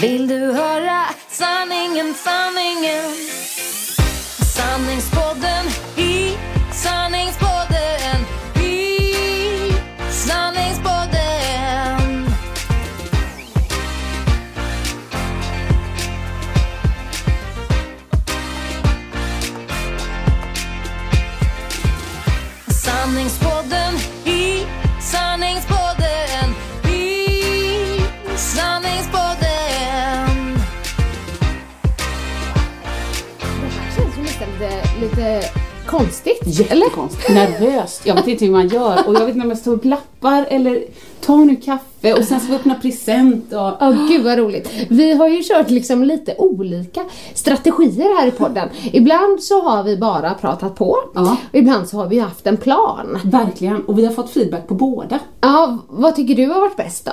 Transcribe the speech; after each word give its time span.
Vill 0.00 0.28
du 0.28 0.52
höra 0.52 1.04
sanningen, 1.28 2.14
sanningen? 2.14 3.14
Sanningspodden 4.54 5.66
i 5.96 6.36
sanningspodden 6.72 7.45
konstigt. 35.98 36.42
Jättekonstigt. 36.46 37.28
Nervöst. 37.28 38.06
Jag 38.06 38.14
vet 38.14 38.26
inte 38.26 38.44
hur 38.44 38.52
man 38.52 38.68
gör 38.68 39.08
och 39.08 39.14
jag 39.14 39.20
vet 39.20 39.28
inte 39.34 39.44
om 39.44 39.48
jag 39.48 39.58
står 39.58 39.72
och 39.72 39.82
glappar 39.82 40.46
eller 40.50 40.84
tar 41.20 41.36
nu 41.36 41.56
kaffe 41.56 42.14
och 42.14 42.24
sen 42.24 42.40
ska 42.40 42.50
vi 42.50 42.56
öppna 42.56 42.74
present 42.74 43.52
och... 43.52 43.72
Ja, 43.80 43.96
gud 44.08 44.24
vad 44.24 44.38
roligt. 44.38 44.70
Vi 44.88 45.14
har 45.14 45.28
ju 45.28 45.42
kört 45.42 45.70
liksom 45.70 46.04
lite 46.04 46.34
olika 46.38 47.04
strategier 47.34 48.18
här 48.18 48.26
i 48.26 48.30
podden. 48.30 48.68
Ibland 48.92 49.42
så 49.42 49.62
har 49.62 49.82
vi 49.82 49.96
bara 49.96 50.34
pratat 50.34 50.74
på. 50.74 50.98
Ja. 51.14 51.36
Och 51.48 51.58
ibland 51.58 51.88
så 51.88 51.96
har 51.96 52.06
vi 52.06 52.18
haft 52.18 52.46
en 52.46 52.56
plan. 52.56 53.18
Verkligen. 53.24 53.84
Och 53.84 53.98
vi 53.98 54.06
har 54.06 54.12
fått 54.12 54.30
feedback 54.30 54.68
på 54.68 54.74
båda. 54.74 55.18
Ja, 55.40 55.78
vad 55.88 56.16
tycker 56.16 56.34
du 56.34 56.46
har 56.46 56.60
varit 56.60 56.76
bäst 56.76 57.04
då? 57.04 57.12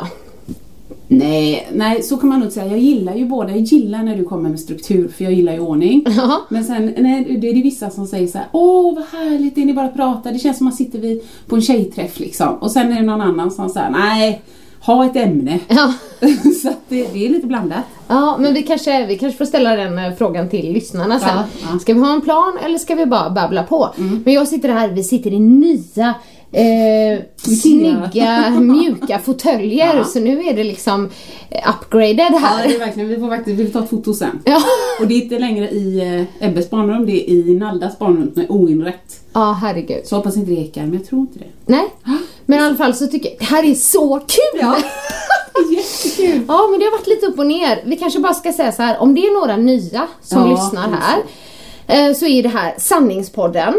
Nej, 1.08 1.68
nej, 1.74 2.04
så 2.04 2.18
kan 2.18 2.30
man 2.30 2.40
nog 2.40 2.46
inte 2.48 2.54
säga. 2.56 2.72
Jag 2.72 2.80
gillar 2.80 3.16
ju 3.16 3.26
båda. 3.26 3.52
Jag 3.52 3.60
gillar 3.60 4.04
när 4.04 4.18
du 4.18 4.24
kommer 4.24 4.50
med 4.50 4.60
struktur, 4.60 5.08
för 5.08 5.24
jag 5.24 5.34
gillar 5.34 5.54
ju 5.54 5.60
ordning. 5.60 6.06
Ja. 6.18 6.42
Men 6.50 6.64
sen 6.64 6.94
nej, 6.98 7.38
det 7.42 7.50
är 7.50 7.54
det 7.54 7.62
vissa 7.62 7.90
som 7.90 8.08
säger 8.08 8.28
så 8.28 8.38
här: 8.38 8.48
åh 8.52 8.96
vad 8.96 9.04
härligt, 9.04 9.56
det 9.56 9.62
är 9.62 9.66
ni 9.66 9.74
bara 9.74 9.88
pratar. 9.88 10.32
Det 10.32 10.40
känns 10.40 10.58
som 10.58 10.66
man 10.66 10.74
sitter 10.74 11.00
vid, 11.00 11.22
på 11.48 11.56
en 11.56 11.62
tjejträff 11.62 12.20
liksom. 12.20 12.56
Och 12.56 12.72
sen 12.72 12.92
är 12.92 12.96
det 12.96 13.06
någon 13.06 13.22
annan 13.22 13.52
som 13.52 13.70
säger, 13.70 13.90
nej, 13.90 14.42
ha 14.86 15.06
ett 15.06 15.16
ämne. 15.16 15.60
Ja. 15.68 15.94
så 16.62 16.74
det, 16.90 17.14
det 17.14 17.26
är 17.26 17.30
lite 17.30 17.48
blandat. 17.48 17.84
Ja, 18.08 18.38
men 18.40 18.54
vi 18.54 18.64
kanske, 18.64 19.06
vi 19.06 19.18
kanske 19.18 19.38
får 19.38 19.46
ställa 19.46 19.76
den 19.76 19.98
eh, 19.98 20.14
frågan 20.18 20.50
till 20.50 20.74
lyssnarna 20.74 21.20
sen. 21.20 21.30
Ja, 21.36 21.44
ja. 21.72 21.80
Ska 21.80 21.94
vi 21.94 22.00
ha 22.00 22.14
en 22.14 22.22
plan 22.22 22.58
eller 22.66 22.78
ska 22.78 22.96
vi 22.96 23.06
bara 23.06 23.30
babbla 23.30 23.64
på? 23.64 23.90
Men 24.26 24.34
jag 24.34 24.48
sitter 24.48 24.70
här, 24.70 24.90
vi 24.90 25.04
sitter 25.04 25.34
i 25.34 25.40
nya 25.40 26.16
eh, 26.54 27.20
snygga, 27.38 28.50
mjuka 28.50 29.20
fåtöljer. 29.20 29.96
Ja. 29.98 30.04
Så 30.04 30.20
nu 30.20 30.44
är 30.44 30.54
det 30.54 30.64
liksom 30.64 31.10
upgraded 31.70 32.28
Ja, 32.32 32.38
här. 32.38 32.68
det 32.68 32.76
är 32.76 32.80
verkligen, 32.80 33.10
vi 33.10 33.16
får 33.20 33.30
faktiskt 33.30 33.60
vi 33.60 33.66
får 33.66 33.80
ta 33.80 33.84
ett 33.84 33.90
foto 33.90 34.14
sen. 34.14 34.40
Ja. 34.46 34.62
Och 35.00 35.08
det 35.08 35.14
är 35.14 35.22
inte 35.22 35.40
längre 35.40 35.70
i 35.70 36.00
eh, 36.40 36.48
Ebbes 36.48 36.70
barnrum, 36.70 37.06
det 37.06 37.32
är 37.32 37.34
i 37.34 37.56
Naldas 37.56 38.00
barnrum 38.00 38.32
som 38.34 38.42
är 38.42 38.52
oinrätt. 38.52 39.20
Ja, 39.34 39.58
herregud. 39.62 40.02
Så 40.08 40.16
hoppas 40.16 40.38
inte 40.38 40.52
det 40.52 40.58
ekar, 40.62 40.82
men 40.82 40.94
jag 40.94 41.06
tror 41.06 41.22
inte 41.22 41.40
det. 41.40 41.46
Nej, 41.66 41.86
men 42.46 42.60
i 42.60 42.62
alla 42.62 42.76
fall 42.76 42.94
så 42.96 43.08
tycker 43.08 43.30
jag 43.30 43.40
det 43.40 43.46
här 43.46 43.64
är 43.64 43.74
så 43.76 44.20
kul! 44.20 44.62
Ja. 44.62 44.78
Jättekul! 45.72 46.42
ja, 46.48 46.68
men 46.72 46.80
det 46.80 46.86
har 46.86 46.92
varit 46.92 47.08
lite 47.08 47.26
upp 47.26 47.40
och 47.40 47.46
ner. 47.48 47.82
Vi 47.86 47.96
kanske 47.98 48.20
bara 48.20 48.34
ska 48.34 48.54
säga 48.54 48.72
så 48.72 48.82
här, 48.82 48.98
om 49.02 49.16
det 49.16 49.22
är 49.22 49.40
några 49.42 49.58
nya 49.58 50.08
som 50.22 50.42
Ja, 50.42 50.52
lyssnar 50.52 50.90
här, 50.92 51.20
eh, 52.10 52.16
så 52.16 52.26
är 52.26 52.44
det 52.44 52.50
här 52.50 52.74
Sanningspodden. 52.78 53.74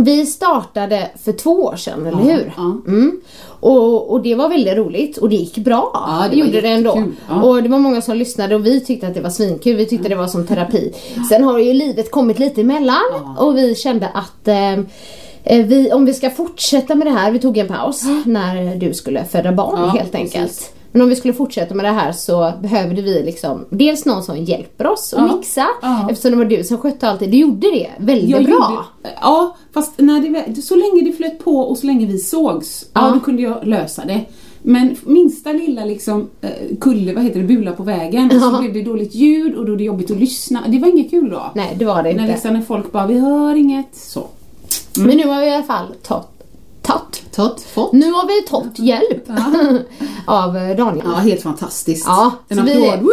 Vi 0.00 0.26
startade 0.26 1.10
för 1.24 1.32
två 1.32 1.50
år 1.50 1.76
sedan, 1.76 2.06
eller 2.06 2.18
hur? 2.18 2.52
ja. 2.56 2.76
Mm. 2.86 3.20
Och, 3.60 4.12
och 4.12 4.22
det 4.22 4.34
var 4.34 4.48
väldigt 4.48 4.76
roligt 4.76 5.16
och 5.16 5.28
det 5.28 5.36
gick 5.36 5.58
bra. 5.58 5.90
Ja, 5.94 6.26
det 6.30 6.36
gjorde 6.36 6.60
det 6.60 6.68
ändå. 6.68 7.04
Ja. 7.28 7.42
Och 7.42 7.62
det 7.62 7.68
var 7.68 7.78
många 7.78 8.02
som 8.02 8.16
lyssnade 8.16 8.54
och 8.54 8.66
vi 8.66 8.80
tyckte 8.80 9.06
att 9.06 9.14
det 9.14 9.20
var 9.20 9.30
svinkul. 9.30 9.76
Vi 9.76 9.86
tyckte 9.86 10.08
det 10.08 10.14
var 10.14 10.26
som 10.26 10.46
terapi. 10.46 10.92
Sen 11.28 11.44
har 11.44 11.58
ju 11.58 11.72
livet 11.72 12.10
kommit 12.10 12.38
lite 12.38 12.60
emellan 12.60 13.36
och 13.38 13.56
vi 13.56 13.74
kände 13.74 14.08
att 14.08 14.48
eh, 14.48 14.72
eh, 15.44 15.66
vi, 15.66 15.92
om 15.92 16.04
vi 16.04 16.14
ska 16.14 16.30
fortsätta 16.30 16.94
med 16.94 17.06
det 17.06 17.10
här, 17.10 17.30
vi 17.30 17.38
tog 17.38 17.58
en 17.58 17.68
paus 17.68 18.02
när 18.24 18.76
du 18.76 18.94
skulle 18.94 19.24
föda 19.24 19.52
barn 19.52 19.80
Ja, 19.80 19.86
helt 19.86 20.14
enkelt. 20.14 20.72
Men 20.92 21.02
om 21.02 21.08
vi 21.08 21.16
skulle 21.16 21.34
fortsätta 21.34 21.74
med 21.74 21.84
det 21.84 21.90
här 21.92 22.12
så 22.12 22.52
behövde 22.62 23.02
vi 23.02 23.22
liksom 23.22 23.64
dels 23.70 24.04
någon 24.04 24.22
som 24.22 24.36
hjälper 24.44 24.86
oss 24.86 25.14
att 25.14 25.28
Ja. 25.30 25.36
mixa 25.36 25.66
Ja. 25.82 26.08
eftersom 26.10 26.30
det 26.30 26.36
var 26.36 26.44
du 26.44 26.64
som 26.64 26.78
skötte 26.78 27.08
allt 27.08 27.20
det. 27.20 27.26
Du 27.26 27.36
gjorde 27.36 27.70
det 27.70 27.88
väldigt 27.98 28.30
Jag 28.30 28.44
bra. 28.44 28.54
Gjorde, 28.54 29.16
ja, 29.20 29.56
fast 29.74 29.92
när 29.96 30.20
det, 30.54 30.62
så 30.62 30.74
länge 30.76 31.00
det 31.04 31.12
flöt 31.12 31.38
på 31.44 31.58
och 31.60 31.78
så 31.78 31.86
länge 31.86 32.06
vi 32.06 32.18
sågs, 32.18 32.86
ja. 32.92 33.06
Ja. 33.08 33.14
då 33.14 33.20
kunde 33.20 33.42
jag 33.42 33.66
lösa 33.66 34.04
det. 34.04 34.20
Men 34.62 34.96
minsta 35.04 35.52
lilla 35.52 35.84
liksom 35.84 36.28
eh, 36.40 36.50
kulle, 36.80 37.12
vad 37.14 37.24
heter 37.24 37.40
det, 37.40 37.46
bula 37.46 37.72
på 37.72 37.82
vägen, 37.82 38.30
Ja. 38.32 38.40
så 38.40 38.58
blev 38.60 38.72
det 38.72 38.82
dåligt 38.82 39.14
ljud 39.14 39.54
och 39.54 39.66
då 39.66 39.72
är 39.72 39.76
det 39.76 39.84
jobbigt 39.84 40.10
att 40.10 40.16
lyssna. 40.16 40.62
Det 40.68 40.78
var 40.78 40.88
inget 40.88 41.10
kul 41.10 41.30
då. 41.30 41.42
Nej, 41.54 41.76
det 41.78 41.84
var 41.84 41.96
det 41.96 42.02
När, 42.02 42.10
inte. 42.10 42.26
liksom, 42.26 42.52
när 42.54 42.60
folk 42.60 42.92
bara, 42.92 43.06
vi 43.06 43.18
hör 43.18 43.54
inget, 43.54 43.96
så. 43.96 44.22
Men 44.96 45.16
nu 45.16 45.26
har 45.26 45.40
vi 45.40 45.46
i 45.46 45.54
alla 45.54 45.62
fall 45.64 45.86
tagit 46.02 46.26
Tatt. 46.88 47.22
Tott, 47.34 47.60
fått. 47.60 47.92
Nu 47.92 48.12
har 48.12 48.26
vi 48.26 48.42
tagit 48.48 48.78
hjälp 48.78 49.24
av 50.26 50.56
eh, 50.56 50.76
Daniel. 50.76 51.06
Ja, 51.06 51.14
helt 51.14 51.42
fantastiskt. 51.42 52.06
Ja, 52.06 52.32
en 52.48 52.56
så 52.58 52.62
vi- 52.64 52.88
applåd. 52.90 53.08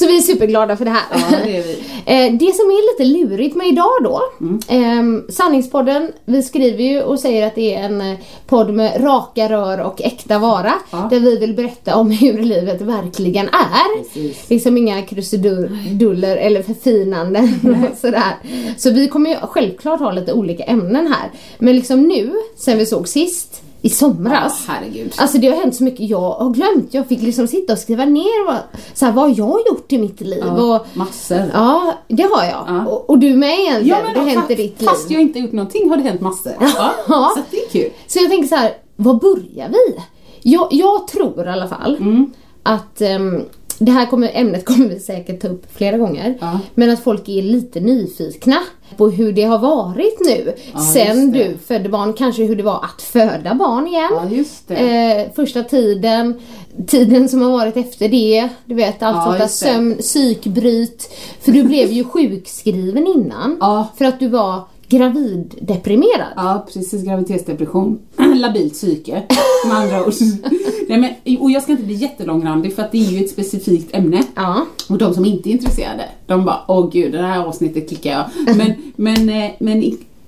Så 0.00 0.06
vi 0.06 0.16
är 0.18 0.22
superglada 0.22 0.76
för 0.76 0.84
det 0.84 0.90
här. 0.90 1.02
Ja, 1.12 1.38
det 1.44 1.56
är 1.56 1.62
vi. 1.62 1.78
Eh, 2.06 2.32
Det 2.32 2.54
som 2.56 2.66
är 2.70 2.92
lite 2.92 3.18
lurigt 3.18 3.56
med 3.56 3.66
idag 3.68 3.90
då, 4.04 4.20
eh, 4.68 5.32
Sanningspodden, 5.32 6.12
vi 6.24 6.42
skriver 6.42 6.84
ju 6.84 7.02
och 7.02 7.18
säger 7.18 7.46
att 7.46 7.54
det 7.54 7.74
är 7.74 7.82
en 7.84 8.00
eh, 8.00 8.18
podd 8.46 8.70
med 8.74 9.04
raka 9.04 9.48
rör 9.48 9.80
och 9.80 10.02
äkta 10.02 10.38
vara. 10.38 10.72
Ja. 10.90 11.08
Där 11.10 11.20
vi 11.20 11.36
vill 11.38 11.54
berätta 11.54 11.96
om 11.96 12.10
hur 12.20 12.38
livet 12.42 12.80
verkligen 12.80 13.46
är. 13.48 14.02
Precis. 14.02 14.50
Liksom 14.50 14.76
inga 14.76 15.02
krusiduller 15.02 16.36
eller 16.36 16.62
förfinanden. 16.62 17.60
och 17.92 17.98
sådär. 17.98 18.34
Så 18.78 18.90
vi 18.90 19.08
kommer 19.08 19.30
ju 19.30 19.36
självklart 19.42 20.00
ha 20.00 20.12
lite 20.12 20.32
olika 20.32 20.62
ämnen 20.64 21.06
här. 21.06 21.30
Men 21.58 21.76
liksom 21.76 22.02
nu, 22.02 22.32
sen 22.56 22.78
vi 22.78 22.86
såg 22.86 23.08
sist, 23.08 23.62
i 23.82 23.88
somras. 23.90 24.64
Ja, 24.66 24.72
herregud. 24.74 25.12
Alltså 25.16 25.38
det 25.38 25.48
har 25.48 25.56
hänt 25.56 25.74
så 25.76 25.84
mycket 25.84 26.08
jag 26.08 26.20
har 26.30 26.50
glömt. 26.50 26.94
Jag 26.94 27.06
fick 27.08 27.22
liksom 27.22 27.46
sitta 27.48 27.72
och 27.72 27.78
skriva 27.78 28.04
ner 28.04 28.46
vad, 28.46 28.56
så 28.94 29.04
här, 29.06 29.12
vad 29.12 29.30
jag 29.38 29.44
har 29.44 29.60
gjort 29.70 29.92
i 29.92 29.98
mitt 29.98 30.20
liv. 30.20 30.42
Ja, 30.46 30.76
Och, 30.76 30.86
massor. 30.96 31.50
ja, 31.52 31.94
det 32.08 32.22
har 32.22 32.44
jag. 32.44 32.64
Ja. 32.68 32.86
Och, 32.86 33.10
och 33.10 33.18
du 33.18 33.36
med 33.36 33.58
egentligen. 33.58 33.86
Ja, 33.98 34.04
men 34.04 34.14
det 34.14 34.20
har 34.20 34.26
hänt 34.40 34.50
i 34.50 34.54
ditt 34.54 34.80
liv. 34.80 34.88
Fast 34.88 35.10
jag 35.10 35.20
inte 35.22 35.38
gjort 35.38 35.52
någonting 35.52 35.90
har 35.90 35.96
det 35.96 36.02
hänt 36.02 36.20
massor. 36.20 36.52
Ja. 36.60 36.92
Ja. 37.08 37.32
Så 37.36 37.42
det 37.50 37.56
är 37.64 37.68
kul. 37.68 37.90
Så 38.06 38.18
jag 38.18 38.30
tänker 38.30 38.48
så 38.48 38.54
här, 38.56 38.72
var 38.96 39.14
börjar 39.14 39.68
vi? 39.68 40.00
Jag, 40.42 40.68
jag 40.70 41.08
tror 41.08 41.46
i 41.46 41.48
alla 41.50 41.68
fall 41.68 41.96
Mm. 41.96 42.32
att 42.62 43.00
ehm, 43.00 43.42
det 43.82 43.92
här 43.92 44.06
kommer, 44.06 44.30
ämnet 44.34 44.64
kommer 44.64 44.88
vi 44.88 45.00
säkert 45.00 45.40
ta 45.40 45.48
upp 45.48 45.76
flera 45.76 45.96
gånger. 45.96 46.38
Ja. 46.40 46.60
Men 46.74 46.90
att 46.90 47.00
folk 47.00 47.28
är 47.28 47.42
lite 47.42 47.80
nyfikna 47.80 48.56
på 48.96 49.10
hur 49.10 49.32
det 49.32 49.42
har 49.42 49.58
varit 49.58 50.20
nu. 50.20 50.54
Ja, 50.72 50.80
sen 50.80 51.32
du 51.32 51.56
födde 51.66 51.88
barn, 51.88 52.12
kanske 52.12 52.44
hur 52.44 52.56
det 52.56 52.62
var 52.62 52.84
att 52.84 53.02
föda 53.02 53.54
barn 53.54 53.86
igen. 53.86 54.46
Ja. 54.66 54.74
Eh, 54.74 55.32
första 55.34 55.62
tiden, 55.62 56.40
tiden 56.86 57.28
som 57.28 57.42
har 57.42 57.50
varit 57.50 57.76
efter 57.76 58.08
det, 58.08 58.48
du 58.64 58.74
vet 58.74 59.02
allt 59.02 59.24
sånt 59.24 59.38
där 59.38 59.46
sömn, 59.46 59.96
psykbryt. 60.00 61.10
För 61.40 61.52
du 61.52 61.62
blev 61.62 61.92
ju 61.92 62.04
sjukskriven 62.04 63.06
innan. 63.06 63.56
För 63.98 64.04
att 64.04 64.20
du 64.20 64.28
var 64.28 64.62
graviddeprimerad. 64.90 66.32
Ja, 66.36 66.66
precis. 66.72 67.04
Graviditetsdepression. 67.04 67.98
Labilt 68.36 68.72
psyke, 68.72 69.22
med 69.66 69.76
andra 69.76 70.06
ord. 70.06 70.14
Nej, 70.88 70.98
men, 70.98 71.36
och 71.38 71.50
jag 71.50 71.62
ska 71.62 71.72
inte 71.72 71.84
bli 71.84 71.94
jättelångrandig 71.94 72.74
för 72.74 72.82
att 72.82 72.92
det 72.92 72.98
är 72.98 73.10
ju 73.10 73.24
ett 73.24 73.30
specifikt 73.30 73.94
ämne. 73.94 74.22
Ja. 74.34 74.66
Och 74.88 74.98
de 74.98 75.14
som 75.14 75.24
inte 75.24 75.48
är 75.48 75.52
intresserade, 75.52 76.08
de 76.26 76.44
bara 76.44 76.60
åh 76.68 76.90
gud, 76.92 77.12
det 77.12 77.22
här 77.22 77.46
avsnittet 77.46 77.88
klickar 77.88 78.10
jag. 78.10 78.56
Men, 78.56 78.72
men, 78.96 79.28
eh, 79.28 79.50
men 79.58 79.82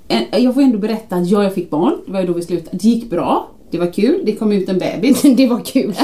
eh, 0.09 0.45
jag 0.45 0.55
får 0.55 0.63
ändå 0.63 0.79
berätta 0.79 1.17
att 1.17 1.29
ja, 1.29 1.43
jag 1.43 1.55
fick 1.55 1.71
barn, 1.71 1.95
det 2.07 2.13
var 2.13 2.21
ju 2.21 2.27
då 2.27 2.33
vi 2.33 2.43
slutade. 2.43 2.77
Det 2.77 2.89
gick 2.89 3.11
bra, 3.11 3.49
det 3.71 3.79
var 3.79 3.93
kul, 3.93 4.23
det 4.25 4.33
kom 4.33 4.53
ut 4.53 4.69
en 4.69 4.79
bebis. 4.79 5.23
Det 5.37 5.47
var 5.47 5.61
kul. 5.61 5.95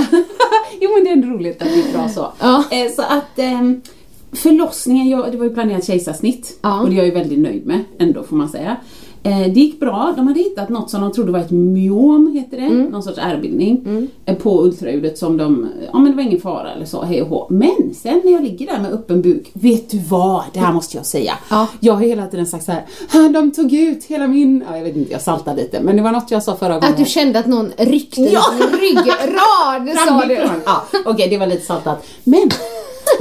jo 0.81 0.90
men 0.94 1.05
det 1.05 1.10
är 1.10 1.12
ändå 1.12 1.28
roligt 1.28 1.62
att 1.62 1.69
det 1.69 1.76
gick 1.76 1.93
bra 1.93 2.08
så. 2.08 2.26
Ja. 2.40 2.64
Eh, 2.70 2.93
så 2.93 3.02
att 3.02 3.38
ehm, 3.38 3.82
förlossningen, 4.33 5.09
jag, 5.09 5.33
det 5.33 5.39
var 5.39 5.45
ju 5.45 5.55
planerat 5.55 5.85
kejsarsnitt 5.85 6.59
Ja. 6.63 6.81
och 6.81 6.89
det 6.91 6.95
är 6.95 6.97
jag 6.97 7.07
ju 7.07 7.13
väldigt 7.13 7.39
nöjd 7.39 7.67
med 7.67 7.85
ändå 7.99 8.23
får 8.23 8.37
man 8.37 8.49
säga. 8.49 8.77
Eh, 9.23 9.39
det 9.41 9.61
gick 9.61 9.81
bra, 9.81 10.13
de 10.17 10.27
hade 10.27 10.41
hittat 10.41 10.69
något 10.69 10.91
som 10.91 11.01
de 11.01 11.13
trodde 11.13 11.33
var 11.33 11.39
ett 11.39 11.51
myom, 11.51 12.33
heter 12.35 12.57
det, 12.57 12.63
Mm. 12.67 12.85
någon 12.87 13.03
sorts 13.03 13.19
ärrbildning 13.19 14.09
eh, 14.27 14.37
på 14.37 14.63
ultraljudet 14.65 15.19
som 15.19 15.37
de, 15.37 15.69
ja 15.93 15.99
men 15.99 16.11
det 16.11 16.17
var 16.17 16.23
ingen 16.23 16.41
fara 16.41 16.73
eller 16.73 16.85
så, 16.87 17.03
hej 17.03 17.23
och 17.23 17.29
hå. 17.29 17.47
Men 17.51 17.95
sen 17.95 18.21
när 18.25 18.33
jag 18.33 18.43
ligger 18.43 18.67
där 18.67 18.79
med 18.81 18.93
öppen 18.93 19.23
buk, 19.23 19.51
vet 19.53 19.91
du 19.91 19.99
vad, 20.09 20.43
det 20.53 20.59
här 20.59 20.73
måste 20.73 20.97
jag 20.97 21.07
säga. 21.07 21.33
Ja. 21.51 21.67
Jag 21.81 21.95
har 21.95 22.01
hela 22.03 22.27
tiden 22.27 22.47
sagt 22.47 22.65
så 22.65 22.73
här, 22.73 22.85
"Ah, 23.15 23.29
de 23.29 23.51
tog 23.51 23.73
ut 23.73 24.05
hela 24.05 24.27
min, 24.27 24.65
ja, 24.71 24.77
jag 24.77 24.85
vet 24.85 24.97
inte, 24.97 25.13
jag 25.13 25.23
saltade 25.23 25.57
lite, 25.63 25.81
men 25.81 25.97
det 25.97 26.03
var 26.03 26.13
något 26.13 26.31
jag 26.31 26.43
sa 26.43 26.57
förra 26.57 26.75
gången. 26.75 26.89
Att 26.93 26.97
du 26.99 27.05
kände 27.05 27.39
att 27.39 27.47
någon 27.47 27.73
ryckte 27.77 28.21
Ja. 28.21 28.43
din 28.59 28.81
ryggrad, 28.81 29.99
sa 30.09 30.27
du. 30.27 30.35
Ja, 30.67 30.85
Okej, 31.05 31.29
det 31.31 31.39
var 31.39 31.47
lite 31.47 31.67
saltat. 31.67 32.07
Men 32.25 32.51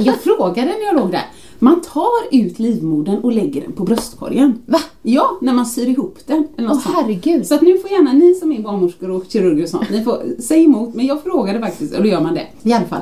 jag 0.00 0.20
frågade 0.20 0.66
när 0.66 0.86
jag 0.86 0.96
låg 0.96 1.10
där. 1.10 1.26
Man 1.58 1.80
tar 1.80 2.10
ut 2.30 2.58
livmodern 2.58 3.18
och 3.18 3.32
lägger 3.32 3.60
den 3.60 3.72
på 3.72 3.84
bröstkorgen. 3.84 4.62
Va? 4.66 4.80
Ja, 5.02 5.38
när 5.40 5.52
man 5.52 5.66
syr 5.66 5.88
ihop 5.88 6.18
den. 6.26 6.48
Eller 6.58 6.70
Åh, 6.70 6.80
herregud. 6.84 7.46
Så 7.46 7.54
att 7.54 7.62
nu 7.62 7.78
får 7.78 7.90
gärna 7.90 8.12
ni 8.12 8.34
som 8.34 8.52
är 8.52 8.62
barnmorskor 8.62 9.10
och 9.10 9.24
kirurger 9.28 9.62
och 9.62 9.68
sånt, 9.68 9.90
ni 9.90 10.04
får 10.04 10.42
säga 10.42 10.62
emot. 10.62 10.94
Men 10.94 11.06
jag 11.06 11.22
frågade 11.22 11.60
faktiskt, 11.60 11.96
och 11.96 12.02
då 12.02 12.08
gör 12.08 12.20
man 12.20 12.34
det 12.34 12.46
i 12.62 12.72
alla 12.72 12.86
fall. 12.86 13.00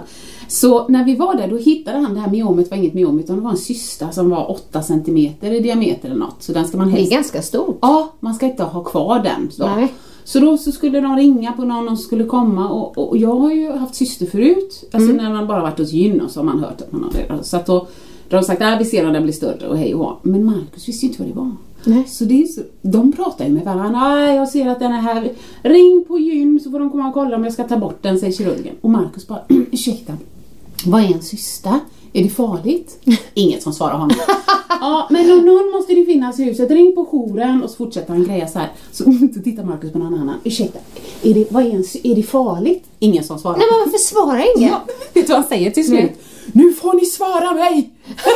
Så 0.49 0.89
när 0.89 1.05
vi 1.05 1.15
var 1.15 1.35
där 1.35 1.49
då 1.49 1.57
hittade 1.57 1.99
han 1.99 2.15
det 2.15 2.21
här 2.21 2.31
myomet, 2.31 2.71
var 2.71 2.77
inget 2.77 2.95
myom 2.95 3.21
utan 3.21 3.37
det 3.37 3.43
var 3.43 3.51
en 3.51 3.57
cysta 3.57 4.13
som 4.13 4.31
var 4.31 4.51
8 4.51 4.83
cm 4.83 5.17
i 5.17 5.61
diameter 5.61 6.09
eller 6.09 6.19
något. 6.19 6.43
Så 6.43 6.53
den 6.53 6.69
ska 6.69 6.77
man 6.79 6.87
Det 6.87 6.93
är 6.93 6.97
helst 6.97 7.13
ganska 7.13 7.43
stort. 7.43 7.79
Ja, 7.83 8.13
man 8.21 8.35
ska 8.35 8.47
inte 8.47 8.63
ha 8.63 8.85
kvar 8.85 9.21
den. 9.21 9.51
Så, 9.51 9.67
Nej. 9.67 9.93
Så 10.27 10.41
då 10.41 10.57
så 10.59 10.73
skulle 10.73 11.01
de 11.01 11.17
ringa 11.17 11.53
på 11.53 11.65
någon 11.65 11.87
som 11.87 11.97
skulle 11.97 12.25
komma 12.25 12.69
och, 12.69 12.99
och 12.99 13.17
jag 13.17 13.35
har 13.37 13.53
ju 13.53 13.71
haft 13.73 13.95
syster 13.95 14.27
förut. 14.27 14.85
Alltså 14.93 15.11
Mm. 15.11 15.25
när 15.25 15.33
man 15.33 15.47
bara 15.47 15.63
varit 15.63 15.79
hos 15.79 15.93
gyn 15.93 16.21
och 16.21 16.31
så 16.31 16.41
har 16.41 16.45
man 16.45 16.59
hört 16.61 16.81
att 16.81 16.93
man 16.93 17.03
har 17.05 17.11
det. 17.13 17.45
Så 17.45 17.57
att 17.57 17.67
då, 17.67 17.87
då 18.29 18.37
har 18.37 18.43
de 18.43 18.47
sagt 18.47 18.63
att 18.63 18.81
vi 18.81 18.85
ser 18.85 19.07
om 19.07 19.13
den 19.13 19.23
blir 19.23 19.33
större 19.33 19.69
och 19.69 19.79
hej 19.79 19.95
och 19.95 20.01
hå. 20.05 20.17
Men 20.23 20.45
Markus 20.45 20.89
visste 20.89 21.07
ju 21.07 21.11
inte 21.13 21.23
vad 21.23 21.31
det 21.33 21.37
var. 21.39 21.53
Nej. 21.85 22.05
Så, 22.09 22.25
det 22.25 22.43
är 22.43 22.47
så 22.47 22.61
de 22.83 23.13
pratar 23.13 23.45
ju 23.47 23.53
med 23.53 23.65
varandra. 23.65 24.35
Jag 24.35 24.49
ser 24.49 24.69
att 24.69 24.79
den 24.79 24.93
är 24.93 25.01
här. 25.01 25.33
Ring 25.63 26.05
på 26.09 26.19
gyn 26.19 26.61
så 26.61 26.71
får 26.71 26.79
de 26.79 26.91
komma 26.91 27.09
och 27.09 27.15
kolla 27.15 27.37
om 27.37 27.45
jag 27.45 27.53
ska 27.53 27.65
ta 27.65 27.77
bort 27.77 28.03
den, 28.03 28.19
säger 28.19 28.33
kirurgen. 28.33 28.75
Och 28.81 28.91
Markus 28.91 29.27
bara, 29.27 29.41
ursäkta, 29.49 30.13
vad 30.87 31.03
är 31.03 31.15
en 31.15 31.23
cysta? 31.23 31.81
Är 32.17 32.23
det 32.23 32.29
farligt? 32.29 32.99
Inget 33.35 33.63
som 33.63 33.73
svarar 33.73 33.99
honom. 33.99 34.17
ja, 34.69 35.09
men 35.11 35.31
om 35.33 35.47
någon 35.47 35.71
måste 35.71 35.95
det 35.95 36.05
finnas 36.05 36.41
i 36.41 36.45
huset. 36.45 36.71
Ring 36.71 36.95
på 36.95 37.05
jouren 37.13 37.63
och 37.63 37.71
så 37.71 37.77
fortsätter 37.77 38.13
han 38.13 38.25
greja 38.25 38.49
så 38.49 38.59
här. 38.59 38.73
Så, 38.93 39.05
så 39.35 39.43
tittar 39.45 39.65
Markus 39.65 39.93
på 39.93 39.99
någon 39.99 40.15
annan. 40.15 40.41
Ursäkta, 40.45 40.79
är 41.23 41.35
det, 41.35 41.53
vad 41.53 41.67
är, 41.67 41.71
en, 41.71 41.85
är 42.03 42.15
det 42.15 42.23
farligt? 42.23 42.85
Ingen 42.99 43.25
som 43.25 43.39
svarar. 43.39 43.57
Nej 43.57 43.67
men 43.71 43.81
varför 43.81 43.99
svarar 43.99 44.57
ingen? 44.57 44.71
Ja, 44.71 44.85
vet 45.13 45.27
du 45.27 45.33
vad 45.33 45.41
han 45.41 45.49
säger 45.49 45.71
till 45.71 45.87
slut? 45.87 46.01
Nej. 46.01 46.17
Nu 46.53 46.73
får 46.73 46.95
ni 46.95 47.05
svara 47.07 47.53
mig! 47.55 47.91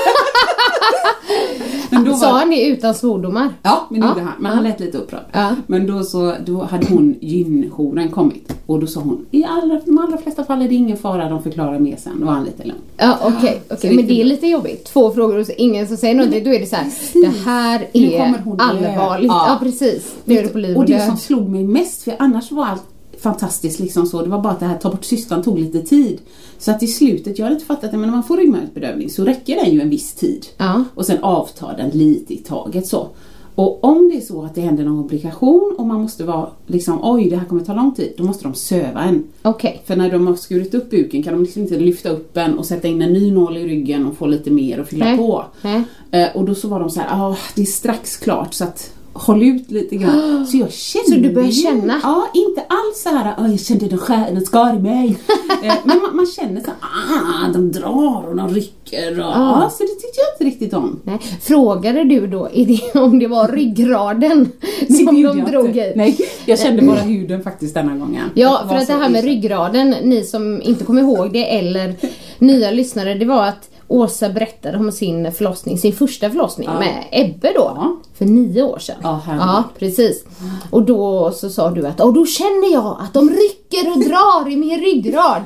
men 1.90 2.04
då 2.04 2.14
Sa 2.14 2.32
var, 2.32 2.38
han 2.38 2.50
det 2.50 2.66
utan 2.66 2.94
svordomar? 2.94 3.48
Ja, 3.62 3.86
men 3.90 4.00
det 4.00 4.06
Ja. 4.06 4.14
han. 4.22 4.32
Men 4.38 4.52
han 4.52 4.64
lät 4.64 4.80
lite 4.80 4.98
upprörd. 4.98 5.24
Ja. 5.32 5.50
Men 5.66 5.86
då, 5.86 6.02
så, 6.04 6.34
då 6.46 6.62
hade 6.62 6.86
hon 6.86 7.16
gynjouren 7.20 8.08
kommit 8.08 8.52
och 8.66 8.80
då 8.80 8.86
sa 8.86 9.00
hon 9.00 9.26
i 9.30 9.44
allra, 9.44 9.80
de 9.84 9.98
allra 9.98 10.18
flesta 10.18 10.44
fall 10.44 10.62
är 10.62 10.68
det 10.68 10.74
ingen 10.74 10.96
fara, 10.96 11.28
de 11.28 11.42
förklarar 11.42 11.78
mer 11.78 11.96
sen. 11.96 12.20
Då 12.20 12.26
var 12.26 12.32
han 12.32 12.44
lite 12.44 12.64
lugn. 12.64 12.78
Ja 12.96 13.18
okej, 13.22 13.62
Så 13.68 13.74
okej. 13.74 13.90
det 13.90 13.96
men 13.96 14.04
är 14.04 14.08
det 14.08 14.20
är 14.20 14.24
lite 14.24 14.46
jobbigt. 14.46 14.84
Två 14.84 15.10
frågor 15.10 15.38
och 15.38 15.46
ingen 15.56 15.86
som 15.88 15.96
säger 15.96 16.14
någonting. 16.14 16.44
Då 16.44 16.50
är 16.50 16.58
det 16.60 16.66
så 16.66 16.76
här, 16.76 16.86
det 17.22 17.50
här 17.50 17.86
är 17.92 18.20
allvarligt. 18.58 19.28
Ja. 19.28 19.46
Ja, 19.48 19.56
precis. 19.62 20.14
Nu 20.24 20.38
är 20.38 20.42
det 20.42 20.48
på 20.48 20.58
liv 20.58 20.76
och 20.76 20.80
och 20.82 20.86
det 20.86 20.92
död. 20.96 21.06
som 21.06 21.16
slog 21.16 21.48
mig 21.48 21.64
mest, 21.64 22.02
för 22.02 22.14
annars 22.18 22.50
var 22.52 22.66
allt 22.66 22.82
fantastiskt 23.22 23.80
liksom 23.80 24.06
så, 24.06 24.22
det 24.22 24.28
var 24.28 24.40
bara 24.40 24.52
att 24.52 24.60
det 24.60 24.66
här 24.66 24.78
ta 24.78 24.90
bort 24.90 25.04
cystan 25.04 25.42
tog 25.42 25.58
lite 25.58 25.80
tid. 25.80 26.20
Så 26.58 26.70
att 26.70 26.82
i 26.82 26.86
slutet, 26.86 27.38
jag 27.38 27.46
hade 27.46 27.54
inte 27.54 27.66
fattat 27.66 27.90
det, 27.90 27.96
men 27.96 28.08
när 28.08 28.16
man 28.16 28.24
får 28.24 28.36
ryggmärgsbedövning 28.36 29.10
så 29.10 29.24
räcker 29.24 29.56
den 29.56 29.74
ju 29.74 29.80
en 29.80 29.90
viss 29.90 30.14
tid. 30.14 30.46
Ja. 30.56 30.84
Och 30.94 31.06
sen 31.06 31.18
avtar 31.24 31.76
den 31.76 31.90
lite 31.90 32.34
i 32.34 32.36
taget 32.36 32.86
så. 32.86 33.08
Och 33.54 33.84
om 33.84 34.08
det 34.08 34.16
är 34.16 34.20
så 34.20 34.42
att 34.42 34.54
det 34.54 34.60
händer 34.60 34.84
någon 34.84 34.98
komplikation 34.98 35.74
och 35.78 35.86
man 35.86 36.00
måste 36.00 36.24
vara 36.24 36.48
liksom 36.66 36.98
oj 37.02 37.30
det 37.30 37.36
här 37.36 37.44
kommer 37.44 37.64
ta 37.64 37.74
lång 37.74 37.94
tid, 37.94 38.14
då 38.16 38.24
måste 38.24 38.44
de 38.44 38.54
söva 38.54 39.00
en. 39.00 39.24
Okej. 39.42 39.82
För 39.84 39.96
när 39.96 40.10
de 40.10 40.26
har 40.26 40.34
skurit 40.34 40.74
upp 40.74 40.90
buken 40.90 41.22
kan 41.22 41.32
de 41.32 41.42
liksom 41.42 41.62
inte 41.62 41.78
lyfta 41.78 42.08
upp 42.08 42.36
en 42.36 42.58
och 42.58 42.66
sätta 42.66 42.88
in 42.88 43.02
en 43.02 43.12
ny 43.12 43.32
nål 43.32 43.56
i 43.56 43.64
ryggen 43.64 44.06
och 44.06 44.16
få 44.16 44.26
lite 44.26 44.50
mer 44.50 44.80
och 44.80 44.86
fylla 44.86 45.04
Nej. 45.04 45.18
på. 45.18 45.44
Nej. 45.62 45.82
Eh, 46.10 46.36
och 46.36 46.44
då 46.44 46.54
så 46.54 46.68
var 46.68 46.80
de 46.80 46.90
så 46.90 47.00
här, 47.00 47.08
ah, 47.10 47.36
det 47.54 47.62
är 47.62 47.66
strax 47.66 48.16
klart 48.16 48.54
så 48.54 48.64
att 48.64 48.92
håll 49.12 49.42
ut 49.42 49.70
lite 49.70 49.96
grann. 49.96 50.46
Så 50.50 50.56
jag 50.56 50.72
kände 50.72 51.08
Så 51.08 51.14
du 51.14 51.34
började 51.34 51.52
känna? 51.52 52.00
Ja, 52.02 52.28
inte 52.34 52.60
alls 52.60 53.02
så 53.02 53.08
här, 53.08 53.34
"Åh, 53.38 53.50
jag 53.50 53.60
kände 53.60 53.86
den 53.88 53.98
skär, 53.98 54.30
den 54.32 54.44
skar 54.44 54.76
i 54.76 54.78
mig. 54.78 55.18
Eh, 55.64 55.74
Men 55.84 55.98
man, 55.98 56.16
man 56.16 56.26
känner 56.26 56.60
så 56.60 56.70
ah, 56.70 57.52
de 57.52 57.72
drar 57.72 58.28
och 58.28 58.36
de 58.36 58.48
rycker. 58.54 59.12
Och, 59.12 59.18
ja. 59.18 59.70
Så 59.72 59.82
det 59.82 59.88
tyckte 59.88 60.20
jag 60.20 60.34
inte 60.34 60.44
riktigt 60.56 60.74
om. 60.74 61.00
Nej. 61.04 61.18
Frågade 61.42 62.04
du 62.04 62.26
då 62.26 62.48
det, 62.54 62.80
om 63.00 63.18
det 63.18 63.26
var 63.26 63.48
ryggraden 63.48 64.52
som 64.86 65.22
de 65.22 65.40
drog 65.50 65.76
i? 65.76 65.92
Nej, 65.96 66.18
jag 66.46 66.58
kände 66.58 66.82
bara 66.82 67.00
huden 67.00 67.42
faktiskt 67.42 67.74
denna 67.74 67.96
gången. 67.96 68.30
Ja, 68.34 68.64
för 68.68 68.76
att 68.76 68.86
det 68.86 68.92
här 68.92 69.08
med 69.08 69.24
ryggraden, 69.24 69.94
ni 70.02 70.24
som 70.24 70.62
inte 70.62 70.84
kommer 70.84 71.02
ihåg 71.02 71.32
det 71.32 71.58
eller 71.58 71.94
nya 72.38 72.70
lyssnare, 72.70 73.14
det 73.14 73.24
var 73.24 73.44
att 73.44 73.69
Åsa 73.90 74.28
berättade 74.28 74.78
om 74.78 74.92
sin 74.92 75.32
förlossning, 75.32 75.78
sin 75.78 75.92
första 75.92 76.30
förlossning 76.30 76.68
Ja. 76.72 76.78
med 76.78 77.04
Ebbe 77.12 77.52
då. 77.54 77.72
Ja. 77.76 77.96
För 78.14 78.24
nio 78.24 78.62
år 78.62 78.78
sedan. 78.78 78.96
Ja, 79.02 79.20
ja, 79.26 79.64
precis. 79.78 80.24
Och 80.70 80.82
då 80.82 81.30
så 81.32 81.50
sa 81.50 81.70
du 81.70 81.86
att 81.86 82.00
och 82.00 82.12
då 82.14 82.26
känner 82.26 82.72
jag 82.72 82.96
att 83.00 83.12
de 83.14 83.30
rycker 83.30 83.92
och 83.92 83.98
drar 84.00 84.50
i 84.52 84.56
min 84.56 84.80
ryggrad. 84.80 85.42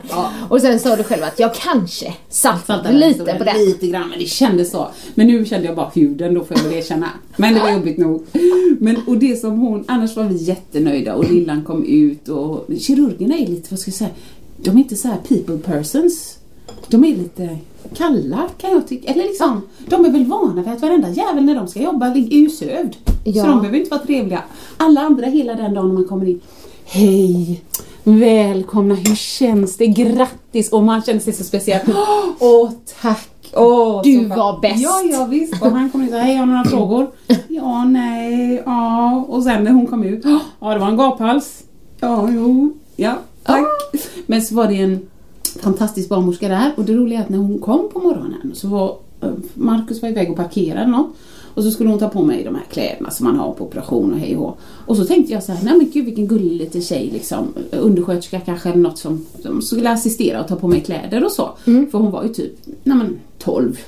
Och 0.48 0.60
sen 0.60 0.80
sa 0.80 0.96
du 0.96 1.02
själv 1.02 1.22
att 1.24 1.38
jag 1.38 1.54
kanske 1.54 2.14
saltade 2.28 2.92
lite 2.92 3.24
den, 3.24 3.38
på 3.38 3.44
det. 3.44 3.52
Lite 3.58 3.86
grann, 3.86 4.08
men 4.08 4.18
det 4.18 4.24
kändes 4.24 4.70
så. 4.70 4.88
Men 5.14 5.26
nu 5.26 5.44
kände 5.44 5.66
jag 5.66 5.76
bara 5.76 5.90
huden, 5.94 6.34
då 6.34 6.44
får 6.44 6.56
jag 6.56 6.64
väl 6.64 6.72
erkänna. 6.72 7.08
Men 7.36 7.54
det 7.54 7.60
var 7.60 7.70
jobbigt 7.70 7.98
nog. 7.98 8.26
Men, 8.78 8.96
och 9.06 9.16
det 9.16 9.36
som 9.36 9.58
hon, 9.58 9.84
annars 9.88 10.16
var 10.16 10.24
vi 10.24 10.34
jättenöjda 10.36 11.14
och 11.14 11.30
lillan 11.30 11.62
kom 11.64 11.84
ut 11.84 12.28
och 12.28 12.66
kirurgerna 12.80 13.34
är 13.36 13.46
lite, 13.46 13.68
vad 13.70 13.78
ska 13.80 13.88
jag 13.88 13.94
säga, 13.96 14.10
de 14.56 14.70
är 14.70 14.78
inte 14.78 14.96
så 14.96 15.08
här 15.08 15.18
people 15.28 15.58
persons. 15.58 16.38
De 16.88 17.04
är 17.04 17.16
lite 17.16 17.58
kalla 17.96 18.48
kan 18.58 18.70
jag 18.70 18.88
tycka. 18.88 19.12
Eller 19.12 19.22
liksom, 19.24 19.62
de 19.86 20.04
är 20.04 20.10
väl 20.10 20.24
vana 20.24 20.62
vid 20.62 20.72
att 20.72 20.82
varenda 20.82 21.08
jävel 21.10 21.44
när 21.44 21.54
de 21.54 21.68
ska 21.68 21.80
jobba 21.82 22.06
är 22.06 22.14
ju 22.16 22.50
sövd. 22.50 22.96
Ja. 23.24 23.42
Så 23.44 23.48
de 23.50 23.58
behöver 23.60 23.78
inte 23.78 23.90
vara 23.90 24.02
trevliga. 24.02 24.42
Alla 24.76 25.00
andra 25.00 25.26
hela 25.26 25.54
den 25.54 25.74
dagen 25.74 25.86
när 25.88 25.94
man 25.94 26.04
kommer 26.04 26.28
in. 26.28 26.40
Hej! 26.84 27.62
Välkomna, 28.04 28.94
hur 28.94 29.14
känns 29.14 29.76
det? 29.76 29.86
Grattis! 29.86 30.72
Och 30.72 30.82
man 30.82 31.02
känner 31.02 31.20
sig 31.20 31.32
så 31.32 31.44
speciell. 31.44 31.80
Åh, 32.38 32.70
tack! 33.02 33.28
Åh, 33.56 34.00
Du 34.04 34.24
var 34.24 34.60
bäst. 34.60 34.82
Ja, 34.82 35.00
ja 35.12 35.24
visst. 35.24 35.62
Och 35.62 35.70
han 35.70 35.90
kom 35.90 36.00
in 36.00 36.06
och 36.06 36.12
sa, 36.12 36.18
hej, 36.18 36.36
har 36.36 36.46
du 36.46 36.52
några 36.52 36.64
frågor? 36.64 37.06
Ja, 37.48 37.84
nej, 37.84 38.62
ja. 38.66 39.24
Och 39.28 39.42
sen 39.42 39.64
när 39.64 39.70
hon 39.70 39.86
kom 39.86 40.04
ut, 40.04 40.24
ja, 40.60 40.72
det 40.74 40.78
var 40.78 40.88
en 40.88 40.96
gaphals. 40.96 41.62
Ja, 42.00 42.28
jo, 42.30 42.72
ja, 42.96 43.14
tack. 43.44 43.66
Men 44.26 44.42
så 44.42 44.54
var 44.54 44.66
det 44.66 44.74
en 44.74 45.06
fantastisk 45.60 46.08
barnmorska 46.08 46.48
där 46.48 46.72
och 46.76 46.84
det 46.84 46.92
roliga 46.92 47.18
är 47.18 47.22
att 47.22 47.28
när 47.28 47.38
hon 47.38 47.58
kom 47.58 47.88
på 47.92 47.98
morgonen 47.98 48.52
så 48.54 48.68
var 48.68 48.96
eh, 49.20 49.28
Markus 49.54 50.02
var 50.02 50.08
iväg 50.08 50.30
och 50.30 50.36
parkerade 50.36 50.86
något 50.86 51.16
och 51.54 51.62
så 51.62 51.70
skulle 51.70 51.90
hon 51.90 51.98
ta 51.98 52.08
på 52.08 52.22
mig 52.22 52.44
de 52.44 52.54
här 52.54 52.64
kläderna 52.70 53.10
som 53.10 53.26
man 53.26 53.36
har 53.36 53.52
på 53.52 53.64
operation 53.64 54.12
och 54.12 54.18
hej 54.18 54.36
och. 54.36 54.58
Och 54.86 54.96
så 54.96 55.04
tänkte 55.04 55.32
jag 55.32 55.42
så 55.42 55.52
här, 55.52 55.64
nej 55.64 55.78
men 55.78 55.90
gud 55.90 56.04
vilken 56.04 56.26
gullig 56.26 56.52
liten 56.52 56.82
tjej 56.82 57.10
liksom, 57.12 57.48
undersköterska 57.70 58.40
kanske 58.40 58.68
eller 58.68 58.82
något 58.82 58.98
som, 58.98 59.26
som 59.42 59.62
skulle 59.62 59.90
assistera 59.90 60.40
och 60.40 60.48
ta 60.48 60.56
på 60.56 60.68
mig 60.68 60.80
kläder 60.80 61.24
och 61.24 61.32
så. 61.32 61.50
För 61.64 61.98
hon 61.98 62.10
var 62.10 62.22
ju 62.22 62.28
typ, 62.28 62.52
nej 62.82 62.96
men 62.96 63.18
12. 63.38 63.78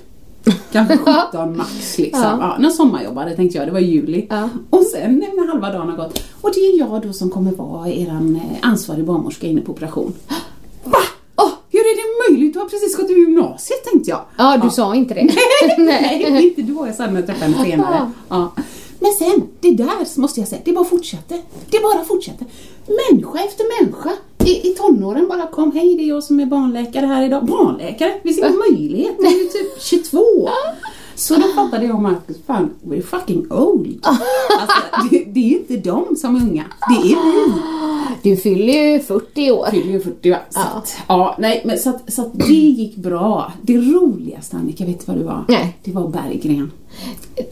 Kanske 0.72 0.96
17 1.32 1.56
max 1.56 1.98
liksom. 1.98 2.22
Ja. 2.22 2.38
Ja. 2.40 2.56
när 2.58 2.70
sommarjobbade 2.70 3.36
tänkte 3.36 3.58
jag, 3.58 3.68
det 3.68 3.72
var 3.72 3.80
juli. 3.80 4.26
Ja. 4.30 4.48
Och 4.70 4.82
sen 4.82 5.24
när 5.36 5.48
halva 5.48 5.72
dagen 5.72 5.88
har 5.88 5.96
gått, 5.96 6.22
och 6.40 6.50
det 6.54 6.60
är 6.60 6.78
jag 6.78 7.02
då 7.02 7.12
som 7.12 7.30
kommer 7.30 7.52
vara 7.52 7.88
eran 7.88 8.36
eh, 8.36 8.68
ansvarig 8.68 9.04
barnmorska 9.04 9.46
inne 9.46 9.60
på 9.60 9.72
operation. 9.72 10.12
Va? 10.84 10.98
Åh, 11.36 11.50
hur 11.70 11.80
är 11.80 11.96
det 11.96 12.32
möjligt? 12.32 12.44
Du 12.56 12.60
har 12.60 12.68
precis 12.68 12.96
gått 12.96 13.10
ur 13.10 13.16
gymnasiet 13.16 13.84
tänkte 13.84 14.10
jag. 14.10 14.20
Ja, 14.38 14.60
du 14.62 14.70
sa 14.70 14.94
inte 14.94 15.14
det. 15.14 15.30
Nej, 15.78 16.46
inte 16.48 16.62
då. 16.62 16.86
Jag 16.86 16.94
sa 16.94 17.06
det 17.06 17.10
när 17.12 17.20
jag 17.20 17.26
träffade 17.26 17.52
henne 17.52 17.64
senare. 17.70 18.12
Ja. 18.28 18.52
Men 19.00 19.12
sen, 19.12 19.48
det 19.60 19.70
där 19.70 20.20
måste 20.20 20.40
jag 20.40 20.48
säga, 20.48 20.62
det 20.64 20.72
bara 20.72 20.84
fortsatte. 20.84 21.42
Det 21.70 21.80
bara 21.82 22.04
fortsatte. 22.04 22.44
Människa 22.86 23.38
efter 23.44 23.82
människa 23.84 24.10
i, 24.44 24.70
i 24.70 24.74
tonåren 24.74 25.28
bara 25.28 25.46
kom, 25.46 25.72
hej 25.72 25.94
det 25.96 26.02
är 26.02 26.08
jag 26.08 26.24
som 26.24 26.40
är 26.40 26.46
barnläkare 26.46 27.06
här 27.06 27.24
idag. 27.26 27.44
Barnläkare? 27.46 28.12
Det 28.22 28.28
finns 28.28 28.38
ingen 28.38 28.58
möjlighet, 28.70 29.16
jag 29.18 29.32
är 29.32 29.36
ju 29.36 29.48
typ 29.48 29.80
22. 29.82 30.48
Så 31.16 31.34
då 31.34 31.42
fattade 31.54 31.84
jag 31.86 31.94
och 31.96 32.02
Marcus, 32.02 32.36
fan, 32.46 32.70
we're 32.84 33.02
fucking 33.02 33.46
old. 33.52 33.98
Alltså, 34.60 35.08
det, 35.10 35.24
det 35.24 35.40
är 35.40 35.48
ju 35.48 35.56
inte 35.58 35.76
de 35.76 36.16
som 36.16 36.36
är 36.36 36.40
unga, 36.40 36.64
det 36.88 37.12
är 37.12 37.16
vi. 37.32 37.52
Du 38.30 38.36
fyller 38.36 38.72
ju 38.92 39.00
40 39.00 39.50
år. 39.50 39.66
fyller 39.70 39.92
ju 39.92 40.00
40 40.00 40.30
va? 40.30 40.36
Så 40.50 40.60
Ja. 40.60 40.78
att, 40.78 40.96
ja, 41.08 41.36
nej, 41.38 41.62
men 41.64 41.78
så 41.78 41.90
att, 41.90 42.12
så 42.12 42.22
att 42.22 42.32
det 42.38 42.52
gick 42.52 42.96
bra. 42.96 43.52
Det 43.62 43.76
roligaste 43.78 44.56
Annika, 44.56 44.84
vet 44.84 44.98
du 45.00 45.04
vad 45.12 45.16
det 45.16 45.24
var? 45.24 45.44
Nej. 45.48 45.78
Det 45.84 45.92
var 45.92 46.08
Berggren. 46.08 46.70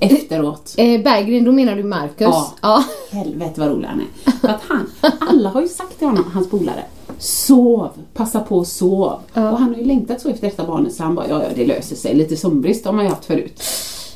Efteråt. 0.01 0.75
Eh, 0.77 1.03
Berggren, 1.03 1.45
då 1.45 1.53
menar 1.53 1.77
du 1.77 1.83
Marcus? 1.83 2.19
Ja. 2.21 2.53
ja. 2.63 2.85
Helvete 3.11 3.61
vad 3.61 3.69
rolig 3.71 3.89
han 3.89 4.01
är. 4.01 4.31
För 4.41 4.49
att 4.49 4.61
han, 4.69 4.87
alla 5.21 5.49
har 5.49 5.63
ju 5.63 5.69
sagt 5.69 5.99
till 5.99 6.07
honom, 6.07 6.25
hans 6.35 6.51
polare, 6.51 6.85
sov, 7.19 7.89
passa 8.15 8.41
på 8.41 8.57
och 8.59 8.67
sov. 8.67 9.13
Och 9.33 9.41
han 9.43 9.63
har 9.63 9.75
ju 9.77 9.85
längtat 9.85 10.21
så 10.21 10.29
efter 10.29 10.47
detta 10.47 10.67
barnet 10.67 10.95
så 10.95 11.03
han 11.03 11.15
bara, 11.15 11.29
ja 11.29 11.43
ja 11.43 11.49
det 11.55 11.67
löser 11.67 11.97
sig. 11.97 12.15
Lite 12.15 12.37
sömnbrist 12.37 12.85
har 12.85 12.93
man 12.93 13.05
ju 13.05 13.11
haft 13.11 13.25
förut. 13.25 13.63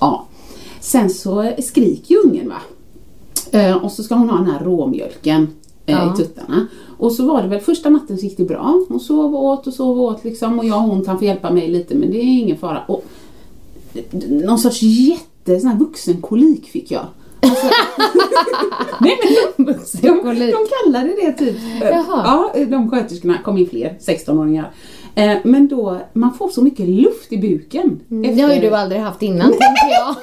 Ja. 0.00 0.24
Sen 0.80 1.10
så 1.10 1.52
skriker 1.58 2.14
ju 2.14 2.20
ungen 2.20 2.48
va. 2.48 2.60
Eh, 3.58 3.76
och 3.84 3.92
så 3.92 4.02
ska 4.02 4.14
hon 4.14 4.30
ha 4.30 4.36
den 4.36 4.50
här 4.50 4.64
råmjölken 4.64 5.48
eh, 5.86 5.94
Ja. 5.96 6.14
i 6.14 6.16
tuttarna. 6.16 6.66
Och 6.98 7.12
så 7.12 7.26
var 7.26 7.42
det 7.42 7.48
väl 7.48 7.60
första 7.60 7.88
natten 7.90 8.18
så 8.18 8.24
gick 8.24 8.36
det 8.36 8.44
bra. 8.44 8.84
Hon 8.88 9.00
sov 9.00 9.34
och 9.34 9.44
åt 9.44 9.66
och 9.66 9.74
sov 9.74 9.98
och 10.00 10.04
åt 10.04 10.24
liksom. 10.24 10.58
Och 10.58 10.64
jag 10.64 10.76
och 10.76 10.88
hon 10.88 11.04
kan 11.04 11.18
få 11.18 11.24
hjälpa 11.24 11.50
mig 11.50 11.68
lite 11.68 11.94
men 11.94 12.10
det 12.10 12.18
är 12.18 12.40
ingen 12.40 12.56
fara. 12.58 12.82
Och 12.88 13.04
någon 14.28 14.58
sorts 14.58 14.82
jätte 14.82 15.60
sån 15.60 15.70
här 15.70 15.78
vuxenkolik 15.78 16.68
fick 16.68 16.90
jag. 16.90 17.06
Alltså, 17.40 17.66
nej 19.00 19.18
men 19.56 19.66
de, 19.66 19.72
de, 20.00 20.50
de 20.50 20.66
kallade 20.84 21.08
det 21.08 21.32
typ. 21.32 21.56
Jaha. 21.80 22.50
Ja, 22.54 22.64
de 22.66 22.90
sköterskorna 22.90 23.38
kom 23.44 23.58
in 23.58 23.68
fler, 23.68 23.96
16-åringar. 24.00 24.72
Eh, 25.14 25.36
men 25.44 25.68
då, 25.68 26.00
man 26.12 26.34
får 26.34 26.48
så 26.48 26.62
mycket 26.62 26.88
luft 26.88 27.32
i 27.32 27.38
buken. 27.38 28.00
Det 28.08 28.40
har 28.40 28.54
ju 28.54 28.60
du 28.60 28.74
aldrig 28.74 29.00
haft 29.00 29.22
innan 29.22 29.50
tänker 29.50 29.88
jag. 29.90 30.16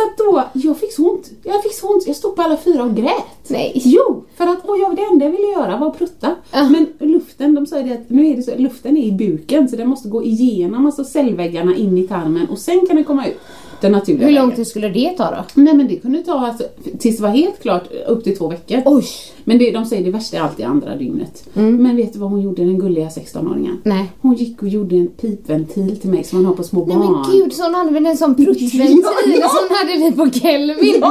Så 0.00 0.06
att 0.06 0.18
då, 0.18 0.44
jag 0.52 0.78
fick 0.78 0.92
så 0.92 1.10
ont. 1.10 1.30
Jag 1.44 1.62
fick 1.62 1.74
så 1.74 1.88
ont, 1.88 2.06
jag 2.06 2.16
stod 2.16 2.36
på 2.36 2.42
alla 2.42 2.56
fyra 2.56 2.82
och 2.82 2.96
grät. 2.96 3.48
Nej. 3.48 3.72
Jo, 3.74 4.24
för 4.36 4.46
att 4.46 4.64
och 4.64 4.78
jag, 4.78 4.96
det 4.96 5.02
enda 5.02 5.24
jag 5.24 5.32
ville 5.32 5.52
göra 5.52 5.76
var 5.76 5.86
att 5.86 5.98
prutta. 5.98 6.34
Ja. 6.52 6.68
Men 6.68 6.86
luften, 6.98 7.54
de 7.54 7.66
sa 7.66 7.78
ju 7.78 7.88
det 7.88 7.94
att 7.94 8.10
nu 8.10 8.26
är 8.26 8.36
det 8.36 8.42
så, 8.42 8.56
luften 8.56 8.96
är 8.96 9.02
i 9.02 9.12
buken 9.12 9.68
så 9.68 9.76
den 9.76 9.88
måste 9.88 10.08
gå 10.08 10.24
igenom 10.24 10.86
alltså 10.86 11.04
cellväggarna 11.04 11.76
in 11.76 11.98
i 11.98 12.08
tarmen 12.08 12.46
och 12.48 12.58
sen 12.58 12.86
kan 12.86 12.96
den 12.96 13.04
komma 13.04 13.26
ut. 13.26 13.38
Den 13.80 13.92
naturliga 13.92 14.26
Hur 14.26 14.34
lång 14.34 14.52
tid 14.52 14.66
skulle 14.66 14.88
det 14.88 15.10
ta 15.10 15.30
då? 15.30 15.44
Nej 15.54 15.74
men 15.74 15.88
det 15.88 15.96
kunde 15.96 16.22
ta 16.22 16.46
alltså, 16.46 16.64
tills 16.98 17.16
det 17.16 17.22
var 17.22 17.30
helt 17.30 17.60
klart 17.62 17.92
upp 18.06 18.24
till 18.24 18.38
två 18.38 18.48
veckor. 18.48 18.82
Oj! 18.84 19.04
Men 19.44 19.58
det, 19.58 19.70
de 19.70 19.84
säger 19.84 20.04
det 20.04 20.10
värsta 20.10 20.36
är 20.36 20.40
alltid 20.40 20.64
andra 20.66 20.96
dygnet. 20.96 21.44
Men 21.54 21.96
vet 21.96 22.12
du 22.12 22.18
vad 22.18 22.30
hon 22.30 22.40
gjorde 22.40 22.64
den 22.64 22.78
gulliga 22.78 23.08
16-åringen? 23.08 23.76
Nej. 23.82 24.12
Hon 24.20 24.34
gick 24.34 24.62
och 24.62 24.68
gjorde 24.68 24.96
en 24.96 25.06
pipventil 25.08 25.96
till 26.00 26.10
mig 26.10 26.24
som 26.24 26.38
man 26.38 26.46
har 26.46 26.54
på 26.54 26.62
små 26.62 26.86
Nej 26.86 26.96
barn. 26.96 27.12
men 27.12 27.32
gud, 27.32 27.52
sån 27.52 27.74
hade 27.74 27.90
vi 28.00 28.08
en 28.08 28.16
sån 28.16 28.34
pruttventil. 28.34 29.02
Ja, 29.04 29.10
ja. 29.40 29.48
Sån 29.48 29.76
hade 29.76 30.04
vi 30.04 30.12
på 30.12 30.38
Kelvin. 30.38 31.02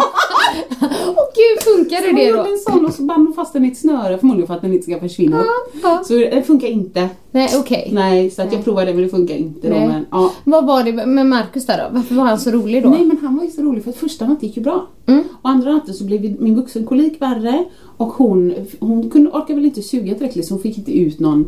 Åh 1.15 1.25
gud, 1.35 1.63
funkade 1.73 2.07
Hon 2.07 2.15
det 2.15 2.31
då? 2.31 2.37
gjorde 2.37 2.49
en 2.49 2.57
sån 2.57 2.85
och 2.85 2.93
så 2.93 3.01
band 3.03 3.27
hon 3.27 3.33
fast 3.33 3.53
den 3.53 3.65
i 3.65 3.67
ett 3.67 3.77
snöre 3.77 4.17
förmodligen 4.17 4.47
för 4.47 4.53
att 4.53 4.61
den 4.61 4.73
inte 4.73 4.83
ska 4.91 4.99
försvinna. 4.99 5.43
ja. 5.83 6.01
Så 6.05 6.13
det 6.13 6.43
funkar 6.47 6.67
inte. 6.67 7.09
Nej 7.31 7.49
okej. 7.59 7.89
Nej, 7.93 8.29
så 8.31 8.41
att 8.41 8.53
jag 8.53 8.63
provade 8.63 8.93
men 8.93 9.03
det 9.03 9.09
funkar 9.09 9.35
inte 9.35 9.69
Nej. 9.69 9.79
då. 9.81 9.87
Men, 9.87 10.05
ja. 10.11 10.31
Vad 10.43 10.65
var 10.65 10.83
det 10.83 10.91
med 11.05 11.25
Marcus 11.25 11.65
där 11.65 11.77
då? 11.77 11.95
Varför 11.97 12.15
var 12.15 12.23
han 12.23 12.39
så 12.39 12.51
rolig 12.51 12.83
då? 12.83 12.89
Nej 12.89 13.05
men 13.05 13.17
han 13.17 13.37
var 13.37 13.43
ju 13.43 13.51
så 13.51 13.61
rolig 13.61 13.83
för 13.83 13.89
att 13.89 13.97
första 13.97 14.27
natten 14.27 14.47
gick 14.47 14.57
ju 14.57 14.63
bra. 14.63 14.87
Mm. 15.05 15.23
Och 15.41 15.49
andra 15.49 15.73
natten 15.73 15.93
så 15.93 16.03
blev 16.03 16.41
min 16.41 16.55
vuxenkolik 16.55 17.21
värre 17.21 17.65
och 17.97 18.09
hon, 18.23 18.53
hon 18.79 19.09
kunde, 19.09 19.29
orkade 19.29 19.53
väl 19.55 19.65
inte 19.65 19.81
suga 19.81 20.13
tillräckligt 20.15 20.45
så 20.47 20.53
hon 20.53 20.61
fick 20.61 20.77
inte 20.77 20.97
ut 20.99 21.19
någon 21.19 21.47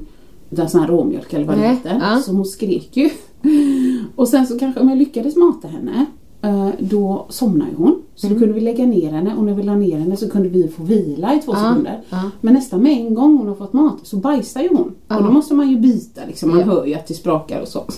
där 0.50 0.68
sån 0.68 0.82
här 0.82 0.88
råmjölk 0.88 1.34
eller 1.34 1.46
vad 1.46 1.58
det 1.58 1.68
heter. 1.68 2.00
ja. 2.02 2.20
Så 2.26 2.32
hon 2.32 2.46
skrek 2.46 2.98
ju. 2.98 3.10
Och 4.16 4.28
sen 4.28 4.48
så 4.48 4.60
kanske 4.60 4.82
om 4.82 4.90
jag 4.90 4.98
lyckades 4.98 5.36
mata 5.36 5.68
henne 5.68 6.06
eh, 6.42 6.70
då 6.80 7.26
somnade 7.30 7.72
hon. 7.78 8.02
Så 8.16 8.28
Mm. 8.28 8.36
då 8.36 8.40
kunde 8.46 8.56
vi 8.60 8.62
lägga 8.62 8.86
ner 8.86 9.12
henne 9.12 9.36
och 9.38 9.44
när 9.44 9.54
vi 9.54 9.64
la 9.64 9.76
ner 9.76 9.98
henne 9.98 10.18
så 10.18 10.30
kunde 10.30 10.50
vi 10.50 10.68
få 10.68 10.84
vila 10.84 11.36
i 11.36 11.40
två 11.40 11.52
Ja, 11.56 11.70
sekunder. 11.70 12.02
ja. 12.10 12.32
Men 12.42 12.54
nästan 12.54 12.82
med 12.84 12.92
en 12.92 13.14
gång 13.14 13.38
hon 13.38 13.48
har 13.48 13.56
fått 13.56 13.74
mat 13.74 13.98
så 14.04 14.16
bajsar 14.18 14.62
ju 14.62 14.70
hon. 14.70 14.94
Och 15.08 15.24
då 15.24 15.32
måste 15.32 15.54
man 15.54 15.70
ju 15.70 15.78
byta 15.80 16.22
liksom. 16.28 16.50
Man 16.50 16.64
hör 16.64 16.86
ju 16.86 16.94
att 16.94 17.08
det 17.08 17.14
sprakar 17.14 17.62
och 17.62 17.68
så. 17.68 17.80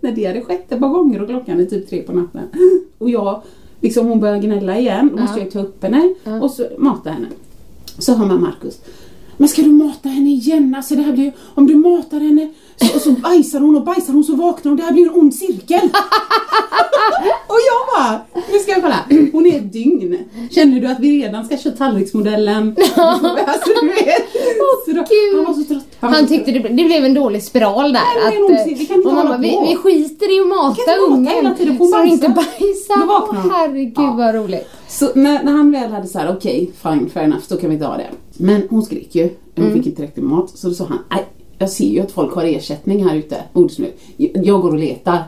När 0.00 0.12
det 0.12 0.24
hade 0.26 0.40
skett 0.40 0.72
ett 0.72 0.80
par 0.80 0.88
gånger 0.88 1.22
och 1.22 1.28
klockan 1.28 1.60
är 1.60 1.64
typ 1.64 1.88
tre 1.90 2.02
på 2.02 2.12
natten. 2.12 2.42
Och 2.98 3.10
jag, 3.10 3.42
liksom 3.80 4.06
hon 4.06 4.20
börjar 4.20 4.38
gnälla 4.38 4.78
igen. 4.78 5.10
Då 5.16 5.22
måste 5.22 5.38
Ja. 5.38 5.44
jag 5.44 5.52
ta 5.52 5.60
upp 5.60 5.82
henne 5.82 6.14
och 6.42 6.50
så 6.50 6.66
mata 6.78 7.10
henne. 7.10 7.26
Så 7.98 8.14
hör 8.14 8.26
man 8.26 8.40
Markus. 8.40 8.78
Men 9.36 9.48
ska 9.48 9.62
du 9.62 9.72
mata 9.72 10.08
henne 10.08 10.30
igen? 10.30 10.74
Alltså 10.76 10.94
det 10.94 11.02
här 11.02 11.12
blir 11.12 11.32
om 11.54 11.66
du 11.66 11.74
matar 11.74 12.20
henne 12.20 12.52
så, 12.76 12.94
och 12.96 13.00
så 13.00 13.10
bajsar 13.10 13.60
hon 13.60 13.76
och 13.76 13.84
bajsar 13.84 14.12
hon 14.12 14.24
så 14.24 14.36
vaknar 14.36 14.70
hon. 14.70 14.76
Det 14.76 14.82
här 14.82 14.92
blir 14.92 15.02
en 15.02 15.14
ond 15.14 15.34
cirkel. 15.34 15.80
och 17.46 17.58
jag 17.68 17.86
bara, 17.94 18.20
nu 18.52 18.58
ska 18.58 18.72
jag 18.72 18.82
kolla. 18.82 19.28
Hon 19.32 19.46
är 19.46 19.56
ett 19.56 19.72
dygn. 19.72 20.18
Känner 20.50 20.80
du 20.80 20.86
att 20.86 21.00
vi 21.00 21.22
redan 21.22 21.44
ska 21.44 21.56
köra 21.56 21.76
tallriksmodellen? 21.76 22.76
alltså 22.96 23.70
du 23.82 23.88
vet. 23.88 24.32
Så 24.84 24.92
då, 24.92 25.04
han 25.36 25.44
var 25.44 25.54
så 25.54 25.64
trött. 25.64 25.89
Han 26.00 26.26
tyckte 26.28 26.50
det, 26.50 26.58
det 26.58 26.84
blev 26.84 27.04
en 27.04 27.14
dålig 27.14 27.42
spiral 27.42 27.92
där. 27.92 28.00
Nej, 28.24 28.28
att, 28.28 28.66
hon- 28.66 28.78
vi 28.78 28.86
kan 28.86 28.96
inte 28.96 29.08
och 29.08 29.14
bara, 29.14 29.38
vi, 29.38 29.58
vi 29.68 29.76
skiter 29.76 30.36
i 30.36 30.40
att 30.40 30.46
mata 30.48 30.80
inte 30.80 30.96
ungen 31.14 31.78
bajsa. 31.78 32.04
inte 32.04 32.28
bajsar. 32.28 33.06
Åh, 33.08 33.34
herregud 33.52 33.92
Ja. 33.96 34.14
vad 34.18 34.34
roligt. 34.34 34.66
Så 34.88 35.08
när, 35.14 35.42
när 35.44 35.52
han 35.52 35.70
väl 35.72 35.90
hade 35.90 36.06
så 36.06 36.18
här, 36.18 36.36
okej, 36.36 36.70
fine, 36.82 37.10
fair 37.10 37.24
enough, 37.24 37.42
då 37.48 37.56
kan 37.56 37.70
vi 37.70 37.78
ta 37.78 37.96
det. 37.96 38.06
Men 38.32 38.62
hon 38.70 38.82
skrek 38.82 39.14
ju, 39.14 39.22
hon 39.56 39.64
Mm. 39.64 39.76
fick 39.76 39.86
inte 39.86 39.96
tillräckligt 39.96 40.24
mat. 40.24 40.50
Så 40.58 40.68
då 40.68 40.74
sa 40.74 40.84
han, 40.84 40.98
nej, 41.10 41.24
jag 41.60 41.70
ser 41.70 41.88
ju 41.88 42.00
att 42.00 42.12
folk 42.12 42.34
har 42.34 42.44
ersättning 42.44 43.04
här 43.08 43.14
ute, 43.16 43.36
modersmjölk. 43.52 43.94
Jag 44.16 44.30
jag 44.46 44.60
går 44.62 44.68
och 44.68 44.78
letar. 44.78 45.18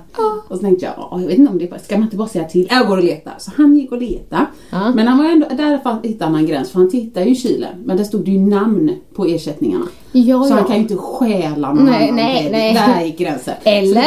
Och 0.49 0.57
så 0.57 0.63
tänkte 0.63 0.85
jag, 0.85 0.95
"Ja, 0.97 1.21
jag 1.21 1.27
vet 1.27 1.39
inte 1.39 1.53
om 1.53 1.59
det 1.59 1.71
bara, 1.71 1.81
ska 1.81 1.95
man 1.97 2.03
inte 2.05 2.17
bara 2.17 2.29
säga 2.29 2.45
till? 2.45 2.69
Jag 2.71 2.87
går 2.89 2.97
och 2.97 3.05
letar. 3.05 3.35
Så 3.39 3.51
han 3.57 3.77
gick 3.77 3.93
och 3.93 3.99
letade. 4.03 4.47
Ja. 4.71 4.93
Men 4.95 5.07
han 5.07 5.19
var 5.19 5.25
ändå, 5.25 5.47
där 5.57 6.03
hittade 6.09 6.31
han 6.31 6.41
en 6.41 6.47
gräns, 6.47 6.71
för 6.71 6.79
han 6.79 6.91
tittade 6.91 7.27
ju 7.27 7.33
i 7.33 7.35
kylen. 7.35 7.75
Men 7.85 7.97
där 7.97 8.05
stod 8.05 8.25
det 8.25 8.31
ju 8.31 8.39
namn 8.39 8.97
på 9.15 9.25
ersättningarna. 9.25 9.87
Ja, 10.13 10.43
så 10.45 10.51
ja. 10.51 10.55
han 10.55 10.65
kan 10.65 10.77
ju 10.77 10.83
inte 10.83 10.97
stjäla 10.97 11.73
någon 11.73 11.85
Nej, 11.85 12.03
annan. 12.09 12.17
nej, 12.17 12.49
nej. 12.53 12.75
Där 12.75 13.05
gick 13.05 13.19
gränsen. 13.19 13.55
Eller? 13.65 14.03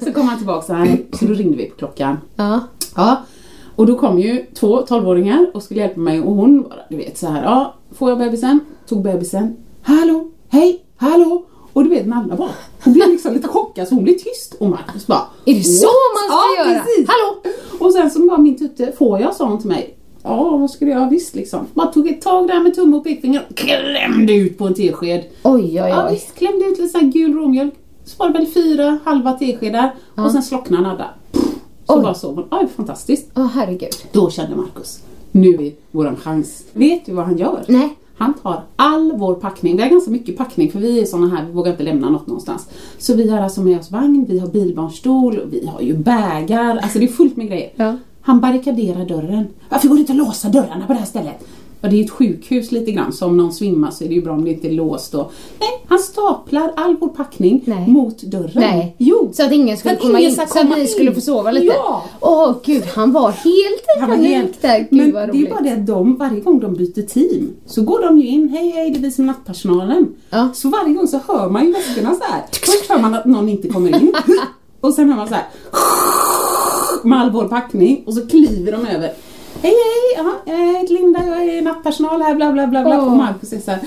Så, 0.00 0.04
så 0.04 0.12
kom 0.12 0.28
han 0.28 0.38
tillbaka 0.38 0.66
så 0.66 0.72
här, 0.72 0.98
så 1.12 1.24
då 1.24 1.32
ringde 1.34 1.56
vi 1.56 1.64
på 1.64 1.76
klockan. 1.76 2.16
Ja. 2.36 2.60
Ja, 2.96 3.16
och 3.76 3.86
då 3.86 3.98
kom 3.98 4.18
ju 4.18 4.46
två 4.54 4.80
12-åringar 4.80 5.50
och 5.54 5.62
skulle 5.62 5.80
hjälpa 5.80 6.00
mig 6.00 6.20
och 6.20 6.34
hon 6.34 6.62
bara, 6.62 6.80
du 6.90 6.96
vet 6.96 7.18
så 7.18 7.26
här, 7.26 7.42
ja, 7.44 7.74
får 7.92 8.08
jag 8.10 8.18
bebisen? 8.18 8.60
Tog 8.88 9.02
bebisen. 9.02 9.56
Hallå, 9.82 10.30
hej, 10.48 10.82
hallå. 10.96 11.44
Och 11.72 11.84
du 11.84 11.90
vet 11.90 12.06
Nalla 12.06 12.36
bara, 12.36 12.50
hon 12.84 12.92
blev 12.94 13.08
liksom 13.08 13.34
lite 13.34 13.48
chockad 13.48 13.88
så 13.88 13.94
hon 13.94 14.04
blev 14.04 14.14
tyst 14.14 14.54
och 14.58 14.68
Marcus 14.70 15.06
bara 15.06 15.22
Är 15.44 15.54
det 15.54 15.62
så 15.62 15.86
"What?" 15.86 15.92
man 16.14 16.38
ska 16.38 16.62
ja, 16.64 16.70
göra? 16.74 16.82
Precis. 16.84 17.08
Hallå? 17.08 17.42
Och 17.86 17.92
sen 17.92 18.10
så 18.10 18.26
bara 18.26 18.38
min 18.38 18.58
tutte, 18.58 18.92
får 18.98 19.20
jag? 19.20 19.34
sa 19.34 19.48
hon 19.48 19.58
till 19.58 19.68
mig. 19.68 19.96
Ja, 20.22 20.56
vad 20.56 20.70
skulle 20.70 20.90
jag? 20.90 21.10
Visst 21.10 21.34
liksom. 21.34 21.66
Bara 21.74 21.86
tog 21.86 22.08
ett 22.08 22.20
tag 22.20 22.48
där 22.48 22.60
med 22.60 22.74
tumme 22.74 22.96
och 22.96 23.04
pekfinger 23.04 23.46
och 23.50 23.56
klämde 23.56 24.32
ut 24.34 24.58
på 24.58 24.66
en 24.66 24.74
tesked. 24.74 25.24
Oj, 25.42 25.62
oj, 25.62 25.74
Ja 25.74 26.06
oj. 26.08 26.14
visst, 26.14 26.34
klämde 26.34 26.64
ut 26.66 26.78
lite 26.78 26.88
sån 26.88 27.00
här 27.00 27.08
gul 27.08 27.34
råmjölk. 27.34 27.74
Så 28.04 28.14
var 28.18 28.28
det 28.28 28.38
väl 28.38 28.46
fyra 28.46 28.98
halva 29.04 29.32
teskedar 29.32 29.94
och 30.14 30.30
sen 30.30 30.42
slocknade 30.42 30.82
Nadda. 30.82 31.06
Så 31.86 31.96
Oj. 31.96 32.02
bara 32.02 32.14
sov 32.14 32.34
hon. 32.34 32.44
Aj, 32.50 32.66
fantastiskt. 32.76 33.30
Åh 33.36 33.46
herregud. 33.54 33.90
Då 34.12 34.30
kände 34.30 34.56
Markus, 34.56 35.00
nu 35.32 35.48
är 35.54 35.72
våran 35.90 36.16
chans. 36.16 36.64
Vet 36.72 37.06
du 37.06 37.12
vad 37.12 37.24
han 37.24 37.38
gör? 37.38 37.64
Nej. 37.68 37.96
Han 38.18 38.34
tar 38.34 38.62
all 38.76 39.12
vår 39.16 39.34
packning, 39.34 39.76
vi 39.76 39.82
har 39.82 39.90
ganska 39.90 40.10
mycket 40.10 40.36
packning 40.36 40.72
för 40.72 40.78
vi 40.78 41.00
är 41.00 41.04
såna 41.04 41.36
här, 41.36 41.44
vi 41.46 41.52
vågar 41.52 41.70
inte 41.70 41.82
lämna 41.82 42.10
något 42.10 42.26
någonstans. 42.26 42.68
Så 42.98 43.14
vi 43.14 43.30
har 43.30 43.40
alltså 43.40 43.60
med 43.60 43.78
oss 43.78 43.90
vagn, 43.90 44.26
vi 44.28 44.38
har 44.38 44.48
bilbarnstol, 44.48 45.40
vi 45.50 45.66
har 45.66 45.80
ju 45.80 45.96
bägar, 45.96 46.76
alltså 46.76 46.98
det 46.98 47.04
är 47.04 47.08
fullt 47.08 47.36
med 47.36 47.46
grejer. 47.48 47.70
Ja. 47.76 47.96
Han 48.20 48.40
barrikaderar 48.40 49.06
dörren. 49.06 49.46
Varför 49.68 49.88
går 49.88 49.94
det 49.94 50.00
inte 50.00 50.12
att 50.12 50.18
låsa 50.18 50.48
dörrarna 50.48 50.86
på 50.86 50.92
det 50.92 50.98
här 50.98 51.06
stället? 51.06 51.46
Ja, 51.80 51.88
det 51.88 52.00
är 52.00 52.04
ett 52.04 52.10
sjukhus 52.10 52.72
lite 52.72 52.92
grann, 52.92 53.12
så 53.12 53.26
om 53.26 53.36
någon 53.36 53.52
svimmar 53.52 53.90
så 53.90 54.04
är 54.04 54.08
det 54.08 54.14
ju 54.14 54.22
bra 54.22 54.32
om 54.32 54.44
det 54.44 54.50
inte 54.50 54.68
är 54.68 54.72
låst 54.72 55.12
då. 55.12 55.30
Nej, 55.60 55.68
han 55.88 55.98
staplar 55.98 56.72
all 56.76 56.96
vår 57.00 57.08
packning 57.08 57.62
Nej. 57.66 57.88
mot 57.88 58.22
dörren. 58.22 58.50
Nej. 58.54 58.94
Jo. 58.98 59.30
Så 59.34 59.44
att 59.44 59.52
ingen 59.52 59.76
skulle 59.76 59.96
komma 59.96 60.18
ingen 60.18 60.30
in, 60.30 60.36
ska 60.36 60.46
så 60.46 60.58
att 60.58 60.62
komma 60.64 60.74
vi 60.74 60.80
in. 60.80 60.88
skulle 60.88 61.14
få 61.14 61.20
sova 61.20 61.50
lite. 61.50 61.66
Ja. 61.66 62.04
Åh 62.20 62.54
gud, 62.64 62.84
han 62.94 63.12
var 63.12 63.30
helt 63.30 63.84
i 63.96 64.00
panik 64.06 64.62
där. 64.62 64.78
Gud 64.78 64.88
men 64.90 65.12
vad 65.12 65.22
det 65.22 65.30
är 65.30 65.32
roligt. 65.32 65.50
bara 65.50 65.60
det 65.60 65.72
att 65.72 65.86
de, 65.86 66.16
varje 66.16 66.40
gång 66.40 66.60
de 66.60 66.74
byter 66.74 67.02
team 67.02 67.50
så 67.66 67.82
går 67.82 68.02
de 68.02 68.18
ju 68.18 68.26
in, 68.26 68.48
hej 68.48 68.70
hej 68.70 68.90
det 68.90 68.98
är 68.98 69.02
vi 69.02 69.10
som 69.10 69.26
nattpersonalen. 69.26 70.08
Ja. 70.30 70.48
Så 70.54 70.68
varje 70.68 70.94
gång 70.94 71.08
så 71.08 71.20
hör 71.28 71.48
man 71.50 71.66
ju 71.66 71.72
väskorna 71.72 72.14
så 72.14 72.24
här. 72.32 72.42
Först 72.52 72.88
hör 72.90 72.98
man 72.98 73.14
att 73.14 73.24
någon 73.24 73.48
inte 73.48 73.68
kommer 73.68 74.02
in 74.02 74.12
och 74.80 74.94
sen 74.94 75.08
hör 75.08 75.16
man 75.16 75.28
så 75.28 75.34
här 75.34 75.44
med 77.04 77.20
all 77.20 77.30
vår 77.30 77.44
packning 77.48 78.02
och 78.06 78.14
så 78.14 78.26
kliver 78.26 78.72
de 78.72 78.86
över. 78.86 79.12
Hej 79.66 79.74
hej, 79.74 80.24
ja, 80.24 80.52
jag 80.52 80.80
heter 80.80 80.94
Linda, 80.94 81.26
jag 81.26 81.44
är 81.44 81.62
nattpersonal 81.62 82.22
här 82.22 82.34
bla 82.34 82.52
bla 82.52 82.66
bla 82.66 82.82
bla 82.82 82.98
Åh. 82.98 83.06
och 83.06 83.16
Marcus 83.16 83.52
är 83.52 83.60
så 83.60 83.70
här. 83.70 83.80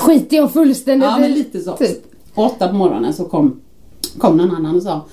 Skit 0.00 0.32
i 0.32 0.40
om 0.40 0.48
fullständigt 0.48 1.08
Ja 1.08 1.18
men 1.18 1.32
lite 1.32 1.60
så. 1.60 1.76
Typ. 1.76 1.98
Åtta 2.34 2.68
på 2.68 2.74
morgonen 2.74 3.14
så 3.14 3.24
kom, 3.24 3.60
kom 4.18 4.36
någon 4.36 4.56
annan 4.56 4.76
och 4.76 4.82
sa 4.82 5.04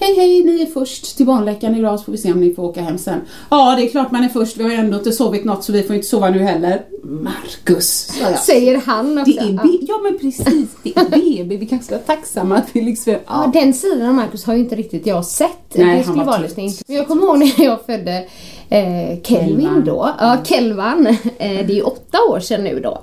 Hej 0.00 0.14
hej, 0.16 0.44
ni 0.44 0.62
är 0.62 0.66
först 0.66 1.16
till 1.16 1.26
barnläkaren 1.26 1.74
idag 1.76 1.98
så 1.98 2.04
får 2.04 2.12
vi 2.12 2.18
se 2.18 2.32
om 2.32 2.40
ni 2.40 2.54
får 2.54 2.62
åka 2.62 2.82
hem 2.82 2.98
sen. 2.98 3.20
Ja, 3.50 3.74
det 3.76 3.82
är 3.86 3.88
klart 3.90 4.10
man 4.10 4.24
är 4.24 4.28
först. 4.28 4.56
Vi 4.56 4.62
har 4.62 4.70
ju 4.70 4.76
ändå 4.76 4.98
inte 4.98 5.12
sovit 5.12 5.44
något 5.44 5.64
så 5.64 5.72
vi 5.72 5.82
får 5.82 5.96
inte 5.96 6.08
sova 6.08 6.30
nu 6.30 6.38
heller. 6.38 6.82
Marcus, 7.02 8.10
jag. 8.20 8.38
Säger 8.38 8.76
han 8.86 9.18
också. 9.18 9.32
Det 9.32 9.38
är 9.38 9.52
B- 9.52 9.78
ja 9.88 9.98
men 10.02 10.18
precis, 10.18 10.68
det 10.82 10.96
är 10.96 11.08
BB. 11.10 11.56
Vi 11.56 11.66
kanske 11.66 11.84
ska 11.86 11.94
vara 11.94 12.04
tacksamma 12.04 12.56
att 12.56 12.68
vi 12.72 12.80
liksom... 12.82 13.14
Ja, 13.26 13.50
den 13.52 13.74
sidan 13.74 14.08
av 14.08 14.14
Marcus 14.14 14.44
har 14.44 14.54
ju 14.54 14.60
inte 14.60 14.76
riktigt 14.76 15.06
jag 15.06 15.24
sett. 15.24 15.48
Nej, 15.74 15.96
det 15.98 16.02
skulle 16.04 16.18
var 16.18 16.24
vara 16.26 16.38
lite 16.38 16.60
intressant. 16.60 16.88
Jag 16.88 17.08
kommer 17.08 17.22
ihåg 17.22 17.38
när 17.38 17.64
jag 17.64 17.86
födde 17.86 18.26
eh, 18.68 19.20
Kelvin 19.22 19.82
då. 19.86 20.10
Ja, 20.18 20.36
Kelvan. 20.44 21.06
Eh, 21.38 21.66
det 21.66 21.72
är 21.72 21.76
ju 21.76 21.82
åtta 21.82 22.18
år 22.30 22.40
sedan 22.40 22.64
nu 22.64 22.80
då. 22.80 23.00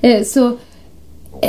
Eh, 0.00 0.24
så 0.24 0.56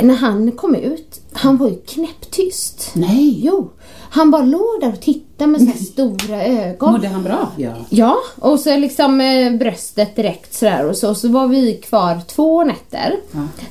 när 0.02 0.14
han 0.14 0.52
kom 0.52 0.74
ut, 0.74 1.20
han 1.32 1.56
var 1.56 1.68
ju 1.68 1.76
knäpptyst. 1.76 2.90
Nej. 2.94 3.40
Jo. 3.44 3.70
Han 4.10 4.30
bara 4.30 4.42
låg 4.42 4.80
där 4.80 4.92
och 4.92 5.00
tittade 5.00 5.50
med 5.50 5.60
här 5.60 5.78
stora 5.78 6.44
ögon. 6.44 6.92
Mådde 6.92 7.08
han 7.08 7.22
bra? 7.24 7.52
Ja. 7.56 7.72
Ja, 7.90 8.16
och 8.38 8.60
så 8.60 8.76
liksom 8.76 9.20
eh, 9.20 9.52
bröstet 9.52 10.16
direkt 10.16 10.54
sådär 10.54 10.88
och 10.88 10.96
så, 10.96 11.14
så 11.14 11.28
var 11.28 11.46
vi 11.48 11.74
kvar 11.74 12.20
två 12.26 12.64
nätter 12.64 13.16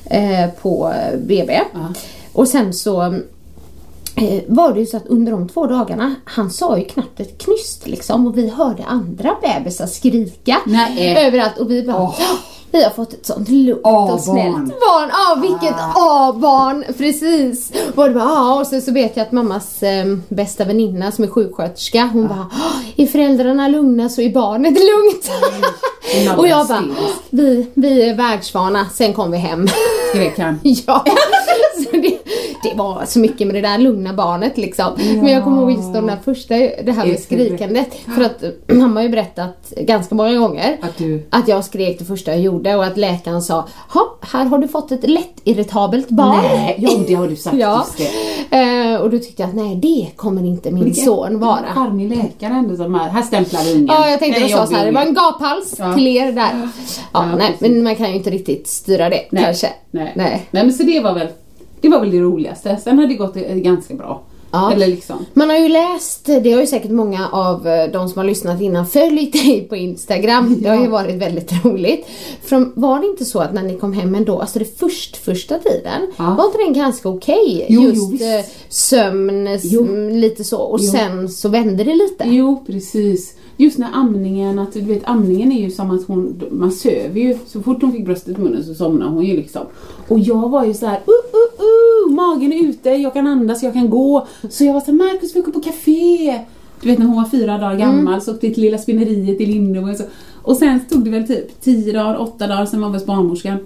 eh, 0.04 0.50
på 0.62 0.92
eh, 0.92 1.18
BB. 1.18 1.60
Och 2.32 2.48
sen 2.48 2.74
så 2.74 3.02
eh, 4.16 4.40
var 4.46 4.72
det 4.74 4.80
ju 4.80 4.86
så 4.86 4.96
att 4.96 5.06
under 5.06 5.32
de 5.32 5.48
två 5.48 5.66
dagarna, 5.66 6.14
han 6.24 6.50
sa 6.50 6.78
ju 6.78 6.84
knappt 6.84 7.20
ett 7.20 7.38
knyst 7.38 7.86
liksom 7.86 8.26
och 8.26 8.38
vi 8.38 8.48
hörde 8.48 8.84
andra 8.84 9.36
bebisar 9.42 9.86
skrika 9.86 10.56
Nej. 10.66 11.26
överallt 11.26 11.58
och 11.58 11.70
vi 11.70 11.82
bara 11.82 12.02
"Åh, 12.02 12.14
vi 12.70 12.84
har 12.84 12.90
fått 12.90 13.12
ett 13.12 13.26
sånt 13.26 13.48
lugnt 13.48 13.80
och 13.84 14.20
snällt 14.20 14.56
barn. 14.56 15.10
Ja, 15.12 15.38
vilket 15.42 15.74
A-barn! 15.96 16.84
Precis. 16.98 17.72
Och, 17.88 17.94
bara, 17.94 18.12
ja, 18.12 18.60
och 18.60 18.66
så, 18.66 18.80
så 18.80 18.92
vet 18.92 19.16
jag 19.16 19.22
att 19.26 19.32
mammas 19.32 19.82
eh, 19.82 20.06
bästa 20.28 20.64
väninna 20.64 21.12
som 21.12 21.24
är 21.24 21.28
sjuksköterska, 21.28 22.10
hon 22.12 22.28
bara, 22.28 22.46
"Åh, 22.52 22.82
är 22.96 23.06
föräldrarna 23.06 23.68
lugna 23.68 24.08
så 24.08 24.20
är 24.20 24.30
barnet 24.30 24.72
lugnt. 24.78 25.30
Hon 26.28 26.38
och 26.38 26.48
jag 26.48 26.66
bara, 26.66 26.94
vi, 27.30 27.66
vi 27.74 28.08
är 28.08 28.14
världsvana, 28.14 28.86
sen 28.94 29.12
kom 29.14 29.30
vi 29.30 29.38
hem. 29.38 29.66
Skrek 30.14 30.38
han. 30.38 30.60
Ja, 30.86 31.04
så 31.84 31.96
det, 31.96 32.18
det 32.62 32.74
var 32.74 33.02
så 33.06 33.18
mycket 33.18 33.46
med 33.46 33.56
det 33.56 33.60
där 33.60 33.78
lugna 33.78 34.12
barnet 34.14 34.56
liksom. 34.58 34.92
Men 34.96 35.26
jag 35.28 35.44
kommer 35.44 35.62
ihåg 35.62 35.70
just 35.72 35.94
de 35.94 36.06
där 36.06 36.16
första, 36.24 36.54
det 36.54 36.92
här 36.96 37.06
med 37.06 37.20
skrikandet. 37.20 37.94
För 38.14 38.22
att 38.24 38.44
han 38.68 38.96
har 38.96 39.02
ju 39.02 39.08
berättat 39.08 39.72
ganska 39.76 40.14
många 40.14 40.34
gånger 40.38 40.78
Att 40.82 40.96
du- 40.98 41.26
att 41.30 41.48
jag 41.48 41.64
skrek 41.64 41.98
det 41.98 42.04
första 42.04 42.30
jag 42.30 42.40
gjorde 42.40 42.76
och 42.76 42.84
att 42.84 42.96
läkaren 42.96 43.42
sa 43.42 43.68
"Ha, 43.92 44.18
här 44.32 44.44
har 44.44 44.58
du 44.58 44.68
fått 44.68 44.92
ett 44.92 45.10
lätt 45.10 45.40
irritabelt 45.44 46.08
barn. 46.08 46.36
Nej, 46.42 46.76
ja 46.78 46.90
det 47.06 47.14
har 47.14 47.28
du 47.28 47.36
sagt. 47.36 47.56
Ja. 47.58 47.86
Eh, 48.50 49.00
och 49.00 49.10
då 49.10 49.18
tyckte 49.18 49.42
jag 49.42 49.48
att 49.48 49.54
nej 49.56 49.76
det 49.76 50.08
kommer 50.16 50.44
inte 50.44 50.70
min 50.70 50.84
Vilken 50.84 51.04
son 51.04 51.38
vara. 51.40 51.64
Charmig 51.74 52.08
läkare 52.16 52.52
ändå 52.54 52.76
som 52.76 52.94
här. 52.94 53.08
Här 53.08 53.22
stämplar 53.22 53.60
ungen. 53.74 53.86
Ja, 53.86 54.10
jag 54.10 54.18
tänkte 54.18 54.40
jag 54.40 54.50
sa 54.50 54.66
så 54.66 54.74
här, 54.74 54.86
det 54.86 54.92
var 54.92 55.02
en 55.02 55.14
gaphals 55.14 55.74
Ja. 55.78 55.94
till 55.94 56.06
er 56.06 56.32
där. 56.32 56.50
Ja, 56.62 56.68
Ja, 57.12 57.36
nej, 57.38 57.56
men 57.58 57.82
man 57.82 57.94
kan 57.96 58.08
ju 58.10 58.14
inte 58.16 58.30
riktigt 58.30 58.68
styra 58.68 59.08
det 59.08 59.20
Nej. 59.30 59.44
kanske. 59.44 59.68
Nej. 59.90 60.12
nej. 60.16 60.46
Nej 60.50 60.62
men 60.64 60.72
så 60.72 60.82
det 60.82 61.00
var 61.00 61.14
väl 61.14 61.28
det 61.80 61.88
var 61.88 62.00
väl 62.00 62.10
det 62.10 62.20
roligaste. 62.20 62.76
Sen 62.84 62.98
har 62.98 63.06
det 63.06 63.14
gått 63.14 63.34
ganska 63.34 63.94
bra. 63.94 64.22
Ja. 64.50 64.72
Liksom. 64.76 65.16
Man 65.34 65.50
har 65.50 65.56
ju 65.56 65.68
läst, 65.68 66.24
det 66.26 66.52
har 66.52 66.60
ju 66.60 66.66
säkert 66.66 66.90
många 66.90 67.28
av 67.28 67.68
eh, 67.68 67.90
de 67.92 68.08
som 68.08 68.18
har 68.18 68.24
lyssnat 68.24 68.60
innan 68.60 68.86
följt 68.86 69.32
dig 69.32 69.66
på 69.68 69.76
Instagram. 69.76 70.56
Det 70.62 70.68
har 70.68 70.76
ju 70.80 70.86
varit 70.88 71.14
väldigt 71.16 71.64
roligt. 71.64 72.06
För 72.44 72.80
var 72.80 73.00
det 73.00 73.06
inte 73.06 73.24
så 73.24 73.38
att 73.40 73.54
när 73.54 73.62
ni 73.62 73.76
kom 73.78 73.92
hem 73.92 74.14
ändå, 74.14 74.38
alltså 74.40 74.58
det 74.58 74.78
först, 74.78 75.16
första 75.16 75.58
tiden, 75.58 76.12
Ja. 76.16 76.34
var 76.38 76.44
inte 76.46 76.58
den 76.58 76.72
ganska 76.72 77.08
okej? 77.08 77.66
Jo, 77.68 77.82
jo, 77.94 78.10
Just 78.12 78.22
eh, 78.22 78.52
sömn, 78.68 79.46
s- 79.46 79.62
Jo. 79.64 79.82
mm, 79.82 80.08
lite 80.16 80.44
så. 80.44 80.58
Och 80.58 80.78
Jo. 80.80 80.92
sen 80.92 81.28
så 81.28 81.48
vände 81.48 81.84
det 81.84 81.94
lite. 81.94 82.24
Jo 82.26 82.64
precis. 82.66 83.34
Just 83.60 83.78
när 83.78 83.88
amningen, 83.92 84.58
att 84.58 84.72
du 84.72 84.80
vet 84.80 85.02
amningen 85.04 85.52
är 85.52 85.60
ju 85.60 85.70
som 85.70 85.90
att 85.90 86.06
hon, 86.06 86.42
man 86.50 86.72
söver 86.72 87.20
ju. 87.20 87.38
Så 87.46 87.62
fort 87.62 87.82
hon 87.82 87.92
fick 87.92 88.04
bröstet 88.04 88.38
i 88.38 88.40
munnen 88.40 88.64
så 88.64 88.74
somnade 88.74 89.10
hon 89.10 89.24
ju 89.24 89.36
liksom. 89.36 89.62
Och 90.08 90.18
jag 90.18 90.48
var 90.48 90.64
ju 90.64 90.74
så 90.74 90.86
här, 90.86 90.96
uh, 90.96 91.00
uh, 91.08 92.10
uh, 92.10 92.14
magen 92.14 92.52
är 92.52 92.68
ute, 92.68 92.90
jag 92.90 93.12
kan 93.12 93.26
andas, 93.26 93.62
jag 93.62 93.72
kan 93.72 93.90
gå. 93.90 94.26
Så 94.50 94.64
jag 94.64 94.74
var 94.74 94.80
så 94.80 94.86
här, 94.86 94.92
Marcus 94.92 95.36
vi 95.36 95.40
åker 95.40 95.52
på 95.52 95.60
café. 95.60 96.40
Du 96.80 96.88
vet 96.88 96.98
när 96.98 97.06
hon 97.06 97.16
var 97.16 97.24
fyra 97.24 97.58
dagar 97.58 97.78
gammal 97.78 98.20
så 98.20 98.34
åkte 98.34 98.46
vi 98.46 98.54
till 98.54 98.62
lilla 98.62 98.78
spinneriet 98.78 99.40
i 99.40 99.46
Lindemo 99.46 99.90
och 99.90 99.96
så. 99.96 100.04
Och 100.42 100.56
sen 100.56 100.80
stod 100.80 101.04
det 101.04 101.10
väl 101.10 101.26
typ 101.26 101.60
tio 101.60 101.92
dagar, 101.92 102.20
åtta 102.20 102.46
dagar, 102.46 102.66
sen 102.66 102.80
var 102.80 102.88
vi 102.88 102.94
hos 102.94 103.06
barnmorskan. 103.06 103.58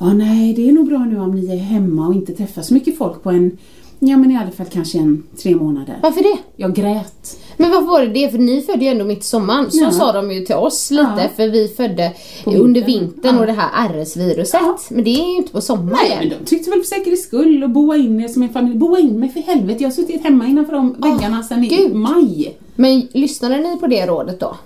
Ja 0.00 0.12
nej 0.12 0.54
det 0.54 0.68
är 0.68 0.72
nog 0.72 0.86
bra 0.86 0.98
nu 0.98 1.20
om 1.20 1.30
ni 1.30 1.52
är 1.52 1.56
hemma 1.56 2.06
och 2.06 2.14
inte 2.14 2.34
träffar 2.34 2.62
så 2.62 2.74
mycket 2.74 2.98
folk 2.98 3.22
på 3.22 3.30
en, 3.30 3.58
ja 4.00 4.16
men 4.16 4.30
i 4.30 4.36
alla 4.36 4.50
fall 4.50 4.66
kanske 4.72 4.98
en 4.98 5.22
tre 5.42 5.56
månader. 5.56 5.98
Varför 6.02 6.22
det? 6.22 6.36
Jag 6.56 6.74
grät. 6.74 7.36
Men 7.56 7.70
varför 7.70 7.86
var 7.86 8.00
det 8.00 8.06
det? 8.12 8.30
För 8.30 8.38
ni 8.38 8.60
födde 8.62 8.84
ju 8.84 8.90
ändå 8.90 9.04
mitt 9.04 9.18
i 9.18 9.22
sommaren. 9.22 9.70
Så 9.70 9.84
Ja. 9.84 9.90
sa 9.90 10.12
de 10.12 10.30
ju 10.32 10.40
till 10.40 10.54
oss 10.54 10.90
lite. 10.90 11.02
Ja. 11.16 11.28
För 11.36 11.48
vi 11.48 11.68
födde 11.68 12.12
På 12.44 12.50
under 12.52 12.82
vintern. 12.84 13.34
Ja. 13.34 13.40
och 13.40 13.46
det 13.46 13.52
här 13.52 13.88
RS-viruset. 13.88 14.60
Ja. 14.62 14.78
Men 14.90 15.04
det 15.04 15.10
är 15.10 15.30
ju 15.30 15.36
inte 15.36 15.52
på 15.52 15.60
sommaren. 15.60 15.98
Nej 16.08 16.16
men 16.20 16.28
de 16.38 16.44
tyckte 16.44 16.70
väl 16.70 16.78
för 16.80 16.86
säkerhets 16.86 17.22
skull 17.22 17.64
och 17.64 17.70
boa 17.70 17.96
in 17.96 18.20
er 18.20 18.28
som 18.28 18.42
en 18.42 18.48
familj. 18.48 18.76
Boa 18.78 18.98
in 18.98 19.20
mig 19.20 19.28
för 19.28 19.40
helvete, 19.40 19.82
jag 19.82 19.88
har 19.90 19.94
suttit 19.94 20.22
hemma 20.24 20.46
innanför 20.46 20.72
de 20.72 20.92
väggarna 20.98 21.42
sedan 21.42 21.64
i 21.64 21.90
maj. 21.94 22.56
Men 22.76 23.08
lyssnade 23.12 23.56
ni 23.56 23.76
på 23.76 23.86
det 23.86 24.06
rådet 24.06 24.40
då? 24.40 24.56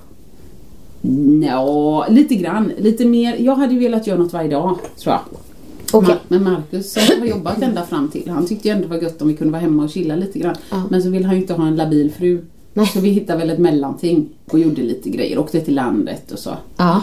Nå, 1.00 2.04
lite 2.08 2.34
grann. 2.34 2.72
Lite 2.78 3.04
mer. 3.04 3.36
Jag 3.38 3.54
hade 3.54 3.74
velat 3.74 4.06
göra 4.06 4.18
något 4.18 4.32
varje 4.32 4.48
dag, 4.50 4.78
tror 4.98 5.12
jag. 5.14 5.20
Ma- 6.02 6.16
Men 6.28 6.42
Marcus 6.44 6.96
har 6.96 7.26
jobbat 7.26 7.62
ända 7.62 7.87
fram 7.87 8.09
till, 8.09 8.28
han 8.30 8.46
tyckte 8.46 8.68
ju 8.68 8.74
ändå 8.74 8.88
det 8.88 8.94
var 8.96 9.02
gött 9.02 9.22
om 9.22 9.28
vi 9.28 9.35
kunde 9.37 9.52
vara 9.52 9.62
hemma 9.62 9.85
och 9.85 9.90
chilla 9.90 10.16
lite 10.16 10.38
grann. 10.38 10.57
Men 10.90 11.02
så 11.02 11.11
vill 11.11 11.24
han 11.24 11.35
ju 11.35 11.40
inte 11.40 11.54
ha 11.54 11.66
en 11.66 11.76
labil 11.76 12.12
fru. 12.12 12.44
Nej. 12.76 12.87
Så 12.87 13.00
vi 13.00 13.09
hittade 13.11 13.38
väl 13.38 13.50
ett 13.50 13.59
mellanting 13.59 14.28
och 14.50 14.59
gjorde 14.59 14.83
lite 14.83 15.11
grejer. 15.11 15.38
Åkte 15.38 15.61
till 15.61 15.74
landet 15.74 16.33
och 16.33 16.38
så. 16.38 16.50
Ja. 16.76 17.02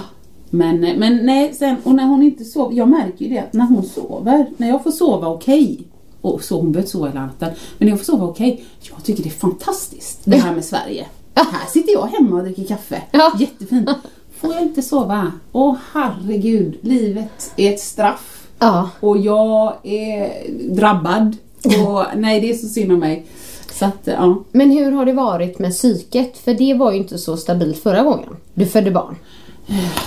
Men, 0.49 0.79
men 0.79 1.25
nej, 1.25 1.53
sen, 1.53 1.75
och 1.83 1.95
när 1.95 2.03
hon 2.05 2.23
inte 2.23 2.43
sover, 2.43 2.75
jag 2.75 2.89
märker 2.89 3.25
ju 3.25 3.29
det 3.33 3.39
att 3.39 3.53
när 3.53 3.65
hon 3.65 3.83
sover, 3.83 4.45
när 4.57 4.67
jag 4.67 4.83
får 4.83 4.91
sova 4.91 5.27
okej, 5.27 5.79
och 6.21 6.43
så 6.43 6.59
hon 6.61 6.71
behöver 6.71 6.89
sova 6.89 7.07
hela 7.07 7.25
natten, 7.25 7.49
men 7.77 7.85
när 7.85 7.89
jag 7.91 7.99
får 7.99 8.05
sova 8.05 8.25
okej, 8.25 8.63
jag 8.91 9.03
tycker 9.03 9.23
det 9.23 9.29
är 9.29 9.31
fantastiskt 9.31 10.19
det 10.23 10.37
här 10.37 10.55
med 10.55 10.65
Sverige. 10.65 11.05
Här 11.35 11.67
sitter 11.69 11.93
jag 11.93 12.07
hemma 12.07 12.35
och 12.37 12.43
dricker 12.43 12.63
kaffe, 12.63 13.01
Ja. 13.11 13.31
jättefint. 13.39 13.89
Får 14.39 14.53
jag 14.53 14.61
inte 14.61 14.81
sova? 14.81 15.31
Åh 15.51 15.75
herregud, 15.93 16.77
livet 16.81 17.53
är 17.57 17.73
ett 17.73 17.79
straff. 17.79 18.40
Ja. 18.61 18.89
Och 18.99 19.17
jag 19.17 19.73
är 19.83 20.29
drabbad. 20.69 21.37
Och 21.63 22.03
nej, 22.15 22.41
det 22.41 22.49
är 22.49 22.53
så 22.53 22.67
synd 22.67 22.91
om 22.91 22.99
mig. 22.99 23.25
Så 23.71 23.85
att, 23.85 23.99
ja. 24.03 24.43
Men 24.51 24.71
hur 24.71 24.91
har 24.91 25.05
det 25.05 25.13
varit 25.13 25.59
med 25.59 25.71
psyket? 25.71 26.37
För 26.37 26.53
det 26.53 26.73
var 26.73 26.91
ju 26.91 26.97
inte 26.97 27.17
så 27.17 27.37
stabilt 27.37 27.77
förra 27.83 28.03
gången 28.03 28.29
du 28.53 28.65
födde 28.65 28.91
barn. 28.91 29.15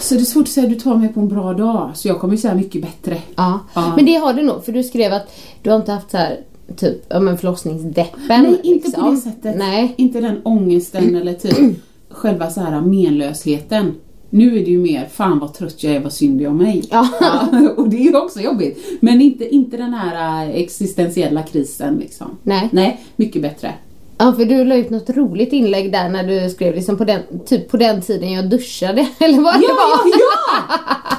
Så 0.00 0.14
det 0.14 0.20
är 0.20 0.24
svårt 0.24 0.42
att 0.42 0.48
säga, 0.48 0.68
du 0.68 0.74
tar 0.74 0.96
mig 0.96 1.08
på 1.08 1.20
en 1.20 1.28
bra 1.28 1.52
dag. 1.52 1.90
Så 1.94 2.08
jag 2.08 2.20
kommer 2.20 2.34
ju 2.34 2.38
säga 2.38 2.54
mycket 2.54 2.82
bättre. 2.82 3.22
Ja. 3.36 3.60
Ja. 3.74 3.92
Men 3.96 4.04
det 4.04 4.14
har 4.14 4.32
du 4.34 4.42
nog, 4.42 4.64
för 4.64 4.72
du 4.72 4.82
skrev 4.82 5.12
att 5.12 5.34
du 5.62 5.70
har 5.70 5.76
inte 5.76 5.92
haft 5.92 6.10
så 6.10 6.16
här 6.16 6.40
typ, 6.76 7.04
ja 7.08 7.20
men 7.20 7.38
förlossningsdeppen. 7.38 8.42
Nej, 8.42 8.60
inte 8.62 8.90
på 8.90 9.00
liksom. 9.00 9.14
det 9.14 9.20
sättet. 9.20 9.56
Nej. 9.58 9.94
Inte 9.96 10.20
den 10.20 10.40
ångesten 10.44 11.16
eller 11.16 11.32
typ 11.32 11.56
själva 12.10 12.50
så 12.50 12.60
här 12.60 12.80
menlösheten. 12.80 13.94
Nu 14.34 14.58
är 14.58 14.64
det 14.64 14.70
ju 14.70 14.78
mer, 14.78 15.08
fan 15.12 15.38
vad 15.38 15.54
trött 15.54 15.82
jag 15.82 15.94
är, 15.94 16.00
vad 16.00 16.12
synd 16.12 16.38
det 16.38 16.44
är 16.44 16.48
om 16.48 16.56
mig. 16.56 16.84
Ja. 16.90 17.08
och 17.76 17.88
det 17.88 17.96
är 17.96 18.00
ju 18.00 18.16
också 18.16 18.40
jobbigt. 18.40 18.86
Men 19.00 19.20
inte, 19.20 19.54
inte 19.54 19.76
den 19.76 19.94
här 19.94 20.44
äh, 20.46 20.54
existentiella 20.56 21.42
krisen 21.42 21.96
liksom. 21.96 22.38
Nej. 22.42 22.68
Nej, 22.72 23.00
mycket 23.16 23.42
bättre. 23.42 23.74
Ja, 24.18 24.32
för 24.32 24.44
du 24.44 24.64
la 24.64 24.74
ut 24.76 24.90
något 24.90 25.10
roligt 25.10 25.52
inlägg 25.52 25.92
där 25.92 26.08
när 26.08 26.24
du 26.24 26.50
skrev 26.50 26.74
liksom 26.74 26.96
på 26.96 27.04
den, 27.04 27.20
typ 27.46 27.70
på 27.70 27.76
den 27.76 28.02
tiden 28.02 28.32
jag 28.32 28.50
duschade, 28.50 29.08
eller 29.18 29.40
vad 29.40 29.54
det 29.54 29.66
Ja, 29.68 29.74
var. 29.74 30.10
ja, 30.10 30.18
ja! 30.70 31.16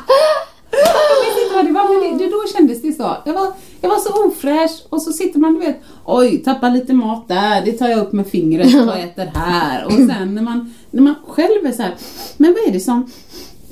Vad 1.55 1.65
det 1.65 1.71
var, 1.71 2.09
men 2.09 2.17
det, 2.17 2.29
då 2.29 2.43
kändes 2.57 2.81
det 2.81 2.93
så. 2.93 3.17
Jag 3.25 3.33
var, 3.33 3.53
jag 3.81 3.89
var 3.89 3.97
så 3.97 4.27
ofräsch 4.27 4.85
och 4.89 5.01
så 5.01 5.11
sitter 5.11 5.39
man, 5.39 5.53
du 5.53 5.59
vet, 5.59 5.79
oj, 6.05 6.43
tappar 6.43 6.69
lite 6.69 6.93
mat 6.93 7.27
där, 7.27 7.65
det 7.65 7.71
tar 7.71 7.87
jag 7.87 7.99
upp 7.99 8.13
med 8.13 8.27
fingret 8.27 8.87
och 8.87 8.97
äter 8.97 9.31
här. 9.35 9.85
Och 9.85 9.91
sen 9.91 10.35
när 10.35 10.41
man, 10.41 10.73
när 10.91 11.01
man 11.01 11.15
själv 11.27 11.65
är 11.65 11.71
så 11.71 11.81
här, 11.81 11.95
men 12.37 12.53
vad 12.53 12.67
är 12.67 12.71
det 12.71 12.79
som, 12.79 13.11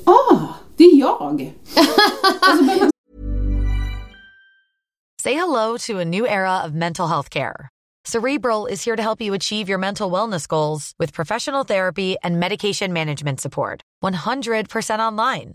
ah, 0.04 0.38
det 0.76 0.84
är 0.84 0.96
jag. 0.96 1.52
Och 2.40 2.58
så 2.58 2.64
börjar 2.64 2.78
man 2.80 2.90
Say 5.22 5.34
hello 5.34 5.78
to 5.78 6.00
a 6.00 6.04
new 6.04 6.26
era 6.26 6.64
of 6.66 6.72
mental 6.72 7.08
health 7.08 7.30
care. 7.30 7.68
Cerebral 8.04 8.66
is 8.66 8.84
here 8.84 8.96
to 8.96 9.02
help 9.02 9.22
you 9.22 9.34
achieve 9.34 9.70
your 9.70 9.78
mental 9.78 10.12
wellness 10.12 10.46
goals 10.46 10.92
with 10.98 11.14
professional 11.14 11.64
therapy 11.64 12.16
and 12.22 12.38
medication 12.38 12.92
management 12.92 13.40
support. 13.40 13.80
100% 14.04 14.98
online. 14.98 15.54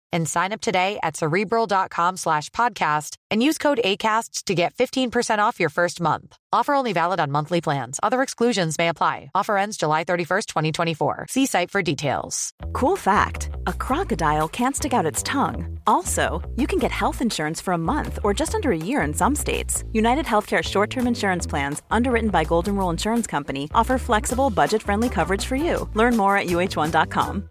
and 0.13 0.27
sign 0.27 0.51
up 0.51 0.61
today 0.61 0.99
at 1.03 1.17
cerebral.com 1.17 2.17
slash 2.17 2.49
podcast 2.51 3.15
and 3.29 3.43
use 3.43 3.57
code 3.57 3.79
ACAST 3.83 4.45
to 4.45 4.55
get 4.55 4.73
15% 4.75 5.39
off 5.39 5.59
your 5.59 5.69
first 5.69 6.01
month. 6.01 6.37
Offer 6.53 6.73
only 6.73 6.93
valid 6.93 7.19
on 7.19 7.31
monthly 7.31 7.61
plans. 7.61 7.99
Other 8.03 8.21
exclusions 8.21 8.77
may 8.77 8.89
apply. 8.89 9.31
Offer 9.35 9.57
ends 9.57 9.77
July 9.77 10.03
31st, 10.03 10.45
2024. 10.47 11.25
See 11.29 11.45
site 11.45 11.71
for 11.71 11.81
details. 11.81 12.53
Cool 12.73 12.97
fact 12.97 13.49
a 13.67 13.73
crocodile 13.73 14.47
can't 14.47 14.75
stick 14.75 14.93
out 14.93 15.05
its 15.05 15.23
tongue. 15.23 15.79
Also, 15.87 16.41
you 16.57 16.67
can 16.67 16.79
get 16.79 16.91
health 16.91 17.21
insurance 17.21 17.61
for 17.61 17.73
a 17.73 17.77
month 17.77 18.19
or 18.23 18.33
just 18.33 18.55
under 18.55 18.71
a 18.71 18.77
year 18.77 19.01
in 19.01 19.13
some 19.13 19.35
states. 19.35 19.83
United 19.93 20.25
Healthcare 20.25 20.63
short 20.63 20.89
term 20.89 21.07
insurance 21.07 21.47
plans, 21.47 21.81
underwritten 21.91 22.29
by 22.29 22.43
Golden 22.43 22.75
Rule 22.75 22.89
Insurance 22.89 23.27
Company, 23.27 23.69
offer 23.73 23.97
flexible, 23.97 24.49
budget 24.49 24.83
friendly 24.83 25.09
coverage 25.09 25.45
for 25.45 25.55
you. 25.55 25.89
Learn 25.93 26.17
more 26.17 26.35
at 26.37 26.47
uh1.com. 26.47 27.50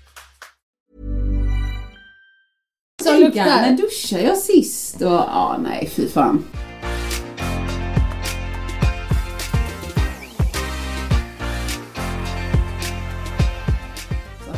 Tänka, 3.03 3.45
när 3.45 3.77
duschade 3.77 4.23
jag 4.23 4.37
sist? 4.37 5.01
Och, 5.01 5.11
ja, 5.11 5.57
nej, 5.63 5.89
fy 5.95 6.07
fan. 6.07 6.43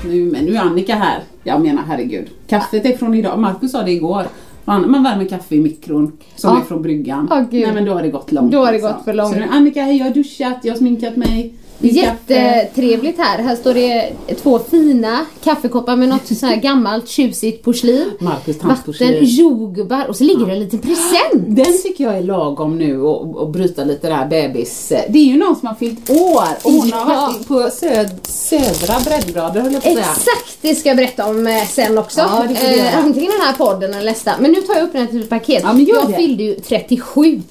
Nu, 0.05 0.25
men 0.31 0.45
nu 0.45 0.55
är 0.55 0.59
Annika 0.59 0.95
här. 0.95 1.23
Jag 1.43 1.61
menar 1.61 1.83
herregud. 1.87 2.29
Kaffet 2.47 2.85
är 2.85 2.97
från 2.97 3.13
idag. 3.13 3.39
Markus 3.39 3.71
sa 3.71 3.83
det 3.83 3.91
igår. 3.91 4.23
Man, 4.65 4.91
man 4.91 5.03
värmer 5.03 5.25
kaffe 5.25 5.55
i 5.55 5.59
mikron 5.59 6.11
som 6.35 6.55
Ja. 6.55 6.61
är 6.61 6.65
från 6.65 6.81
bryggan. 6.81 7.47
Gud. 7.51 7.61
Nej 7.63 7.73
men 7.73 7.85
då 7.85 7.93
har 7.93 8.01
det 8.01 8.09
gått 8.09 8.31
långt. 8.31 8.51
Då 8.51 8.57
har 8.59 8.65
det 8.65 8.71
liksom. 8.71 8.91
gått 8.93 9.03
för 9.03 9.13
långt. 9.13 9.33
Så 9.33 9.39
nu, 9.39 9.47
Annika, 9.51 9.81
hej 9.81 9.97
jag 9.97 10.05
har 10.05 10.13
duschat, 10.13 10.57
jag 10.63 10.73
har 10.73 10.77
sminkat 10.77 11.15
mig. 11.15 11.53
Jättetrevligt 11.87 13.17
här. 13.17 13.43
Här 13.43 13.55
står 13.55 13.73
det 13.73 14.11
två 14.43 14.59
fina 14.71 15.25
kaffekoppar 15.43 15.95
med 15.95 16.09
något 16.09 16.37
så 16.37 16.45
här 16.45 16.55
gammalt 16.61 17.07
tjusigt 17.09 17.63
porslin. 17.63 18.11
Marcus 18.19 18.63
Vatten, 18.63 19.15
jordgubbar 19.21 20.05
och 20.09 20.15
så 20.15 20.23
ligger 20.23 20.45
det 20.45 20.51
en 20.51 20.59
liten 20.59 20.79
present. 20.79 21.33
Den 21.55 21.81
tycker 21.83 22.03
jag 22.03 22.17
är 22.17 22.21
lagom 22.23 22.77
nu 22.77 23.01
och, 23.01 23.35
och 23.37 23.49
bryta 23.49 23.83
lite 23.83 24.09
där 24.09 24.25
bebis... 24.25 24.87
Det 25.09 25.19
är 25.19 25.23
ju 25.25 25.37
någon 25.37 25.55
som 25.55 25.67
har 25.67 25.75
fyllt 25.75 26.09
år 26.09 26.43
och 26.63 26.71
hon 26.71 26.91
har 26.93 27.13
Ja. 27.13 27.21
varit 27.33 27.47
på 27.47 27.69
söd, 27.73 28.09
södra 28.23 28.99
breddgrader 28.99 29.61
höll 29.61 29.73
jag 29.73 29.83
på 29.83 29.89
att 29.89 29.95
säga. 29.95 30.05
Exakt, 30.11 30.57
det 30.61 30.75
ska 30.75 30.89
jag 30.89 30.97
berätta 30.97 31.25
om 31.29 31.47
eh, 31.47 31.65
sen 31.67 31.97
också. 31.97 32.19
Ja, 32.21 32.43
eh, 32.43 32.97
antingen 32.97 33.31
den 33.31 33.41
här 33.41 33.53
podden 33.53 33.93
eller 33.93 34.11
nästa. 34.11 34.31
Men 34.39 34.51
nu 34.51 34.61
tar 34.61 34.73
jag 34.75 34.83
upp 34.83 34.91
den 34.93 35.01
här 35.01 35.07
till 35.11 35.23
paket. 35.27 35.61
Ja, 35.63 35.75
jag 35.87 36.09
det. 36.09 36.15
fyllde 36.15 36.43
ju 36.43 36.55
37 36.55 37.41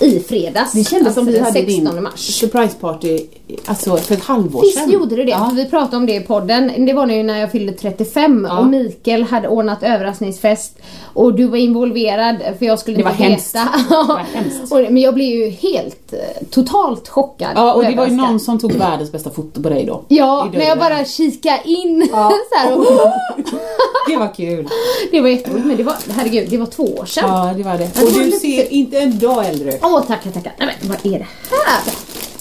i 0.00 0.20
fredags. 0.20 0.72
Det 0.72 0.84
kändes 0.84 1.14
som 1.14 1.26
vi 1.26 1.32
den 1.32 1.44
hade 1.44 1.52
16 1.66 1.94
din 1.94 2.02
mars. 2.02 2.20
surprise 2.20 2.74
party 2.80 3.20
alltså 3.66 3.96
för 3.96 4.14
ett 4.14 4.24
halvår 4.24 4.60
Visst 4.62 4.78
sedan. 4.78 4.90
gjorde 4.90 5.16
det 5.16 5.24
det, 5.24 5.30
Ja. 5.30 5.50
vi 5.54 5.64
pratade 5.66 5.96
om 5.96 6.06
det 6.06 6.14
i 6.14 6.20
podden. 6.20 6.86
Det 6.86 6.92
var 6.92 7.06
nu 7.06 7.22
när 7.22 7.38
jag 7.40 7.52
fyllde 7.52 7.72
35 7.72 8.46
Ja. 8.50 8.58
och 8.58 8.66
Mikael 8.66 9.22
hade 9.22 9.48
ordnat 9.48 9.82
överraskningsfest 9.82 10.78
och 11.14 11.34
du 11.34 11.46
var 11.46 11.56
involverad 11.56 12.36
för 12.58 12.66
jag 12.66 12.78
skulle 12.78 12.96
Det 12.96 13.02
var 13.02 13.10
inte 13.10 13.22
hemskt. 13.22 13.54
veta. 13.54 13.68
Det 13.88 13.94
var 13.94 14.18
hemskt. 14.34 14.72
Men 14.92 14.96
jag 15.02 15.14
blev 15.14 15.28
ju 15.28 15.48
helt 15.50 16.12
eh, 16.12 16.18
totalt 16.50 17.08
chockad. 17.08 17.50
Ja, 17.54 17.72
och 17.74 17.84
det 17.84 17.94
var 17.96 18.06
ju 18.06 18.12
någon 18.12 18.40
som 18.40 18.58
tog 18.58 18.72
världens 18.72 19.12
bästa 19.12 19.30
foto 19.30 19.62
på 19.62 19.68
dig 19.68 19.84
då. 19.86 20.02
Ja, 20.08 20.48
när 20.52 20.64
jag 20.68 20.78
bara 20.78 21.04
kikade 21.04 21.60
in 21.64 22.08
Ja. 22.12 22.32
så 22.68 22.74
och, 22.74 22.84
Det 24.08 24.16
var 24.16 24.34
kul. 24.34 24.68
Det 25.10 25.20
var 25.20 25.28
jätteroligt 25.28 25.66
men 25.66 25.76
det 25.76 25.82
var, 25.82 25.94
herregud, 26.16 26.50
det 26.50 26.58
var 26.58 26.66
två 26.66 26.82
år 26.84 27.04
sedan. 27.04 27.24
Ja, 27.28 27.52
det 27.56 27.62
var 27.62 27.78
det. 27.78 28.02
Och 28.02 28.12
du 28.12 28.24
lite- 28.24 28.38
ser 28.38 28.72
inte 28.72 28.98
en 28.98 29.18
dag 29.18 29.46
äldre 29.46 29.72
ut. 29.74 29.80
Åh 29.82 30.02
tackar 30.06 30.30
tackar. 30.30 30.52
Nej 30.58 30.76
men 30.80 30.88
vad 30.88 31.06
är 31.14 31.18
det 31.18 31.26
här? 31.50 31.92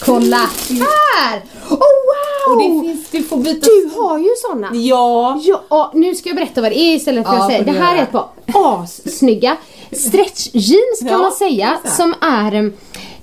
Kolla 0.05 0.37
här! 0.69 1.41
Oh 1.69 1.77
wow! 1.77 2.53
Och 2.53 2.57
det 2.83 2.87
finns, 2.87 3.09
du 3.11 3.23
får 3.23 3.37
byta... 3.37 3.65
Du 3.65 3.91
har 4.01 4.17
ju 4.19 4.29
såna. 4.49 4.69
Ja. 4.73 5.39
Ja, 5.69 5.91
nu 5.95 6.15
ska 6.15 6.29
jag 6.29 6.35
berätta 6.35 6.61
vad 6.61 6.71
det 6.71 6.79
är 6.79 6.95
istället 6.95 7.27
för 7.27 7.33
Ja, 7.33 7.41
att 7.43 7.51
säga. 7.51 7.63
Det 7.63 7.71
här 7.71 7.97
är 7.97 8.03
ett 8.03 8.11
par 8.11 8.27
assnygga 8.53 9.57
stretch 9.91 10.47
jeans 10.53 10.99
kan 10.99 11.07
Ja, 11.07 11.17
man 11.17 11.31
säga. 11.31 11.77
Som 11.97 12.15
är 12.21 12.53
em, 12.55 12.73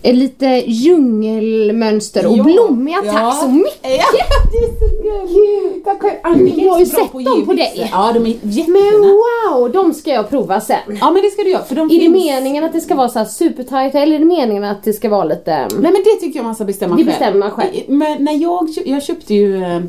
lite 0.02 0.46
djungelmönster 0.66 2.26
och 2.26 2.38
Ja, 2.38 2.42
blommiga. 2.42 2.96
ja. 3.04 3.12
Tack 3.12 3.40
så 3.42 3.48
mycket! 3.48 3.78
Ja, 3.82 4.04
det 4.52 4.58
är 4.58 4.68
så 4.80 5.02
gulligt. 5.02 5.84
Tack. 5.84 6.20
Annika 6.22 6.60
Jag 6.60 6.72
har 6.72 6.80
ju 6.80 6.86
sett 6.86 7.00
att 7.14 7.24
dem 7.24 7.46
på 7.46 7.52
dig. 7.52 7.88
Ja, 7.92 8.10
de 8.14 8.18
är 8.18 8.20
Men 8.22 8.50
jättefina. 8.52 9.14
wow, 9.52 9.72
de 9.72 9.94
ska 9.94 10.10
jag 10.10 10.30
prova 10.30 10.60
sen. 10.60 10.76
Ja, 11.00 11.10
men 11.10 11.22
det 11.22 11.30
ska 11.30 11.42
du 11.42 11.50
göra. 11.50 11.62
För 11.64 11.74
de 11.76 11.90
Är 11.90 11.94
det 11.94 12.00
finns... 12.00 12.14
meningen 12.24 12.64
att 12.64 12.72
det 12.72 12.80
ska 12.80 12.94
vara 12.94 13.08
så 13.08 13.18
här 13.18 13.26
supertight 13.26 13.94
eller 13.94 14.14
är 14.14 14.18
det 14.18 14.24
meningen 14.24 14.64
att 14.64 14.84
det 14.84 14.92
ska 14.92 15.08
vara 15.08 15.24
lite... 15.24 15.56
Nej 15.60 15.68
men 15.92 16.02
det 16.04 16.20
tycker 16.20 16.38
jag 16.38 16.44
man 16.44 16.54
ska 16.54 16.64
bestämma 16.64 16.96
Det 16.96 17.02
själv. 17.04 17.06
bestämmer 17.18 17.38
man 17.38 17.50
själv. 17.50 17.70
Men 17.88 18.24
när 18.24 18.32
jag, 18.42 18.68
jag 18.84 19.02
köpte 19.02 19.34
ju 19.34 19.62
eh, 19.64 19.80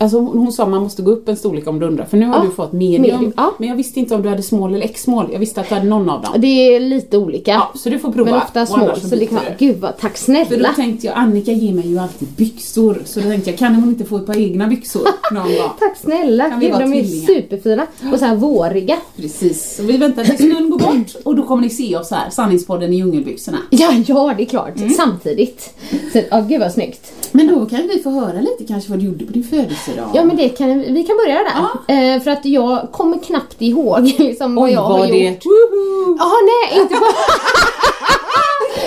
Alltså 0.00 0.18
hon, 0.18 0.52
sa 0.52 0.66
man 0.66 0.82
måste 0.82 1.02
gå 1.02 1.10
upp 1.10 1.28
en 1.28 1.36
storlek 1.36 1.66
om 1.66 1.78
du 1.80 1.86
undrar 1.86 2.04
för 2.04 2.16
nu 2.16 2.26
har 2.26 2.34
Ja, 2.36 2.42
du 2.44 2.50
fått 2.50 2.72
medium. 2.72 3.02
medium, 3.02 3.32
ja. 3.36 3.54
Men 3.58 3.68
jag 3.68 3.76
visste 3.76 4.00
inte 4.00 4.14
om 4.14 4.22
du 4.22 4.28
hade 4.28 4.42
small 4.42 4.74
eller 4.74 4.84
x-small. 4.84 5.28
Jag 5.32 5.38
visste 5.38 5.60
att 5.60 5.68
du 5.68 5.74
hade 5.74 5.86
någon 5.86 6.10
av 6.10 6.22
dem. 6.22 6.32
Det 6.38 6.46
är 6.76 6.80
lite 6.80 7.18
olika. 7.18 7.50
Ja, 7.50 7.72
så 7.74 7.88
du 7.88 7.98
får 7.98 8.12
prova. 8.12 8.30
Men 8.30 8.40
ofta 8.42 8.60
annars 8.60 8.68
Så 9.02 9.16
vara, 9.16 9.42
du. 9.58 9.66
gud 9.66 9.76
vad, 9.80 9.98
tack 9.98 10.16
För 10.18 10.34
då 10.34 10.44
snälla. 10.46 10.72
tänkte 10.76 11.06
jag, 11.06 11.16
Annika 11.16 11.52
ger 11.52 11.72
mig 11.72 11.88
ju 11.88 11.98
alltid 11.98 12.28
byxor. 12.28 13.02
Så 13.04 13.20
då 13.20 13.26
tänkte 13.28 13.50
jag, 13.50 13.58
kan 13.58 13.74
hon 13.74 13.88
inte 13.88 14.04
få 14.04 14.16
ett 14.16 14.26
par 14.26 14.36
egna 14.38 14.66
byxor 14.68 15.02
någon 15.32 15.42
gång? 15.42 15.54
Tack 15.78 15.96
snälla. 15.96 16.50
Kan 16.50 16.60
Gud, 16.60 16.72
de 16.72 16.92
är 16.92 17.04
superfina. 17.04 17.86
Och 18.12 18.18
så 18.18 18.24
här 18.24 18.36
våriga. 18.36 18.96
Precis. 19.16 19.76
Så 19.76 19.82
vi 19.82 19.96
väntar 19.96 20.24
tills 20.24 20.38
snön 20.38 20.70
går 20.70 20.78
bort 20.78 21.16
och 21.24 21.36
då 21.36 21.42
kommer 21.42 21.62
ni 21.62 21.70
se 21.70 21.96
oss 21.96 22.10
här, 22.10 22.30
Sanningspodden 22.30 22.92
i 22.92 22.96
djungelbyxorna. 22.96 23.58
Ja, 23.70 23.92
ja 24.06 24.34
det 24.36 24.42
är 24.42 24.46
klart. 24.46 24.76
Mm. 24.76 24.90
Samtidigt. 24.90 25.74
Så, 26.12 26.20
ja, 26.30 26.40
gud 26.40 26.60
vad 26.60 26.72
snyggt. 26.72 27.12
Men 27.32 27.46
då 27.46 27.66
kan 27.66 27.88
vi 27.94 28.02
få 28.02 28.10
höra 28.10 28.40
lite 28.40 28.64
kanske 28.68 28.90
vad 28.90 28.98
du 28.98 29.06
gjorde 29.06 29.24
på 29.26 29.32
din 29.32 29.44
födelsedag. 29.44 29.87
Ja 30.14 30.24
men 30.24 30.36
det 30.36 30.48
kan, 30.48 30.80
vi 30.80 31.04
kan 31.04 31.16
börja 31.16 31.34
där. 31.34 32.14
Eh, 32.14 32.20
för 32.22 32.30
att 32.30 32.44
jag 32.44 32.88
kommer 32.92 33.18
knappt 33.18 33.62
ihåg 33.62 34.02
liksom, 34.18 34.54
vad 34.54 34.64
Oj, 34.64 34.72
jag 34.72 34.80
har 34.80 35.06
det... 35.06 35.18
gjort. 35.18 35.44
Woho! 35.46 36.16
Ja, 36.18 36.32
nej 36.42 36.80
inte 36.80 36.94
bara 36.94 37.12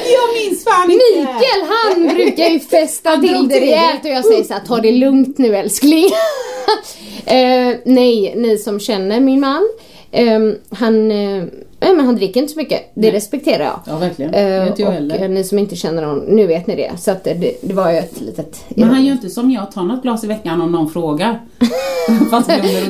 Jag 0.06 0.44
minns 0.44 0.64
fan 0.64 0.92
inte! 0.92 1.04
Mikael 1.16 1.66
han 1.70 2.16
brukar 2.16 2.46
ju 2.46 2.60
festa 2.60 3.18
till 3.18 3.48
det 3.50 3.56
det. 3.56 3.62
rejält 3.62 4.06
och 4.06 4.10
jag 4.12 4.26
säger 4.26 4.44
så 4.44 4.54
här, 4.54 4.62
ta 4.62 4.78
det 4.78 4.92
lugnt 4.92 5.38
nu 5.38 5.56
älskling. 5.56 6.06
eh, 7.26 7.76
nej, 7.86 8.34
ni 8.36 8.58
som 8.58 8.80
känner 8.80 9.20
min 9.20 9.40
man. 9.40 9.70
Eh, 10.12 10.40
han, 10.72 11.12
eh, 11.12 11.44
nej, 11.82 11.94
men 11.96 12.06
han 12.06 12.16
dricker 12.16 12.40
inte 12.42 12.54
så 12.54 12.60
mycket. 12.60 12.92
Det 12.94 13.12
respekterar 13.12 13.64
jag. 13.64 13.80
Ja, 13.86 13.98
verkligen. 13.98 14.32
Det 14.32 14.40
Eh, 14.40 14.68
inte 14.68 14.82
jag 14.82 14.88
och 14.90 14.94
heller. 14.94 15.24
eh, 15.24 15.30
ni 15.30 15.44
som 15.44 15.60
inte 15.60 15.76
känner 15.76 16.04
honom, 16.04 16.26
nu 16.28 16.48
vet 16.48 16.68
ni 16.68 16.76
det. 16.76 16.92
Så 17.00 17.12
att 17.12 17.24
det, 17.24 17.58
det 17.62 17.74
var 17.74 17.92
ju 17.92 17.98
ett 17.98 18.22
litet... 18.22 18.64
Men 18.70 18.90
han 18.90 19.06
gör 19.06 19.12
inte 19.14 19.30
som 19.30 19.52
jag, 19.52 19.72
tar 19.72 19.84
något 19.84 20.02
glas 20.02 20.24
i 20.24 20.28
veckan 20.28 20.62
om 20.62 20.72
någon 20.72 20.90
frågar. 20.90 21.42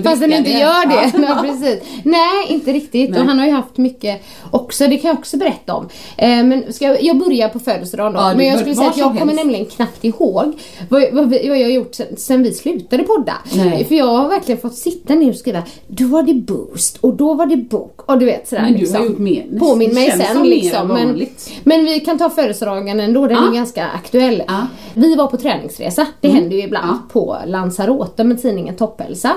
Fast 0.04 0.22
han 0.22 0.34
inte 0.34 0.52
gör 0.52 0.88
det. 0.88 1.12
Ja. 1.18 1.28
Ja. 1.32 1.42
precis. 1.44 1.80
Nej, 2.04 2.46
inte 2.50 2.72
riktigt. 2.74 3.10
Nej. 3.10 3.20
Och 3.20 3.26
han 3.26 3.40
har 3.40 3.46
ju 3.46 3.52
haft 3.52 3.78
mycket 3.78 4.22
också, 4.52 4.88
det 4.88 4.98
kan 4.98 5.10
jag 5.10 5.18
också 5.20 5.38
berätta 5.38 5.74
om. 5.74 5.90
Eh, 6.18 6.28
men 6.44 6.74
ska 6.74 6.86
jag, 6.86 7.04
jag 7.04 7.18
börjar 7.18 7.50
på 7.50 7.60
födelsedagen 7.60 8.14
då. 8.14 8.20
Ja, 8.20 8.34
men 8.36 8.46
jag 8.46 8.60
skulle 8.60 8.76
säga 8.76 8.90
att 8.90 8.98
jag 8.98 9.08
som 9.08 9.18
kommer 9.18 9.32
helst. 9.34 9.46
nämligen 9.46 9.66
knappt 9.66 10.04
ihåg 10.04 10.54
vad, 10.90 11.04
vad, 11.12 11.30
vad 11.30 11.34
jag 11.44 11.52
har 11.66 11.72
gjort 11.72 11.96
sen, 11.96 12.06
sen 12.18 12.44
vi 12.44 12.54
slutade 12.54 13.04
podda. 13.04 13.34
Nej. 13.56 13.86
För 13.86 13.96
jag 13.96 14.06
har 14.06 14.30
verkligen 14.30 14.62
fått 14.62 14.76
sitta 14.76 15.16
ner 15.16 15.30
och 15.30 15.36
skriva, 15.36 15.64
då 15.88 16.06
var 16.06 16.24
det 16.24 16.34
boost 16.34 16.98
och 17.02 17.14
då 17.14 17.34
var 17.34 17.46
det 17.46 17.58
bok 17.58 18.02
och 18.06 18.20
du 18.20 18.26
vet 18.26 18.48
sådär 18.48 18.62
Men 18.82 18.90
du 19.00 19.00
liksom. 19.00 19.02
har 19.02 19.10
gjort 19.10 19.20
mer. 19.52 19.60
Påminn 19.60 19.94
mig 19.94 20.12
sen 20.12 20.44
liksom. 20.44 20.88
Men, 20.88 21.26
men 21.64 21.86
vi 21.86 22.00
kan 22.00 22.18
ta 22.18 22.30
födelsedagen 22.30 23.00
ändå, 23.00 23.28
den 23.28 23.38
Ja. 23.38 23.50
är 23.50 23.54
ganska 23.56 23.86
aktuell. 23.88 24.44
Ja. 24.48 24.68
Vi 24.94 25.16
var 25.16 25.28
på 25.28 25.38
träningsresa, 25.38 26.06
det 26.22 26.30
händer 26.30 26.56
ju 26.58 26.64
ibland 26.64 26.90
Ja. 26.90 27.00
på 27.14 27.38
Lanzarote 27.46 28.24
med 28.24 28.42
tidningen 28.42 28.76
Topphälsa. 28.76 29.34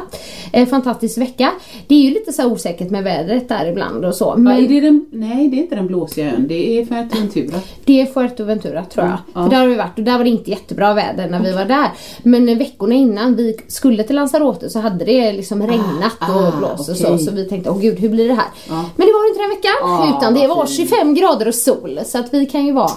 Eh, 0.53 0.69
fantastisk 0.69 1.19
vecka. 1.19 1.51
Det 1.87 1.95
är 1.95 2.01
ju 2.01 2.11
lite 2.11 2.33
så 2.33 2.47
osäkert 2.47 2.91
med 2.91 3.05
vädret 3.05 3.49
där 3.49 3.67
ibland 3.67 4.05
och 4.05 4.15
så. 4.15 4.25
Ja, 4.25 4.37
Men 4.37 4.65
är 4.65 4.69
det 4.69 4.81
den, 4.81 5.07
nej, 5.13 5.49
det 5.49 5.57
är 5.57 5.59
inte 5.63 5.75
den 5.77 5.87
blåsiga 5.87 6.33
ön. 6.33 6.47
Det 6.49 6.79
är 6.79 6.85
Fuerteventura. 6.87 7.61
det 7.85 8.01
är 8.01 8.07
Fuerteventura 8.07 8.85
tror 8.85 9.07
jag. 9.07 9.19
Ja. 9.35 9.43
För 9.43 9.51
där 9.51 9.59
har 9.61 9.67
vi 9.67 9.75
varit 9.75 9.99
och 9.99 10.05
där 10.05 10.17
var 10.19 10.25
det 10.25 10.31
inte 10.31 10.51
jättebra 10.51 10.95
väder 10.95 11.29
när 11.31 11.43
vi 11.43 11.53
var 11.53 11.65
där. 11.65 11.91
Men 12.23 12.59
veckorna 12.59 12.95
innan 12.95 13.37
vi 13.37 13.57
skulle 13.69 14.03
till 14.03 14.17
Lanzarote 14.17 14.71
så 14.71 14.79
hade 14.81 15.05
det 15.05 15.33
liksom 15.33 15.63
regnat 15.63 16.17
och 16.21 16.37
ah, 16.37 16.53
blåst 16.59 16.89
och 16.91 16.97
så. 16.97 17.19
Så 17.19 17.31
vi 17.31 17.45
tänkte, 17.49 17.71
åh 17.71 17.81
gud 17.81 17.99
hur 17.99 18.09
blir 18.09 18.29
det 18.29 18.35
här? 18.35 18.47
Ja. 18.69 18.85
Men 18.97 19.07
det 19.07 19.13
var 19.13 19.34
inte 19.35 19.43
den 19.43 19.51
veckan. 19.51 19.73
Ah, 19.83 20.19
utan 20.19 20.35
det 20.35 20.47
var 20.47 20.67
fint. 20.67 20.91
25 20.91 21.15
grader 21.15 21.49
och 21.49 21.55
sol. 21.55 22.01
Så 22.07 22.19
att 22.19 22.35
vi 22.35 22.47
kan 22.47 22.67
ju 22.67 22.73
vara 22.73 22.91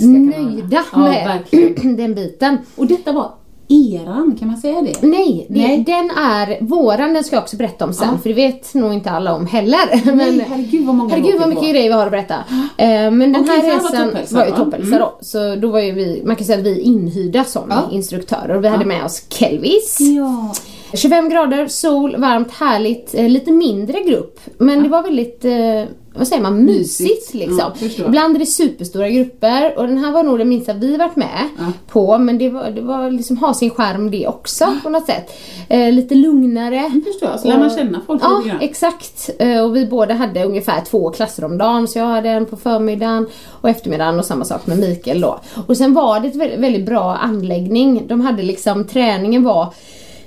nöjda 0.00 0.84
Ja, 0.92 0.98
med 0.98 1.26
verkligen. 1.26 1.96
den 1.96 2.14
biten. 2.14 2.58
Och 2.76 2.86
detta 2.86 3.12
var 3.12 3.30
eran, 3.68 4.36
kan 4.38 4.48
man 4.48 4.56
säga 4.56 4.80
det? 4.82 5.02
Nej, 5.06 5.46
det, 5.48 5.58
Nej. 5.58 5.78
den 5.86 6.10
är 6.10 6.64
våran, 6.64 7.14
den 7.14 7.24
ska 7.24 7.36
jag 7.36 7.42
också 7.42 7.56
berätta 7.56 7.84
om 7.84 7.92
sen 7.92 8.08
Ja. 8.12 8.18
för 8.18 8.28
det 8.28 8.34
vet 8.34 8.74
nog 8.74 8.92
inte 8.92 9.10
alla 9.10 9.34
om 9.34 9.46
heller. 9.46 10.04
Men, 10.16 10.40
herregud 10.40 10.86
vad 10.86 10.94
många 10.94 11.10
herregud 11.10 11.40
vad 11.40 11.48
mycket 11.48 11.64
på. 11.64 11.70
grejer 11.70 11.88
vi 11.88 11.94
har 11.94 12.04
att 12.06 12.10
berätta. 12.10 12.34
Eh, 12.76 12.86
men 13.10 13.18
den 13.32 13.36
Okej, 13.36 13.56
här 13.60 13.62
resan 13.62 14.16
var 14.30 14.44
ju 14.46 14.50
topphälsa 14.52 14.86
Mm. 14.96 14.98
då. 14.98 15.18
Så 15.20 15.56
då 15.56 15.70
var 15.70 15.80
ju 15.80 15.92
vi, 15.92 16.22
man 16.26 16.36
kan 16.36 16.46
säga 16.46 16.58
att 16.58 16.64
vi 16.64 16.80
inhyrda 16.80 17.44
som 17.44 17.62
Ja. 17.70 17.82
instruktörer 17.92 18.56
och 18.56 18.64
vi 18.64 18.68
hade 18.68 18.84
med 18.84 19.04
oss 19.04 19.22
Kelvis. 19.28 19.98
Ja. 20.00 20.52
25 20.94 21.28
grader, 21.28 21.66
sol, 21.68 22.16
varmt, 22.16 22.50
härligt, 22.52 23.14
eh, 23.14 23.28
lite 23.28 23.50
mindre 23.52 24.00
grupp. 24.00 24.40
Men 24.58 24.82
det 24.82 24.88
var 24.88 25.02
väldigt, 25.02 25.44
eh, 25.44 25.84
vad 26.14 26.28
säger 26.28 26.42
man, 26.42 26.64
mysigt, 26.64 27.10
Mysigt. 27.10 27.34
liksom. 27.34 27.72
Ja. 27.98 28.04
Ibland 28.06 28.34
är 28.34 28.38
det 28.38 28.46
superstora 28.46 29.08
grupper 29.08 29.78
och 29.78 29.86
den 29.88 29.98
här 29.98 30.12
var 30.12 30.22
nog 30.22 30.38
den 30.38 30.48
minsta 30.48 30.72
vi 30.72 30.96
varit 30.96 31.16
med 31.16 31.48
Ja. 31.58 31.64
på. 31.88 32.18
Men 32.18 32.38
det 32.38 32.48
var, 32.50 32.70
det 32.70 32.80
var 32.80 33.10
liksom, 33.10 33.36
ha 33.36 33.54
sin 33.54 33.70
skärm 33.70 34.10
det 34.10 34.26
också 34.26 34.76
på 34.82 34.90
något 34.90 35.06
sätt. 35.06 35.30
Eh, 35.68 35.92
lite 35.92 36.14
lugnare. 36.14 36.74
Jag 36.76 37.04
förstår, 37.04 37.36
så 37.38 37.48
lär 37.48 37.58
man 37.58 37.70
känna 37.70 38.00
folk 38.06 38.22
Ja, 38.24 38.38
lite 38.38 38.48
grann. 38.50 38.60
exakt. 38.60 39.30
Och 39.64 39.76
vi 39.76 39.86
båda 39.86 40.14
hade 40.14 40.44
ungefär 40.44 40.80
två 40.80 41.10
klasser 41.10 41.44
om 41.44 41.58
dagen. 41.58 41.88
Så 41.88 41.98
jag 41.98 42.06
hade 42.06 42.28
en 42.28 42.46
på 42.46 42.56
förmiddagen 42.56 43.26
och 43.60 43.68
eftermiddagen 43.68 44.18
och 44.18 44.24
samma 44.24 44.44
sak 44.44 44.66
med 44.66 44.78
Mikael 44.78 45.20
då. 45.20 45.40
Och 45.66 45.76
sen 45.76 45.94
var 45.94 46.20
det 46.20 46.28
ett 46.28 46.36
väldigt 46.60 46.86
bra 46.86 47.14
anläggning. 47.16 48.02
De 48.06 48.20
hade 48.20 48.42
liksom, 48.42 48.84
träningen 48.84 49.42
var 49.44 49.74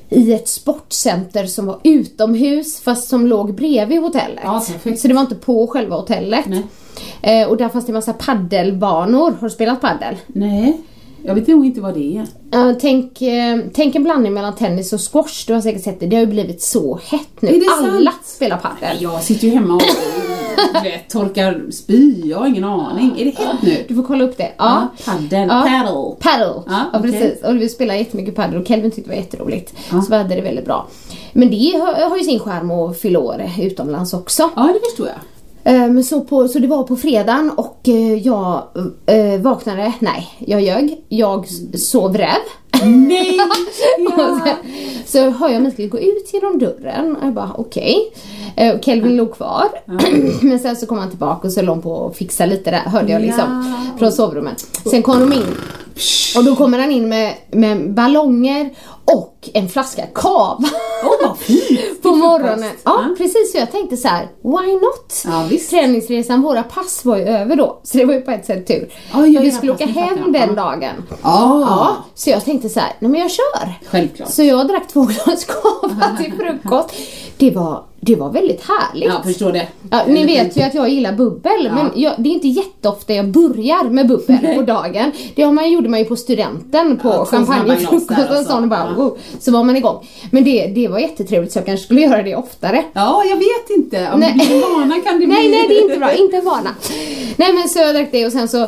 i 0.10 0.34
ett 0.34 0.48
sportcenter 0.48 1.46
som 1.46 1.65
var 1.65 1.80
utomhus 1.84 2.80
fast 2.80 3.10
som 3.10 3.28
låg 3.28 3.56
bredvid 3.56 4.02
hotellet. 4.02 4.44
Ja. 4.44 4.65
Så 4.98 5.08
det 5.08 5.13
var 5.13 5.22
inte 5.22 5.36
på 5.36 5.68
själva 5.68 5.96
hotellet. 5.96 6.46
Eh, 7.22 7.48
och 7.48 7.58
där 7.58 7.70
fanns 7.70 7.86
det 7.86 7.89
en 7.89 7.96
massa 7.96 8.13
paddelbanor. 8.13 9.32
Har 9.32 9.48
du 9.48 9.50
spelat 9.50 9.82
paddel? 9.82 10.15
Nej, 10.28 10.82
jag 11.26 11.36
vet 11.36 11.48
nog 11.48 11.66
inte 11.66 11.82
vad 11.82 11.94
det 11.94 12.18
är. 12.18 12.26
Ja, 12.52 12.74
tänk, 12.82 13.22
eh, 13.22 13.58
tänk 13.74 13.96
en 13.96 14.04
blandning 14.04 14.34
mellan 14.34 14.56
tennis 14.56 14.94
och 14.94 15.12
squash. 15.12 15.44
Du 15.48 15.54
har 15.54 15.62
säkert 15.62 15.84
sett 15.84 16.00
det. 16.00 16.06
Det 16.08 16.16
har 16.16 16.22
ju 16.22 16.28
blivit 16.30 16.62
så 16.62 17.00
hett 17.04 17.42
nu. 17.42 17.52
Det 17.52 17.66
sant? 17.66 17.88
Alla 17.96 18.14
spelar 18.24 18.58
paddel. 18.58 18.98
Jag 19.00 19.24
sitter 19.24 19.48
ju 19.48 19.54
hemma 19.54 19.76
och 19.76 19.82
vet, 20.84 21.10
torkar 21.10 21.72
spy, 21.72 22.22
jag 22.26 22.38
har 22.38 22.48
ingen 22.48 22.64
aning. 22.64 23.14
Är 23.20 23.26
det 23.26 23.32
hett 23.32 23.62
nu? 23.62 23.86
Du 23.88 23.96
får 23.96 24.04
kolla 24.04 24.24
upp 24.24 24.38
det. 24.38 24.52
Ja. 24.58 24.88
Ja, 25.06 25.12
paddel, 25.12 25.48
Ja. 25.50 25.62
paddle. 25.70 26.16
Paddle. 26.20 26.64
Ja, 26.68 26.86
okej. 26.94 27.12
precis. 27.12 27.44
Och 27.44 27.56
vi 27.56 27.70
spelade 27.70 28.00
jättemycket 28.00 28.36
paddle 28.36 28.60
och 28.60 28.68
Kelvin 28.68 28.92
tyckte 28.92 29.10
det 29.12 29.16
var 29.16 29.22
jätteroligt. 29.24 29.74
Så 29.90 30.02
vi 30.10 30.16
hade 30.16 30.36
det 30.36 30.42
väldigt 30.42 30.66
bra. 30.66 30.88
Men 31.34 31.50
det 31.52 31.72
har, 31.78 32.10
har 32.10 32.18
ju 32.18 32.24
sin 32.24 32.40
skärm 32.40 32.72
att 32.72 33.00
fylla 33.00 33.20
år 33.20 33.42
utomlands 33.62 34.14
också. 34.14 34.50
Ja, 34.56 34.70
det 34.74 34.80
förstår 34.90 35.08
jag. 35.08 35.16
Men 35.67 36.04
så, 36.04 36.21
på, 36.21 36.47
så 36.47 36.60
det 36.60 36.67
var 36.67 36.84
på 36.84 36.95
fredagen 36.95 37.51
och 37.51 37.80
eh, 37.89 38.13
jag 38.13 38.63
eh, 39.06 39.41
vaknade, 39.41 39.93
nej 39.99 40.28
jag 40.39 40.62
ljög, 40.62 41.06
jag 41.10 41.47
sov 41.78 42.17
räv. 42.17 42.41
Nej! 42.84 43.39
Och 44.08 44.38
sen, 44.43 44.56
så 45.06 45.30
hör 45.30 45.49
jag 45.49 45.62
Mikael 45.62 45.89
gå 45.89 45.99
ut 45.99 46.34
genom 46.34 46.60
dörren 46.60 47.15
och 47.15 47.25
jag 47.25 47.34
bara 47.34 47.51
okej. 47.58 48.13
Eh, 48.56 48.75
och 48.75 48.84
Kelvin 48.84 49.17
låg 49.17 49.34
kvar. 49.36 49.67
Men 50.41 50.60
sen 50.60 50.75
så 50.75 50.86
kom 50.86 50.97
han 50.97 51.10
tillbaka 51.10 51.47
och 51.47 51.54
så 51.54 51.62
låg 51.62 51.75
han 51.75 51.82
på 51.82 52.08
att 52.08 52.17
fixa 52.17 52.45
lite 52.45 52.71
där, 52.71 52.80
hörde 52.80 53.12
jag 53.12 53.21
liksom 53.21 53.75
från 53.99 54.12
sovrummet. 54.12 54.67
Sen 54.91 55.04
kom 55.04 55.19
de 55.19 55.34
in 55.34 55.56
och 56.38 56.43
då 56.43 56.55
kommer 56.55 56.79
han 56.79 56.91
in 56.91 57.10
med, 57.10 57.34
med 57.51 57.93
ballonger 57.93 58.69
och 59.05 59.49
en 59.53 59.69
flaska 59.69 60.05
cava. 60.13 60.58
Åh, 61.03 61.27
vad 61.27 61.38
fint! 61.38 61.79
På 62.01 62.15
morgonen. 62.15 62.60
frukost. 62.60 62.81
Ja, 62.86 63.05
precis. 63.17 63.51
Så 63.51 63.58
jag 63.58 63.71
tänkte 63.71 63.97
så 63.97 64.08
här: 64.08 64.27
why 64.43 64.73
not? 64.73 65.23
Ja, 65.25 65.45
visst. 65.49 65.69
Träningsresan, 65.69 66.41
våra 66.41 66.63
pass 66.63 67.05
var 67.05 67.17
ju 67.17 67.23
över 67.23 67.55
då. 67.55 67.79
Så 67.84 67.97
det 67.97 68.05
var 68.05 68.13
ju 68.13 68.21
på 68.21 68.31
ett 68.31 68.45
sätt 68.45 68.67
tur. 68.67 68.93
Ja, 69.13 69.25
ja, 69.27 69.41
vi 69.41 69.51
skulle 69.51 69.71
åka 69.71 69.86
hem 69.86 70.17
jag. 70.23 70.34
den 70.34 70.49
Ja. 70.49 70.63
dagen. 70.63 70.93
Ah. 71.21 71.60
Ja, 71.62 71.95
så 72.15 72.29
jag 72.29 72.45
tänkte 72.45 72.69
så 72.69 72.79
här, 72.79 72.93
nej 72.99 73.12
men 73.12 73.21
jag 73.21 73.31
kör. 73.31 73.73
Självklart. 73.89 74.29
Så 74.29 74.43
jag 74.43 74.67
drack 74.67 74.88
två 74.88 75.01
glas 75.01 75.45
cava 75.45 76.17
till 76.23 76.34
frukost. 76.34 76.95
Det 77.38 77.51
var, 77.51 77.84
det 78.06 78.15
var 78.15 78.30
väldigt 78.32 78.62
härligt. 78.68 79.10
Ja, 79.10 79.22
förstår 79.24 79.52
det. 79.52 79.68
Ja, 79.91 80.02
ni 80.08 80.26
vet 80.26 80.58
ju 80.58 80.62
att 80.62 80.74
jag 80.74 80.89
gillar 80.89 81.13
bubbel, 81.13 81.72
men 81.76 81.91
jag, 82.02 82.13
det 82.18 82.30
är 82.30 82.34
inte 82.34 82.48
jätteofta 82.48 83.13
jag 83.13 83.28
börjar 83.32 83.89
med 83.89 84.08
bubbel 84.08 84.38
på 84.56 84.62
dagen. 84.62 85.12
Det 85.36 85.41
har 85.44 85.52
man, 85.52 85.72
gjorde 85.72 85.89
man 85.89 86.00
ju 86.00 86.06
på 86.06 86.15
studenten 86.15 86.98
på 86.98 87.08
Ja, 87.10 87.18
två 87.18 87.26
snabba 87.26 87.46
champagnefrukost 87.46 88.08
glas 88.08 88.20
där 88.20 88.30
och 88.32 88.38
alltså. 88.38 88.52
sån 88.54 88.70
bara, 88.70 88.94
Ja. 88.98 89.15
så 89.39 89.52
var 89.52 89.63
man 89.63 89.76
igång. 89.76 90.08
Men 90.32 90.44
det, 90.44 90.68
det 90.68 90.88
var 90.88 91.00
jättetrevligt 91.00 91.52
så 91.54 91.60
jag 91.60 91.65
kanske 91.65 91.86
skulle 91.86 92.02
göra 92.02 92.24
det 92.24 92.36
oftare. 92.36 92.84
Ja, 92.94 93.24
jag 93.30 93.38
vet 93.38 93.70
inte. 93.78 94.10
Om 94.13 94.20
Nej. 94.20 94.34
det 94.39 94.46
blir 94.48 94.62
vana 94.80 94.96
kan 95.02 95.13
det 95.13 95.18
bli... 95.26 95.28
Nej, 95.28 95.50
nej 95.50 95.65
det 95.68 95.78
är 95.78 95.84
inte 95.84 95.98
bra, 96.00 96.13
inte 96.13 96.38
en 96.38 96.46
vana. 96.46 96.70
Nej 97.38 97.54
men 97.54 97.70
så 97.70 97.80
jag 97.80 97.96
drack 97.96 98.10
det 98.12 98.26
och 98.26 98.32
sen 98.32 98.48
så 98.48 98.62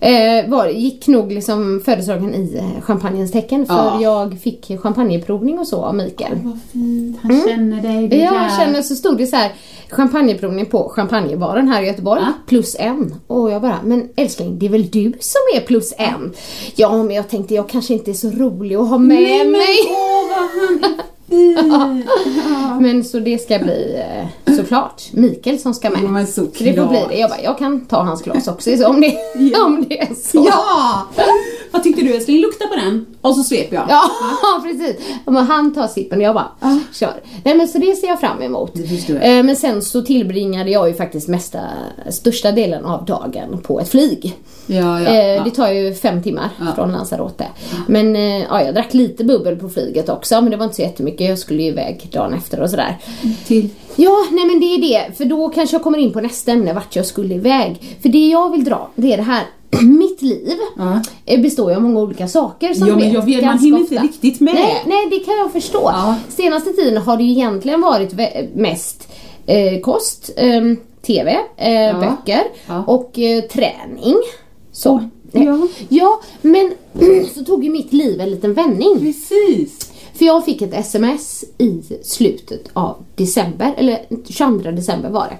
eh, 0.00 0.48
var, 0.48 0.68
gick 0.68 1.06
nog 1.06 1.32
liksom 1.32 1.82
födelsedagen 1.84 2.34
i 2.34 2.56
eh, 2.56 2.82
champagnens 2.82 3.32
tecken 3.32 3.66
för 3.66 3.74
Ja. 3.74 3.98
jag 4.02 4.38
fick 4.40 4.80
champagneprovning 4.82 5.58
och 5.58 5.66
så 5.66 5.82
av 5.82 5.94
Mikael. 5.94 6.32
Vad 6.42 6.58
fint, 6.72 7.18
han 7.22 7.42
känner 7.48 7.82
dig. 7.82 8.20
Ja, 8.22 8.42
jag 8.42 8.52
känner 8.58 8.82
så 8.84 8.94
stod 8.94 9.18
det 9.18 9.26
så 9.26 9.36
här 9.36 9.52
champagneprovning 9.90 10.66
på 10.66 10.88
champagnebaren 10.88 11.68
här 11.68 11.82
i 11.82 11.86
Göteborg. 11.86 12.20
Ja. 12.24 12.32
Plus 12.48 12.76
en. 12.78 13.14
Och 13.26 13.50
jag 13.50 13.62
bara, 13.62 13.78
men 13.84 14.08
älskling 14.16 14.58
det 14.58 14.66
är 14.66 14.70
väl 14.70 14.90
du 14.90 15.12
som 15.20 15.40
är 15.56 15.60
plus 15.60 15.92
en? 15.98 16.32
Ja 16.76 17.02
men 17.02 17.16
jag 17.16 17.28
tänkte 17.28 17.54
jag 17.54 17.68
kanske 17.68 17.94
inte 17.94 18.10
är 18.10 18.14
så 18.14 18.30
rolig 18.30 18.76
att 18.76 18.88
ha 18.88 18.98
med 18.98 19.16
Nej, 19.22 19.38
men 19.38 19.50
mig. 19.50 19.60
är 19.60 19.84
fin. 21.28 22.04
Men 22.80 23.04
så 23.04 23.18
det 23.18 23.38
ska 23.38 23.58
bli 23.58 23.96
eh, 24.46 24.54
såklart 24.56 25.02
Mikael 25.12 25.58
som 25.58 25.74
ska 25.74 25.90
med. 25.90 26.00
Ja, 26.04 26.08
men 26.08 26.26
så 26.26 26.40
det 26.40 26.48
får 26.48 26.64
bli 26.64 26.74
såklart. 26.76 27.08
det. 27.08 27.16
Jag 27.18 27.30
bara, 27.30 27.40
jag 27.42 27.58
kan 27.58 27.80
ta 27.86 28.02
hans 28.02 28.22
glas 28.22 28.48
också 28.48 28.76
så 28.76 28.88
om 28.88 29.00
det, 29.00 29.16
om 29.64 29.84
det 29.88 30.00
är 30.00 30.14
så. 30.14 30.46
Ja! 30.50 31.06
Vad 31.74 31.82
tyckte 31.82 32.02
du 32.02 32.14
älskling? 32.14 32.40
Lukta 32.40 32.66
på 32.66 32.74
den 32.74 33.06
och 33.20 33.36
så 33.36 33.42
sveper 33.42 33.76
jag. 33.76 33.86
Ja, 33.88 34.02
precis. 34.62 34.96
Men 35.26 35.36
han 35.46 35.74
tar 35.74 35.86
sippen 35.88 36.18
och 36.18 36.24
jag 36.24 36.34
bara 36.34 36.48
kör. 36.92 37.14
Nej 37.44 37.54
men 37.56 37.68
så 37.68 37.78
det 37.78 37.94
ser 37.96 38.06
jag 38.06 38.20
fram 38.20 38.42
emot. 38.42 38.72
Eh, 39.20 39.42
Men 39.42 39.56
sen 39.56 39.82
så 39.82 40.02
tillbringade 40.02 40.70
jag 40.70 40.88
ju 40.88 40.94
faktiskt 40.94 41.28
mesta, 41.28 41.60
största 42.10 42.52
delen 42.52 42.84
av 42.84 43.04
dagen 43.04 43.60
på 43.62 43.80
ett 43.80 43.88
flyg. 43.88 44.34
Ja, 44.66 45.00
ja, 45.00 45.08
Eh, 45.10 45.26
ja. 45.26 45.44
Det 45.44 45.50
tar 45.50 45.68
ju 45.72 45.94
fem 45.94 46.22
timmar 46.22 46.48
Ja. 46.60 46.72
från 46.74 46.92
Lanzarote. 46.92 47.46
Men 47.88 48.16
eh, 48.16 48.42
ja, 48.42 48.62
jag 48.62 48.74
drack 48.74 48.94
lite 48.94 49.24
bubbel 49.24 49.56
på 49.56 49.68
flyget 49.68 50.08
också 50.08 50.40
men 50.40 50.50
det 50.50 50.56
var 50.56 50.64
inte 50.64 50.76
så 50.76 50.82
jättemycket. 50.82 51.28
Jag 51.28 51.38
skulle 51.38 51.62
ju 51.62 51.68
iväg 51.68 52.08
dagen 52.12 52.34
efter 52.34 52.60
och 52.60 52.70
sådär. 52.70 52.98
Till. 53.46 53.68
Ja, 53.96 54.26
nej 54.32 54.46
men 54.46 54.60
det 54.60 54.66
är 54.66 54.78
det. 54.80 55.16
För 55.16 55.24
då 55.24 55.48
kanske 55.48 55.76
jag 55.76 55.82
kommer 55.82 55.98
in 55.98 56.12
på 56.12 56.20
nästa 56.20 56.52
ämne, 56.52 56.72
vart 56.72 56.96
jag 56.96 57.06
skulle 57.06 57.34
iväg. 57.34 57.96
För 58.02 58.08
det 58.08 58.28
jag 58.28 58.50
vill 58.52 58.64
dra, 58.64 58.90
det 58.94 59.12
är 59.12 59.16
det 59.16 59.22
här. 59.22 59.42
Mitt 59.82 60.22
liv 60.22 60.56
Ja. 60.76 61.00
eh, 61.26 61.40
består 61.40 61.70
ju 61.70 61.76
av 61.76 61.82
många 61.82 62.00
olika 62.00 62.28
saker 62.28 62.74
som 62.74 62.88
Ja, 62.88 62.96
men 62.96 63.12
jag 63.12 63.24
vet, 63.24 63.44
man 63.44 63.58
hinner 63.58 63.78
inte 63.78 63.94
ofta. 63.94 64.06
riktigt 64.06 64.40
med. 64.40 64.54
Nej, 64.54 64.82
nej, 64.86 65.06
det 65.10 65.18
kan 65.18 65.36
jag 65.38 65.52
förstå. 65.52 65.80
Ja. 65.82 66.14
Senaste 66.28 66.70
tiden 66.72 67.02
har 67.02 67.16
det 67.16 67.22
ju 67.24 67.30
egentligen 67.30 67.80
varit 67.80 68.12
mest 68.54 69.08
eh, 69.46 69.80
kost, 69.80 70.30
ehm, 70.36 70.76
TV, 71.06 71.30
eh, 71.56 72.00
böcker 72.00 72.42
Ja. 72.66 72.84
och 72.86 73.18
eh, 73.18 73.40
träning. 73.42 74.16
Så. 74.72 75.08
Ja. 75.32 75.58
ja, 75.88 76.20
men 76.42 76.72
så 77.34 77.44
tog 77.44 77.64
ju 77.64 77.70
mitt 77.70 77.92
liv 77.92 78.20
en 78.20 78.30
liten 78.30 78.54
vändning. 78.54 78.98
Precis. 79.00 79.83
För 80.14 80.24
jag 80.24 80.44
fick 80.44 80.62
ett 80.62 80.74
sms 80.74 81.44
i 81.58 81.82
slutet 82.02 82.68
av 82.72 82.96
december, 83.16 83.74
eller 83.76 83.98
22 84.28 84.70
december 84.70 85.10
var 85.10 85.26
det. 85.26 85.36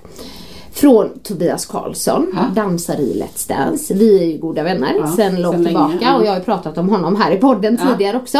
Från 0.72 1.18
Tobias 1.22 1.66
Karlsson, 1.66 2.32
Ja. 2.34 2.62
dansar 2.62 2.94
i 3.00 3.22
Let's 3.22 3.48
Dance. 3.48 3.94
Vi 3.94 4.18
är 4.18 4.24
ju 4.24 4.38
goda 4.38 4.62
vänner 4.62 4.94
Ja, 5.00 5.12
sen 5.16 5.42
långt 5.42 5.64
tillbaka 5.66 5.98
ja. 6.00 6.16
och 6.16 6.24
jag 6.24 6.30
har 6.30 6.38
ju 6.38 6.44
pratat 6.44 6.78
om 6.78 6.88
honom 6.88 7.16
här 7.16 7.32
i 7.32 7.36
podden 7.36 7.78
Ja. 7.82 7.90
tidigare 7.92 8.16
också. 8.16 8.38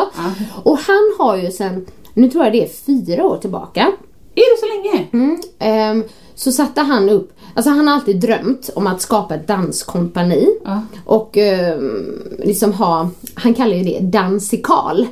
Och 0.63 0.79
han 0.79 1.15
har 1.19 1.37
ju 1.37 1.51
sen, 1.51 1.87
nu 2.15 2.31
tror 2.31 2.45
jag 2.45 2.53
det 2.53 2.65
är 2.65 2.69
fyra 2.69 3.25
år 3.27 3.37
tillbaka, 3.37 3.93
Är 4.35 4.55
det 4.57 4.61
så 4.61 4.67
länge? 4.67 5.09
Mm. 5.13 5.41
Ehm, 5.59 6.05
så 6.35 6.53
satte 6.53 6.81
han 6.81 7.09
upp, 7.09 7.33
alltså 7.55 7.71
han 7.71 7.89
har 7.89 7.95
alltid 7.95 8.21
drömt 8.21 8.71
om 8.75 8.87
att 8.87 9.01
skapa 9.01 9.35
ett 9.35 9.47
danskompani. 9.47 10.49
Ja. 10.65 10.81
Och 11.07 11.37
ehm, 11.37 12.23
liksom 12.39 12.73
ha, 12.73 13.09
han 13.35 13.55
kallar 13.55 13.77
ju 13.77 13.83
det 13.85 13.99
dansikal. 14.01 15.07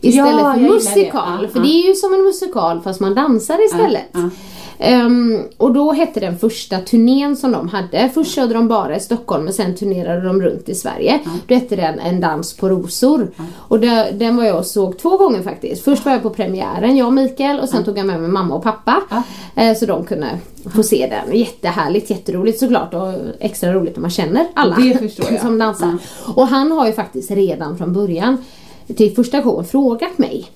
Istället 0.00 0.40
Ja, 0.40 0.52
för 0.54 0.60
musikal. 0.60 1.42
det. 1.42 1.48
För 1.48 1.60
det 1.60 1.68
är 1.68 1.88
ju 1.88 1.94
som 1.94 2.14
en 2.14 2.22
musikal 2.22 2.80
fast 2.80 3.00
man 3.00 3.14
dansar 3.14 3.64
istället. 3.66 4.16
Ehm, 4.82 5.38
och 5.56 5.72
då 5.72 5.92
hette 5.92 6.20
den 6.20 6.38
första 6.38 6.78
turnén 6.78 7.36
som 7.36 7.52
de 7.52 7.68
hade, 7.68 8.10
först 8.14 8.34
körde 8.34 8.54
de 8.54 8.68
bara 8.68 8.96
i 8.96 9.00
Stockholm 9.00 9.44
men 9.44 9.52
sen 9.52 9.76
turnerade 9.76 10.20
de 10.26 10.42
runt 10.42 10.68
i 10.68 10.74
Sverige. 10.74 11.20
Då 11.46 11.54
hette 11.54 11.76
den 11.76 11.98
En 11.98 12.20
dans 12.20 12.56
på 12.56 12.68
rosor. 12.68 13.30
Och 13.56 13.80
där, 13.80 14.12
den 14.12 14.36
var 14.36 14.44
jag 14.44 14.58
och 14.58 14.66
såg 14.66 14.98
två 14.98 15.16
gånger 15.16 15.42
faktiskt. 15.42 15.84
Först 15.84 16.04
var 16.04 16.12
jag 16.12 16.22
på 16.22 16.30
premiären, 16.30 16.96
jag 16.96 17.06
och 17.06 17.12
Mikael 17.12 17.60
och 17.60 17.68
sen 17.68 17.84
tog 17.84 17.98
jag 17.98 18.06
med 18.06 18.20
mig 18.20 18.30
mamma 18.30 18.54
och 18.54 18.62
pappa. 18.62 19.02
Eh, 19.54 19.76
så 19.76 19.86
de 19.86 20.04
kunde 20.04 20.26
få 20.74 20.82
se 20.82 21.06
den. 21.10 21.38
Jättehärligt, 21.38 22.10
jätteroligt 22.10 22.58
såklart 22.58 22.94
och 22.94 23.12
extra 23.40 23.72
roligt 23.72 23.96
om 23.96 24.02
man 24.02 24.10
känner 24.10 24.46
alla 24.54 24.76
Det 24.76 24.98
förstår 24.98 25.26
jag. 25.32 25.40
som 25.40 25.58
dansar. 25.58 25.98
Och 26.34 26.46
han 26.46 26.72
har 26.72 26.86
ju 26.86 26.92
faktiskt 26.92 27.30
redan 27.30 27.78
från 27.78 27.92
början 27.92 28.36
till 28.96 29.14
första 29.14 29.42
showen 29.42 29.64
frågat 29.64 30.18
mig 30.18 30.50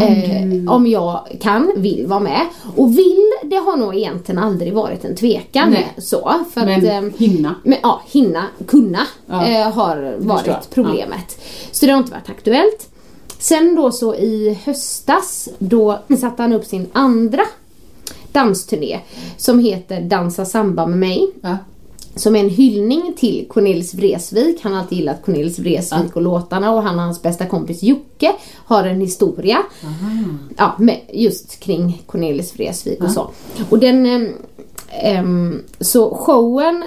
eh, 0.00 0.72
om 0.72 0.86
jag 0.86 1.36
kan, 1.40 1.72
vill 1.76 2.06
vara 2.06 2.20
med. 2.20 2.46
Och 2.76 2.98
vill, 2.98 3.30
det 3.42 3.56
har 3.56 3.76
nog 3.76 3.96
egentligen 3.96 4.38
aldrig 4.38 4.72
varit 4.72 5.04
en 5.04 5.16
tvekan 5.16 5.70
Nej. 5.70 5.94
så. 5.98 6.44
För 6.54 6.60
att, 6.60 6.66
Men 6.66 6.86
ehm, 6.86 7.12
hinna. 7.18 7.54
men, 7.64 7.78
ja, 7.82 8.02
hinna, 8.06 8.46
kunna 8.66 9.06
Ja, 9.26 9.46
eh, 9.46 9.70
har 9.70 10.16
varit 10.18 10.70
problemet. 10.70 11.40
Så 11.72 11.86
det 11.86 11.92
har 11.92 11.98
inte 11.98 12.12
varit 12.12 12.30
aktuellt. 12.30 12.88
Sen 13.38 13.74
då 13.76 13.92
så 13.92 14.14
i 14.14 14.58
höstas 14.64 15.48
då 15.58 15.98
satte 16.20 16.42
han 16.42 16.52
upp 16.52 16.64
sin 16.64 16.86
andra 16.92 17.42
dansturné 18.32 19.00
som 19.36 19.58
heter 19.58 20.00
Dansa 20.00 20.44
samba 20.44 20.86
med 20.86 20.98
mig. 20.98 21.30
Ja. 21.40 21.56
Som 22.14 22.36
är 22.36 22.40
en 22.40 22.50
hyllning 22.50 23.12
till 23.16 23.46
Cornelis 23.48 23.94
Vreeswijk. 23.94 24.58
Han 24.62 24.72
har 24.72 24.80
alltid 24.80 24.98
gillat 24.98 25.22
Cornelis 25.24 25.58
Vreeswijk 25.58 26.16
och 26.16 26.22
låtarna 26.22 26.72
och 26.72 26.82
han 26.82 26.94
och 26.94 27.02
hans 27.04 27.22
bästa 27.22 27.46
kompis 27.46 27.82
Jocke 27.82 28.32
har 28.54 28.84
en 28.84 29.00
historia. 29.00 29.58
Ja, 30.56 30.72
med, 30.78 31.00
just 31.12 31.60
kring 31.60 32.02
Cornelis 32.06 32.54
Vreeswijk 32.56 33.02
och 33.02 33.10
så. 33.10 33.30
Och 33.70 33.78
den... 33.78 34.28
ehm, 35.02 35.62
så 35.80 36.14
showen 36.14 36.84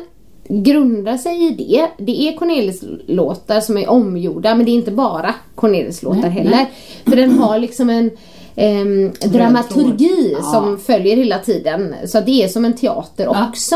grundar 0.48 1.18
sig 1.18 1.48
i 1.48 1.50
det. 1.52 1.88
Det 1.98 2.28
är 2.28 2.38
Cornelis 2.38 2.84
låtar 3.08 3.60
som 3.62 3.78
är 3.78 3.90
omgjorda 3.90 4.56
men 4.56 4.66
det 4.66 4.72
är 4.72 4.76
inte 4.76 4.92
bara 4.92 5.34
Cornelis 5.56 6.04
låtar 6.04 6.22
Nej, 6.22 6.30
heller. 6.30 6.52
nej. 6.52 6.72
För 7.06 7.16
den 7.16 7.40
har 7.40 7.60
liksom 7.60 7.90
en 7.90 8.12
ehm, 8.56 9.12
dramaturgi. 9.26 10.36
Ja. 10.38 10.42
som 10.42 10.78
följer 10.78 11.16
hela 11.18 11.40
tiden. 11.40 11.96
Så 12.08 12.20
det 12.22 12.44
är 12.44 12.48
som 12.48 12.66
en 12.66 12.74
teater 12.74 13.24
Ja. 13.24 13.48
också. 13.50 13.76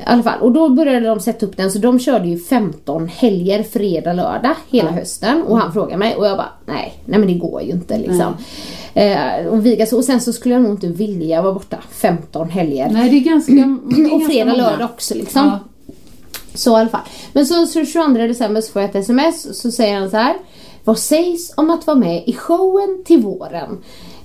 I 0.00 0.02
alla 0.06 0.22
fall. 0.22 0.40
Och 0.40 0.52
då 0.52 0.68
började 0.68 1.06
de 1.06 1.20
sätta 1.20 1.46
upp 1.46 1.56
den 1.56 1.70
så 1.70 1.78
de 1.78 1.98
körde 1.98 2.28
ju 2.28 2.38
15 2.38 3.08
helger 3.08 3.62
fredag, 3.62 4.12
lördag 4.12 4.54
hela 4.70 4.90
hösten. 4.90 5.42
Och 5.42 5.58
han 5.58 5.72
frågade 5.72 5.96
mig 5.96 6.16
och 6.16 6.26
jag 6.26 6.36
bara 6.36 6.52
nej, 6.66 6.94
nej 7.04 7.18
men 7.18 7.28
det 7.28 7.34
går 7.34 7.62
ju 7.62 7.70
inte 7.70 7.98
liksom. 7.98 8.34
Eh, 8.94 9.46
och, 9.46 9.66
Viga, 9.66 9.86
så, 9.86 9.96
och 9.96 10.04
sen 10.04 10.20
så 10.20 10.32
skulle 10.32 10.54
jag 10.54 10.62
nog 10.62 10.72
inte 10.72 10.86
vilja 10.86 11.42
vara 11.42 11.52
borta 11.52 11.78
15 11.90 12.50
helger. 12.50 12.90
Nej, 12.90 13.10
det 13.10 13.16
är 13.16 13.20
ganska... 13.20 13.52
Det 13.52 13.60
är 14.02 14.14
och 14.14 14.26
fredag, 14.26 14.50
många. 14.50 14.70
lördag 14.70 14.88
också 14.94 15.14
liksom. 15.14 15.46
Ja. 15.46 15.58
Så 16.54 16.70
i 16.70 16.80
alla 16.80 16.88
fall. 16.88 17.00
Men 17.32 17.46
så, 17.46 17.66
så 17.66 17.84
22 17.84 18.08
december 18.08 18.60
så 18.60 18.72
får 18.72 18.82
jag 18.82 18.90
ett 18.90 18.96
sms 18.96 19.60
så 19.60 19.70
säger 19.70 20.00
han 20.00 20.10
så 20.10 20.16
här. 20.16 20.36
Vad 20.84 20.98
sägs 20.98 21.52
om 21.56 21.70
att 21.70 21.86
vara 21.86 21.96
med 21.96 22.22
i 22.26 22.32
showen 22.32 23.02
till 23.04 23.20
våren? 23.20 23.78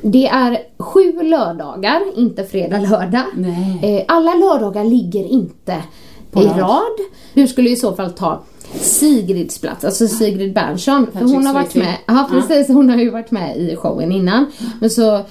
Det 0.07 0.27
är 0.27 0.57
sju 0.79 1.23
lördagar, 1.23 2.01
inte 2.15 2.43
fredag, 2.43 2.79
lördag. 2.79 3.23
Nej. 3.35 3.97
Eh, 3.97 4.03
alla 4.07 4.33
lördagar 4.33 4.83
ligger 4.83 5.23
inte 5.23 5.83
På 6.31 6.41
i 6.41 6.45
rad. 6.45 6.59
rad. 6.59 6.97
Du 7.33 7.47
skulle 7.47 7.69
i 7.69 7.75
så 7.75 7.95
fall 7.95 8.11
ta 8.11 8.43
Sigrids 8.73 9.59
plats, 9.59 9.85
alltså 9.85 10.07
Sigrid 10.07 10.53
Bernson. 10.53 11.07
För 11.13 11.19
hon 11.19 11.45
har 11.45 11.53
varit 11.53 11.75
med, 11.75 11.95
ja 12.05 12.29
precis, 12.31 12.67
hon 12.67 12.89
har 12.89 12.97
ju 12.97 13.09
varit 13.09 13.31
med 13.31 13.57
i 13.57 13.75
showen 13.75 14.11
innan. 14.11 14.45
Men 14.79 14.89
så 14.89 15.21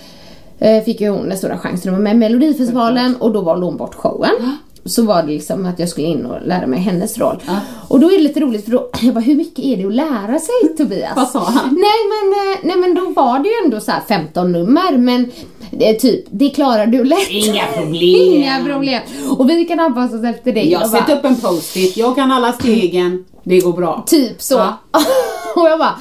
eh, 0.58 0.84
fick 0.84 1.00
ju 1.00 1.08
hon 1.08 1.28
den 1.28 1.38
stora 1.38 1.58
chansen 1.58 1.94
att 1.94 1.98
vara 1.98 2.02
med 2.02 2.16
i 2.16 2.18
Melodifestivalen 2.18 3.16
och 3.16 3.32
då 3.32 3.40
valde 3.40 3.66
hon 3.66 3.76
bort 3.76 3.94
showen. 3.94 4.30
Så 4.86 5.02
var 5.02 5.22
det 5.22 5.28
liksom 5.28 5.66
att 5.66 5.78
jag 5.78 5.88
skulle 5.88 6.06
in 6.06 6.26
och 6.26 6.46
lära 6.46 6.66
mig 6.66 6.78
hennes 6.78 7.18
roll. 7.18 7.42
Och 7.88 8.00
då 8.00 8.06
är 8.12 8.16
det 8.16 8.22
lite 8.22 8.40
roligt 8.40 8.64
för 8.64 8.70
då, 8.72 8.90
jag 9.02 9.14
bara, 9.14 9.20
hur 9.20 9.34
mycket 9.34 9.64
är 9.64 9.76
det 9.76 9.84
att 9.84 9.94
lära 9.94 10.38
sig 10.38 10.76
Tobias? 10.78 11.16
Vad 11.16 11.28
sa 11.28 11.38
han? 11.44 11.68
Nej 11.74 12.00
men, 12.08 12.32
eh, 12.52 12.58
nej 12.62 12.76
men 12.76 12.94
då 12.94 13.22
var 13.22 13.38
det 13.38 13.48
ju 13.48 13.54
ändå 13.64 13.80
så 13.80 13.90
här 13.90 14.00
15 14.08 14.52
nummer 14.52 14.98
men 14.98 15.30
det 15.70 15.88
är 15.88 15.94
typ, 15.94 16.24
det 16.30 16.50
klarar 16.50 16.86
du 16.86 17.04
lätt. 17.04 17.30
Inga 17.30 17.66
problem. 17.76 18.32
Inga 18.34 18.64
problem. 18.64 19.00
Och 19.38 19.50
vi 19.50 19.64
kan 19.64 19.80
anpassa 19.80 20.16
oss 20.16 20.24
efter 20.24 20.52
dig. 20.52 20.70
Jag 20.70 20.80
bara, 20.80 20.90
sätter 21.00 21.16
upp 21.18 21.24
en 21.24 21.36
post-it, 21.36 21.96
jag 21.96 22.14
kan 22.16 22.32
alla 22.32 22.52
stegen, 22.52 23.24
det 23.42 23.60
går 23.60 23.72
bra. 23.72 24.04
Typ 24.06 24.42
så. 24.42 24.54
Ja. 24.54 24.78
och 25.60 25.68
jag 25.68 25.78
bara, 25.78 25.98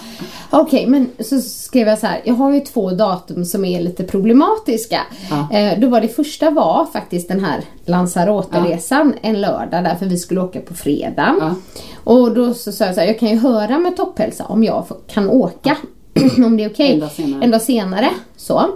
okej 0.50 0.88
men 0.88 1.10
så 1.20 1.42
skrev 1.42 1.88
jag 1.88 2.00
så 2.00 2.08
här, 2.08 2.22
jag 2.26 2.34
har 2.34 2.54
ju 2.54 2.60
två 2.60 2.92
datum 2.92 3.46
som 3.46 3.66
är 3.66 3.82
lite 3.82 4.04
problematiska. 4.04 5.00
Ja. 5.30 5.58
Eh, 5.58 5.80
då 5.80 5.88
var 5.88 6.02
det 6.02 6.08
första 6.08 6.50
var 6.50 6.88
faktiskt 6.94 7.28
den 7.28 7.46
här 7.46 7.64
Lanzarote-resan 7.86 9.14
en 9.22 9.42
lördag 9.42 9.84
därför 9.84 10.06
vi 10.06 10.18
skulle 10.18 10.42
åka 10.42 10.60
på 10.60 10.74
fredag. 10.74 11.36
Ja. 11.40 11.56
Och 12.04 12.34
då 12.34 12.54
så 12.54 12.72
sa 12.72 12.86
jag 12.86 12.96
så 12.96 13.02
här, 13.02 13.08
jag 13.08 13.20
kan 13.20 13.30
ju 13.30 13.38
höra 13.38 13.80
med 13.80 13.98
Topphälsa 13.98 14.46
om 14.46 14.64
jag 14.64 14.86
kan 15.08 15.30
åka. 15.30 15.78
om 16.46 16.58
det 16.58 16.64
är 16.64 16.70
okej. 16.70 16.94
En 16.94 17.00
dag 17.00 17.12
senare. 17.12 17.44
En 17.44 17.52
dag 17.52 17.62
senare. 17.62 18.10
Så. 18.38 18.70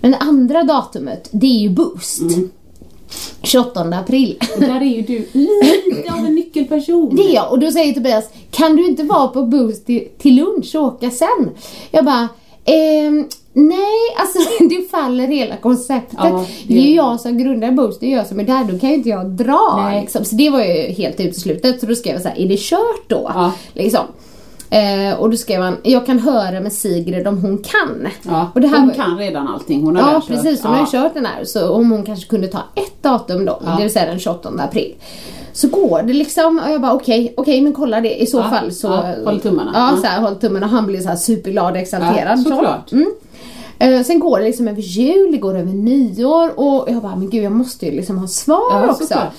Men 0.00 0.10
det 0.10 0.16
andra 0.16 0.62
datumet, 0.62 1.28
det 1.32 1.46
är 1.46 1.60
ju 1.60 1.70
Boost. 1.70 2.20
Mm. 2.20 2.50
28 3.42 3.80
april. 3.80 4.38
Och 4.54 4.60
där 4.60 4.80
är 4.80 4.84
ju 4.84 5.02
du 5.02 5.28
lite 5.32 6.12
av 6.12 6.18
en 6.18 6.34
nyckelperson. 6.34 7.16
Det 7.16 7.22
är 7.22 7.34
jag. 7.34 7.52
Och 7.52 7.58
då 7.58 7.70
säger 7.70 7.94
Tobias, 7.94 8.24
kan 8.50 8.76
du 8.76 8.86
inte 8.86 9.02
vara 9.02 9.28
på 9.28 9.42
Boost 9.42 9.86
till, 9.86 10.08
till 10.18 10.36
lunch 10.36 10.74
och 10.74 10.82
åka 10.82 11.10
sen? 11.10 11.50
Jag 11.90 12.04
bara, 12.04 12.28
ehm, 12.64 13.28
nej, 13.52 13.98
alltså 14.16 14.38
det 14.70 14.90
faller 14.90 15.26
hela 15.26 15.56
konceptet. 15.56 16.18
Ja, 16.22 16.46
det 16.68 16.78
är 16.78 16.82
ju 16.82 16.94
jag 16.94 17.20
som 17.20 17.38
grundar 17.38 17.70
Boost, 17.70 18.00
det 18.00 18.12
är 18.12 18.16
jag 18.16 18.26
som 18.26 18.40
är 18.40 18.44
där, 18.44 18.64
då 18.64 18.78
kan 18.78 18.90
ju 18.90 18.96
inte 18.96 19.08
jag 19.08 19.26
dra. 19.26 19.92
Liksom. 20.00 20.24
Så 20.24 20.34
det 20.34 20.50
var 20.50 20.64
ju 20.64 20.92
helt 20.92 21.20
uteslutet. 21.20 21.80
Så 21.80 21.86
då 21.86 21.94
skrev 21.94 22.12
jag 22.12 22.22
så 22.22 22.28
här, 22.28 22.38
är 22.38 22.48
det 22.48 22.58
kört 22.58 23.08
då? 23.08 23.30
Ja. 23.34 23.52
Liksom. 23.72 24.04
Eh, 24.70 25.20
och 25.20 25.30
då 25.30 25.36
skrev 25.36 25.60
han, 25.62 25.76
jag 25.82 26.06
kan 26.06 26.18
höra 26.18 26.60
med 26.60 26.72
Sigrid 26.72 27.26
om 27.26 27.38
hon 27.38 27.58
kan. 27.58 28.08
Ja, 28.22 28.50
och 28.54 28.60
det 28.60 28.66
här 28.68 28.78
hon 28.78 28.88
var- 28.88 28.94
kan 28.94 29.18
redan 29.18 29.48
allting, 29.48 29.80
hon 29.84 29.96
har 29.96 30.12
Ja 30.12 30.22
precis, 30.28 30.62
hon 30.62 30.72
har 30.72 30.78
ju 30.78 30.84
Ja. 30.92 31.02
kört 31.02 31.14
den 31.14 31.26
här. 31.26 31.44
Så 31.44 31.70
om 31.70 31.90
hon 31.90 32.04
kanske 32.04 32.26
kunde 32.28 32.46
ta 32.48 32.58
ett 32.74 33.02
datum 33.02 33.44
då, 33.44 33.60
Ja. 33.64 33.70
det 33.76 33.82
vill 33.82 33.92
säga 33.92 34.06
den 34.06 34.18
28 34.18 34.62
april. 34.62 34.94
Så 35.52 35.68
går 35.68 36.02
det 36.02 36.12
liksom 36.12 36.60
och 36.66 36.70
jag 36.72 36.80
bara 36.80 36.92
okej, 36.92 37.34
okej 37.36 37.60
men 37.60 37.72
kolla 37.72 38.00
det 38.00 38.22
i 38.22 38.26
så 38.26 38.38
Ja, 38.38 38.50
fall 38.50 38.72
så... 38.72 38.86
ja, 38.88 39.14
håll 39.24 39.40
tummarna. 39.40 39.70
Ja, 39.74 39.90
Ja. 39.94 40.00
så 40.00 40.06
här, 40.06 40.20
håll 40.20 40.36
tummarna 40.36 40.66
och 40.66 40.72
han 40.72 40.86
blir 40.86 41.00
så 41.00 41.08
här 41.08 41.16
superglad 41.16 41.72
och 41.72 41.78
exalterad. 41.78 42.38
Ja, 42.38 42.42
så. 42.44 42.50
såklart. 42.50 42.92
Mm. 42.92 43.12
Eh, 43.78 44.02
Sen 44.02 44.20
går 44.20 44.38
det 44.38 44.44
liksom 44.44 44.68
över 44.68 44.80
jul, 44.82 45.32
det 45.32 45.38
går 45.38 45.56
över 45.56 45.72
nyår 45.72 46.58
och 46.60 46.84
jag 46.90 47.02
bara 47.02 47.16
men 47.16 47.30
gud 47.30 47.44
jag 47.44 47.52
måste 47.52 47.86
ju 47.86 47.92
liksom 47.92 48.18
ha 48.18 48.26
svar 48.28 48.70
Ja, 48.70 48.90
också. 48.90 49.02
såklart. 49.06 49.32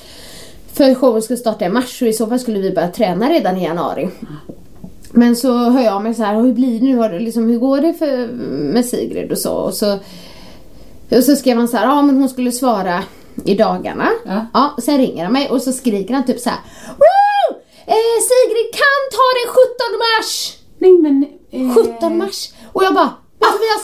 För 0.74 0.96
showen 0.96 1.22
skulle 1.22 1.38
starta 1.38 1.66
i 1.66 1.70
mars 1.70 2.02
och 2.02 2.08
i 2.08 2.14
så 2.14 2.28
fall 2.28 2.40
skulle 2.40 2.60
vi 2.60 2.72
börja 2.72 2.88
träna 2.88 3.30
redan 3.30 3.58
i 3.58 3.64
januari. 3.64 4.10
Men 5.14 5.36
så 5.36 5.54
hör 5.54 5.82
jag 5.84 6.02
mig 6.04 6.14
så 6.14 6.24
här, 6.24 6.36
hur 6.36 6.54
blir 6.54 6.80
det 6.80 6.86
nu? 6.86 6.98
Har 6.98 7.10
du 7.10 7.20
Liksom, 7.20 7.50
hur 7.50 7.60
går 7.60 7.82
det 7.82 7.94
för, 7.94 8.28
med 8.74 8.86
Sigrid 8.86 9.32
och 9.32 9.38
så? 9.38 9.54
Och 9.54 9.74
så, 9.74 10.00
och 11.12 11.24
så 11.24 11.36
skrev 11.36 11.58
han 11.58 11.68
så 11.68 11.78
här, 11.78 11.86
ja 11.86 12.02
men 12.02 12.16
hon 12.20 12.30
skulle 12.30 12.52
svara 12.52 13.04
i 13.46 13.56
dagarna. 13.56 14.10
Ja. 14.54 14.76
sen 14.84 14.98
ringer 14.98 15.24
han 15.24 15.34
mig 15.34 15.50
och 15.50 15.62
så 15.62 15.72
skriker 15.72 16.14
han 16.14 16.26
typ 16.26 16.40
så 16.40 16.50
här, 16.50 16.60
Woo! 16.88 17.58
Eh, 17.86 18.18
Sigrid 18.30 18.74
kan 18.74 19.02
ta 19.12 19.28
den 19.40 19.54
17 19.54 19.98
mars! 20.06 20.58
Nej 20.78 20.92
men... 20.92 21.26
Eh, 21.52 21.76
17 21.96 22.18
mars! 22.18 22.50
Och 22.72 22.84
jag 22.84 22.94
bara, 22.94 23.14
men 23.40 23.52
Tobias, 23.52 23.84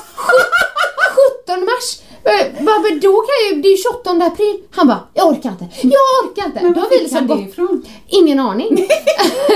17 1.45 1.65
mars! 1.65 2.01
Eh, 2.27 2.65
bara, 2.65 2.79
men 2.79 2.99
då 2.99 3.13
kan 3.27 3.35
jag 3.49 3.61
det 3.63 3.67
är 3.67 3.71
ju 3.71 3.77
28 3.77 4.25
april. 4.25 4.59
Han 4.71 4.87
bara, 4.87 4.99
jag 5.13 5.27
orkar 5.27 5.49
inte, 5.49 5.67
jag 5.81 6.07
orkar 6.23 6.45
inte. 6.45 6.59
Men 6.63 6.73
då 6.73 6.79
har 6.79 6.89
vi 6.89 6.99
liksom 6.99 7.27
gått 7.27 7.39
ifrån? 7.39 7.85
Ingen 8.07 8.39
aning. 8.39 8.67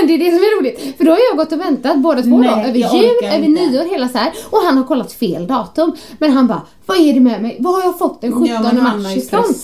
det 0.06 0.14
är 0.14 0.18
det 0.18 0.30
som 0.30 0.42
är 0.42 0.60
roligt. 0.60 0.96
För 0.96 1.04
då 1.04 1.10
har 1.10 1.18
jag 1.30 1.36
gått 1.36 1.52
och 1.52 1.60
väntat 1.60 1.98
båda 1.98 2.22
två 2.22 2.38
Nej, 2.38 2.50
då. 2.50 2.68
Över 2.68 2.78
jul, 2.78 3.24
över 3.24 3.44
inte. 3.44 3.62
nyår, 3.62 3.84
hela 3.84 4.08
så 4.08 4.18
här. 4.18 4.32
Och 4.50 4.58
han 4.58 4.76
har 4.76 4.84
kollat 4.84 5.12
fel 5.12 5.46
datum. 5.46 5.92
Men 6.18 6.32
han 6.32 6.46
bara, 6.46 6.62
vad 6.86 6.96
är 6.96 7.14
det 7.14 7.20
med 7.20 7.42
mig? 7.42 7.56
Vad 7.60 7.74
har 7.74 7.82
jag 7.82 7.98
fått 7.98 8.20
den 8.20 8.32
17 8.32 8.46
Ja, 8.46 8.72
mars 8.72 9.16
ifrån? 9.16 9.54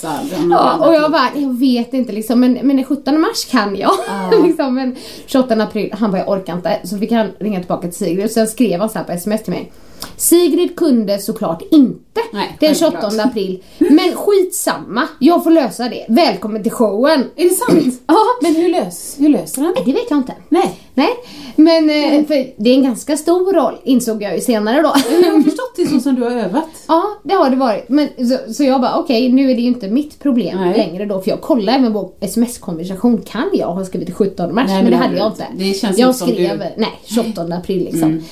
Ja, 0.51 0.87
och 0.87 0.95
jag 0.95 1.13
bara, 1.13 1.29
jag 1.35 1.59
vet 1.59 1.95
inte 1.95 2.13
liksom. 2.13 2.41
Men, 2.41 2.53
men 2.63 2.77
den 2.77 2.85
17 2.85 3.21
mars 3.21 3.45
kan 3.45 3.77
jag. 3.77 3.93
liksom, 4.45 4.75
men 4.75 4.97
28 5.27 5.55
april, 5.55 5.95
han 5.99 6.11
bara, 6.11 6.19
jag 6.19 6.29
orkar 6.29 6.53
inte. 6.53 6.81
Så 6.85 6.99
fick 6.99 7.13
han 7.13 7.27
ringa 7.39 7.59
tillbaka 7.59 7.89
till 7.89 7.99
Sigrid. 7.99 8.31
Sen 8.31 8.47
skrev 8.47 8.81
han 8.81 8.91
så 8.91 8.99
här 8.99 9.05
på 9.05 9.13
sms 9.13 9.43
till 9.43 9.53
mig. 9.53 9.73
Sigrid 10.17 10.77
kunde 10.77 11.19
såklart 11.19 11.63
inte 11.71 12.21
Nej, 12.33 12.57
den 12.61 12.75
självklart. 12.75 13.13
28 13.13 13.23
april. 13.29 13.63
Men 13.79 14.13
skitsamma, 14.15 15.09
jag 15.21 15.45
får 15.45 15.51
lösa 15.51 15.89
det. 15.89 16.05
Välkommen 16.09 16.63
till 16.63 16.73
showen. 16.73 17.25
Är 17.37 17.45
det 17.45 17.55
sant? 17.55 18.01
Ja, 18.07 18.17
Men 18.43 18.55
hur, 18.57 18.69
lös, 18.69 19.17
hur 19.19 19.29
löser 19.29 19.63
han 19.63 19.75
det? 19.75 19.81
Nej, 19.81 19.85
det 19.87 20.01
vet 20.01 20.11
jag 20.11 20.19
inte. 20.19 20.33
Nej. 20.49 20.81
Nej, 20.95 21.09
men 21.57 21.91
eh, 21.91 22.27
för 22.27 22.63
det 22.63 22.71
är 22.71 22.75
en 22.75 22.83
ganska 22.83 23.17
stor 23.17 23.53
roll 23.53 23.75
insåg 23.85 24.23
jag 24.23 24.35
ju 24.35 24.41
senare 24.41 24.83
då. 24.83 24.93
Jag 25.23 25.33
har 25.33 25.43
förstått 25.51 25.73
det 25.77 25.87
så 25.87 26.01
som 26.01 26.15
du 26.15 26.23
har 26.23 26.31
övat. 26.31 26.69
ja, 26.89 27.05
det 27.23 27.35
har 27.35 27.51
det 27.51 27.57
varit. 27.57 27.89
Men, 27.89 28.09
så, 28.29 28.53
så 28.53 28.65
jag 28.65 28.81
bara 28.81 28.97
okej, 28.97 29.33
nu 29.33 29.51
är 29.51 29.55
det 29.55 29.61
ju 29.61 29.69
inte 29.69 29.89
mitt 29.89 30.19
problem 30.19 30.59
Nej. 30.61 30.77
längre 30.77 31.05
då 31.05 31.21
för 31.21 31.31
jag 31.31 31.41
kollade 31.41 31.79
även 31.79 31.93
vår 31.93 32.11
sms-konversation. 32.21 33.23
Kan 33.23 33.51
jag 33.53 33.67
ha 33.67 33.85
skrivit 33.85 34.15
17 34.15 34.55
mars? 34.55 34.65
Nej, 34.69 34.75
men 34.83 34.85
det 34.85 34.91
men 34.91 34.99
hade 34.99 35.13
det- 35.15 35.19
jag 35.19 35.29
inte. 35.33 35.47
det 35.55 35.75
känns 35.75 35.99
jag 35.99 36.15
skrev, 36.15 36.37
du- 36.37 36.45
Mm. 36.65 36.69
nej, 36.77 37.01
28 37.05 37.43
april 37.43 37.85
liksom. 37.85 38.23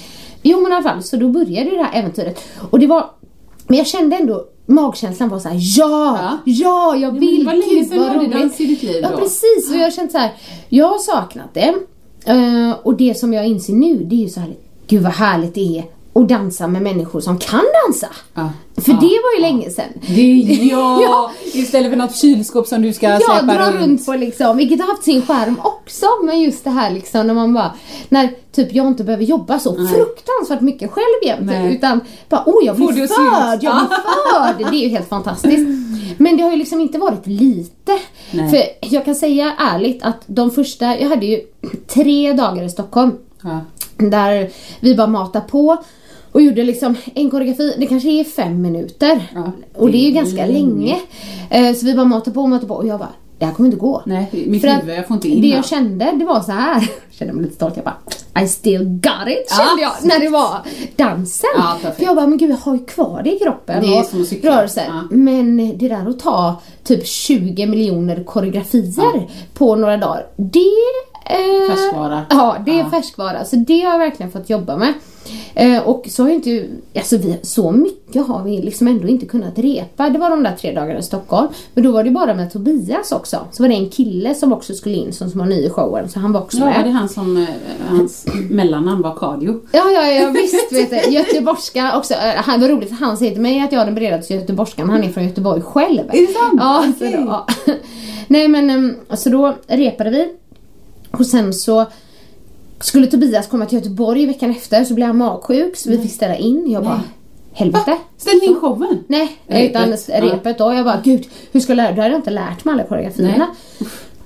Jo 0.49 0.61
men 0.61 0.73
i 0.73 0.75
alla 0.75 0.83
fall, 0.91 1.03
så 1.03 1.17
då 1.17 1.29
började 1.29 1.71
det 1.71 1.83
här 1.83 2.01
äventyret. 2.01 2.41
Och 2.71 2.79
det 2.79 2.87
var, 2.87 3.11
men 3.67 3.79
jag 3.79 3.87
kände 3.87 4.17
ändå 4.17 4.45
magkänslan 4.67 5.29
var 5.29 5.39
så 5.39 5.49
här: 5.49 5.59
ja, 5.79 6.19
ja, 6.19 6.39
Ja. 6.45 6.97
jag 6.97 7.11
vill, 7.13 7.39
det 7.39 7.47
var 7.47 7.53
länge 7.53 7.75
gud 7.75 7.87
sedan 7.89 7.99
vad 7.99 8.21
du 8.21 8.27
dans 8.27 8.61
i 8.61 8.67
ditt 8.67 8.83
liv 8.83 8.99
Ja 9.03 9.11
då. 9.11 9.17
precis, 9.19 9.71
och 9.71 9.77
jag 9.77 9.83
har 9.83 9.91
känt 9.91 10.13
så 10.13 10.19
här. 10.19 10.31
jag 10.69 10.89
har 10.89 10.99
saknat 10.99 11.55
det. 11.55 11.75
Eh, 12.27 12.73
och 12.83 12.97
det 12.97 13.19
som 13.19 13.33
jag 13.33 13.47
inser 13.47 13.73
nu, 13.73 13.97
det 14.05 14.15
är 14.15 14.21
ju 14.21 14.29
så 14.29 14.41
här, 14.41 14.55
gud 14.87 15.03
vad 15.03 15.13
härligt 15.13 15.55
det 15.55 15.79
är 15.79 15.85
att 16.17 16.29
dansa 16.29 16.67
med 16.67 16.83
människor 16.83 17.21
som 17.21 17.39
kan 17.39 17.65
dansa. 17.87 18.09
Ja. 18.35 18.51
För 18.77 18.93
Ja. 18.93 18.99
det 19.01 19.07
var 19.23 19.35
ju 19.37 19.41
länge 19.41 19.71
sedan. 19.71 19.85
Det 20.17 20.23
ja, 20.71 21.01
Ja. 21.03 21.31
istället 21.53 21.91
för 21.91 21.97
något 21.97 22.17
kylskåp 22.17 22.67
som 22.67 22.83
du 22.83 22.93
ska 22.93 23.09
Ja, 23.09 23.19
släpa 23.21 23.55
dra 23.55 23.67
runt. 23.71 23.81
runt 23.81 24.07
på 24.07 24.13
liksom, 24.13 24.57
vilket 24.57 24.81
har 24.81 24.87
haft 24.89 25.05
sin 25.05 25.23
skärm 25.23 25.61
också. 25.65 26.07
Men 26.25 26.41
just 26.41 26.65
det 26.65 26.71
här 26.71 26.91
liksom 26.91 27.27
när 27.27 27.35
man 27.35 27.55
bara, 27.55 27.73
när 28.09 28.31
typ 28.53 28.73
jag 28.75 28.87
inte 28.87 29.05
behöver 29.05 29.25
jobba 29.25 29.59
så 29.59 29.75
fruktansvärt 29.75 30.61
mycket 30.61 30.91
själv 30.91 31.05
jämt. 31.27 31.47
Nej. 31.47 31.75
Utan 31.75 32.01
bara, 32.29 32.43
oh 32.47 32.65
jag 32.67 32.77
blir 32.77 32.87
se 32.93 33.07
förd, 33.07 33.59
jag 33.63 33.77
blir 33.77 33.97
förd. 34.33 34.55
Det 34.73 34.79
är 34.79 34.83
ju 34.83 34.89
helt 34.89 35.09
fantastiskt. 35.09 35.69
Men 36.19 36.37
det 36.37 36.43
har 36.43 36.51
ju 36.51 36.57
liksom 36.57 36.81
inte 36.81 36.99
varit 36.99 37.27
lite. 37.27 37.99
Nej. 38.31 38.51
För 38.51 38.63
jag 38.97 39.05
kan 39.05 39.15
säga 39.15 39.53
ärligt 39.59 40.03
att 40.03 40.23
de 40.27 40.51
första, 40.51 40.99
jag 41.01 41.09
hade 41.09 41.27
ju 41.27 41.41
tre 41.87 42.33
dagar 42.33 42.63
i 42.63 42.71
Stockholm. 42.71 43.13
Där 43.97 44.51
vi 44.81 44.95
bara 44.95 45.07
matar 45.07 45.41
på 45.41 45.77
och 46.37 46.43
gjorde 46.43 46.65
liksom 46.65 46.95
en 47.15 47.31
koreografi, 47.31 47.75
det 47.79 47.87
kanske 47.87 48.09
är 48.09 48.25
fem 48.25 48.63
minuter. 48.63 49.29
Ja, 49.35 49.53
och 49.75 49.91
det 49.91 49.97
är 49.99 50.01
ju 50.01 50.11
det 50.11 50.17
ganska 50.17 50.47
länge. 50.47 50.97
länge. 51.51 51.69
Eh, 51.71 51.75
Så 51.75 51.87
vi 51.87 51.95
bara 51.95 52.05
matar 52.07 52.33
på 52.33 52.41
och 52.43 52.49
matar 52.49 52.67
på 52.69 52.75
och 52.75 52.87
jag 52.87 52.99
bara, 52.99 53.09
det 53.39 53.45
här 53.45 53.53
kommer 53.53 53.67
inte 53.69 53.79
gå. 53.81 54.03
Nej, 54.07 54.29
mitt 54.47 54.61
För 54.63 54.69
huvud, 54.69 54.97
jag 54.97 55.07
får 55.07 55.15
inte 55.15 55.29
in 55.29 55.41
Det 55.43 55.49
jag 55.49 55.65
kände, 55.67 56.13
det 56.19 56.25
var 56.25 56.41
så 56.41 56.53
här. 56.53 56.75
Jag 56.81 56.89
kände 57.19 57.35
mig 57.35 57.43
lite 57.43 57.55
stolt. 57.55 57.77
Jag 57.77 57.85
bara, 57.85 58.43
I 58.45 58.49
still 58.49 58.85
got 58.85 59.29
it 59.29 59.47
Ja. 59.51 59.57
kände 59.67 59.83
jag 59.83 59.93
när 60.03 60.21
det 60.21 60.29
var 60.29 60.59
dansen. 60.97 61.51
Ja. 61.57 61.77
För 61.97 62.05
jag 62.05 62.17
bara, 62.17 62.27
men 62.27 62.39
gud 62.39 62.51
jag 62.51 62.57
har 62.57 62.75
ju 62.75 62.85
kvar 62.85 63.23
det 63.25 63.37
i 63.37 63.39
kroppen. 63.39 63.83
Det 63.83 63.97
är 63.97 64.01
och 64.01 64.45
rörelser. 64.55 64.85
Ja. 64.89 65.03
Men 65.11 65.79
det 65.79 65.89
där 65.89 66.09
att 66.11 66.19
ta 66.21 66.61
typ 66.85 67.07
20 67.07 67.67
miljoner 67.67 68.25
koreografier 68.25 69.31
på 69.55 69.77
några 69.77 69.97
dagar. 69.97 70.27
Det... 70.37 70.59
Eh, 71.31 71.71
Färskvara. 71.77 72.23
Ja, 72.31 72.57
det 72.67 72.71
är 72.71 72.79
Ja. 72.79 72.91
färskvara. 72.91 73.45
Så 73.45 73.57
det 73.57 73.81
har 73.81 73.93
jag 73.93 73.99
verkligen 73.99 74.33
fått 74.33 74.51
jobba 74.51 74.77
med. 74.77 74.93
Eh, 75.55 75.83
och 75.89 76.07
så 76.11 76.23
har 76.23 76.29
ju 76.29 76.35
inte, 76.35 76.67
alltså 76.97 77.17
vi, 77.17 77.37
så 77.43 77.71
mycket 77.71 78.27
har 78.27 78.43
vi 78.45 78.63
liksom 78.63 78.89
ändå 78.89 79.09
inte 79.09 79.27
kunnat 79.27 79.59
repa. 79.59 80.09
Det 80.09 80.19
var 80.19 80.31
de 80.31 80.43
där 80.43 80.57
tre 80.61 80.73
dagarna 80.75 80.99
i 80.99 81.03
Stockholm. 81.03 81.49
Men 81.75 81.85
då 81.85 81.93
var 81.93 82.05
det 82.05 82.11
bara 82.11 82.35
med 82.35 82.53
Tobias 82.53 83.13
också. 83.13 83.39
Så 83.53 83.63
var 83.63 83.69
det 83.69 83.75
en 83.75 83.91
kille 83.91 84.35
som 84.35 84.53
också 84.53 84.75
skulle 84.75 84.95
in 84.97 85.13
som, 85.13 85.31
som 85.31 85.39
var 85.41 85.47
ny 85.47 85.55
i 85.67 85.71
showen. 85.71 86.09
Så 86.09 86.19
han 86.21 86.33
var 86.33 86.41
också 86.41 86.59
Ja, 86.59 86.65
med. 86.65 86.85
det 86.85 86.89
är 86.89 86.93
han 86.93 87.09
som, 87.09 87.37
eh, 87.37 87.45
hans 87.89 88.27
mellannamn 88.51 89.03
var 89.03 89.15
Cardio. 89.17 89.61
Ja, 89.73 89.91
ja, 89.91 90.07
ja 90.13 90.31
visst 90.31 90.73
vet 90.73 90.91
du. 90.91 91.11
Göteborgska 91.13 91.99
också. 91.99 92.15
Eh, 92.15 92.35
Han 92.37 92.61
var 92.61 92.69
roligt 92.69 92.89
för 92.89 92.97
han 92.97 93.17
säger 93.17 93.33
till 93.33 93.43
mig 93.43 93.61
att 93.61 93.73
jag 93.73 93.81
är 93.83 93.87
den 93.87 93.95
bredaste 93.95 94.35
göteborgskan. 94.35 94.91
Han 94.91 95.05
är 95.05 95.09
från 95.09 95.25
Göteborg 95.25 95.63
själv. 95.63 96.01
Är 96.13 96.27
det 96.27 96.33
sant? 96.33 96.55
Ja, 96.59 96.85
Okej. 96.97 97.13
så 97.13 97.17
då, 97.17 97.23
ja. 97.27 97.47
Nej 98.29 98.49
men 98.49 98.71
um, 98.71 98.95
så 99.17 99.29
då 99.31 99.55
repade 99.67 100.11
vi. 100.11 100.29
Och 101.11 101.27
sen 101.27 101.55
så 101.55 101.87
skulle 102.81 103.07
Tobias 103.07 103.47
komma 103.47 103.67
till 103.67 103.79
Göteborg 103.79 104.27
veckan 104.27 104.51
efter 104.51 104.85
så 104.85 104.95
blev 104.95 105.07
han 105.07 105.17
magsjuk 105.17 105.77
så 105.77 105.91
vi 105.91 105.99
fick 105.99 106.13
ställa 106.13 106.37
in. 106.37 106.71
Jag 106.71 106.85
bara, 106.85 107.01
helvete. 107.53 107.97
Ställ 108.17 108.41
in 108.43 108.57
showen. 108.61 109.05
Nej, 109.07 109.37
Repet. 109.47 109.71
utan 109.71 110.21
repet 110.23 110.59
då. 110.59 110.73
Jag 110.75 110.85
bara, 110.85 111.01
gud, 111.05 111.27
hur 111.53 111.61
ska 111.61 111.73
jag 111.73 111.77
lära 111.77 111.93
Då 111.93 112.03
hade 112.03 112.13
jag 112.15 112.19
inte 112.19 112.31
lärt 112.31 112.65
mig 112.65 112.73
alla 112.73 112.85
koreografierna. 112.85 113.47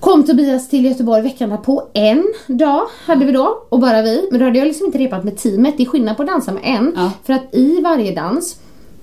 Kom 0.01 0.23
Tobias 0.25 0.69
till 0.69 0.85
Göteborg 0.85 1.23
veckan 1.23 1.63
på 1.63 1.89
en 1.93 2.33
dag 2.47 2.83
hade 3.07 3.25
vi 3.25 3.33
då 3.33 3.67
och 3.69 3.81
bara 3.81 4.03
vi. 4.03 4.29
Men 4.31 4.41
då 4.41 4.47
hade 4.47 4.59
jag 4.59 4.69
liksom 4.69 4.87
inte 4.87 4.99
repat 4.99 5.25
med 5.25 5.37
teamet. 5.37 5.75
Det 5.77 5.83
är 5.83 5.87
skillnad 5.87 6.17
på 6.17 6.23
att 6.23 6.29
dansa 6.29 6.53
med 6.53 6.63
en. 6.65 6.93
Ja. 6.97 7.11
För 7.25 7.33
att 7.33 7.55
i 7.55 7.81
varje 7.81 8.15
dans 8.15 8.57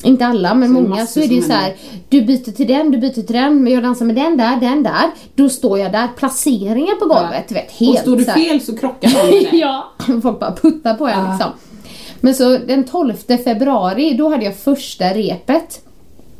inte 0.04 0.26
alla 0.26 0.54
men 0.54 0.68
Så 0.76 0.82
många 0.82 1.06
så 1.08 1.20
är 1.20 1.28
det 1.28 1.34
ju 1.34 1.42
så 1.42 1.52
är 1.52 1.56
här. 1.56 1.76
Du 2.10 2.22
byter 2.22 2.52
till 2.52 2.68
den, 2.68 2.92
du 2.92 2.98
byter 2.98 3.12
till 3.14 3.26
den, 3.26 3.64
men 3.64 3.74
jag 3.74 3.84
dansar 3.84 4.06
med 4.06 4.16
den 4.16 4.38
där, 4.38 4.60
den 4.60 4.84
där. 4.84 5.12
Då 5.36 5.50
står 5.50 5.80
jag 5.80 5.92
där, 5.92 6.08
placeringar 6.18 6.96
på 6.96 7.06
golvet, 7.06 7.48
du 7.48 7.56
vet. 7.56 7.72
Helt 7.72 7.96
Och 7.96 8.00
står 8.02 8.18
du 8.18 8.24
så 8.24 8.32
fel 8.32 8.62
så 8.62 8.78
krockar 8.78 9.10
dig. 9.10 9.50
ja, 9.60 9.92
folk 10.22 10.40
bara 10.40 10.56
puttar 10.56 10.94
på 10.94 11.08
en 11.08 11.20
Ja. 11.20 11.30
liksom. 11.32 11.52
Men 12.22 12.36
så 12.36 12.58
den 12.58 12.84
12 12.84 13.14
februari, 13.44 14.14
då 14.14 14.30
hade 14.30 14.46
jag 14.46 14.56
första 14.56 15.06
repet 15.06 15.82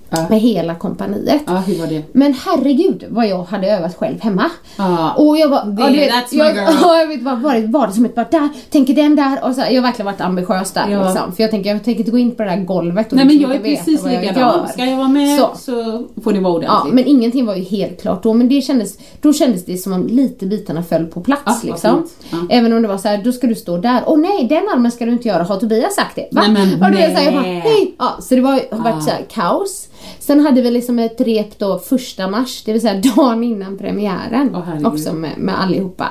Ja. 0.10 0.26
med 0.30 0.40
hela 0.40 0.76
kompaniet. 0.76 1.42
Ja, 1.48 1.54
hur 1.58 1.80
var 1.80 1.88
det? 1.88 2.04
Men 2.12 2.34
herregud 2.46 3.06
vad 3.10 3.28
jag 3.28 3.44
hade 3.44 3.68
övat 3.68 3.96
själv 3.96 4.22
hemma. 4.22 4.44
Ja. 4.78 5.12
Och 5.18 5.38
jag 5.38 5.50
var, 5.50 5.66
Det- 5.66 5.82
ja, 5.82 5.88
du 5.90 5.96
vet, 5.96 6.12
that's 6.12 6.32
my 6.32 6.38
jag, 6.38 6.56
girl. 6.56 6.66
ja, 6.82 6.98
jag 7.00 7.08
vet 7.08 7.22
bara 7.24 7.36
varit 7.36 7.70
vardagsrummet 7.70 8.16
bara 8.16 8.26
där, 8.32 8.50
tänker 8.70 8.94
den 8.94 9.16
där 9.16 9.44
och 9.44 9.56
så 9.56 9.62
jag 9.62 9.76
har 9.76 9.82
verkligen 9.82 10.06
varit 10.06 10.22
ambitiös 10.22 10.72
där 10.72 10.90
Ja. 10.90 11.04
liksom. 11.10 11.32
För 11.36 11.44
jag 11.44 11.52
tänker, 11.52 11.70
jag 11.74 11.84
tänker 11.84 12.00
inte 12.00 12.12
gå 12.12 12.18
in 12.18 12.36
på 12.36 12.44
det 12.44 12.50
där 12.50 12.58
golvet 12.64 13.08
och 13.12 13.16
Nej 13.16 13.26
men 13.26 13.36
liksom 13.36 13.52
jag 13.52 13.66
är 13.66 13.76
precis 13.76 14.06
likadan. 14.06 14.68
Ska 14.68 14.86
jag 14.86 14.98
vara 14.98 15.08
med 15.08 15.40
Så. 15.40 15.50
så, 15.58 16.04
får 16.24 16.34
det 16.34 16.40
vara 16.40 16.64
Ja, 16.64 16.70
ordentligt. 16.80 16.94
men 16.96 17.06
ingenting 17.08 17.46
var 17.46 17.56
ju 17.56 17.64
helt 17.64 18.02
klart 18.02 18.24
då. 18.24 18.34
Men 18.34 18.50
det 18.50 18.62
kändes, 18.62 18.98
då 19.22 19.34
kändes 19.34 19.66
det 19.66 19.78
som 19.78 19.94
om 19.94 20.08
lite 20.08 20.46
bitarna 20.46 20.84
föll 20.84 21.06
på 21.06 21.22
plats 21.22 21.64
liksom. 21.64 22.08
Ja. 22.32 22.38
Även 22.50 22.74
om 22.74 22.82
det 22.82 22.88
var 22.88 22.98
så 22.98 23.08
här, 23.08 23.18
då 23.24 23.32
ska 23.32 23.48
du 23.48 23.56
stå 23.56 23.78
där. 23.78 24.04
Åh 24.06 24.18
nej, 24.20 24.48
den 24.50 24.64
armen 24.74 24.92
ska 24.92 25.06
du 25.06 25.12
inte 25.12 25.28
göra. 25.28 25.44
Har 25.44 25.58
Tobias 25.58 25.96
sagt 25.96 26.16
det? 26.16 26.28
Va? 26.32 26.42
Nej, 26.48 26.52
men 26.52 26.84
och 26.84 26.92
då 26.92 26.98
är 26.98 27.10
så 27.10 27.16
här, 27.16 27.24
jag 27.26 27.34
bara, 27.34 27.42
nej. 27.44 27.60
hej! 27.60 27.96
Ja, 28.00 28.18
så 28.22 28.36
det 28.36 28.42
var, 28.42 28.52
har 28.52 28.84
varit 28.84 28.96
Ah. 28.98 29.02
så 29.02 29.10
här, 29.10 29.26
kaos. 29.30 29.88
Sen 30.20 30.40
hade 30.40 30.62
vi 30.62 30.72
liksom 30.72 31.00
ett 31.00 31.22
rep 31.22 31.60
då 31.60 31.80
första 31.80 32.28
mars, 32.28 32.64
det 32.66 32.74
vill 32.74 32.82
säga 32.82 33.02
dagen 33.16 33.44
innan 33.44 33.78
premiären. 33.78 34.56
Herregud. 34.66 34.88
också 34.88 35.14
med, 35.14 35.38
med 35.38 35.62
allihopa. 35.62 36.08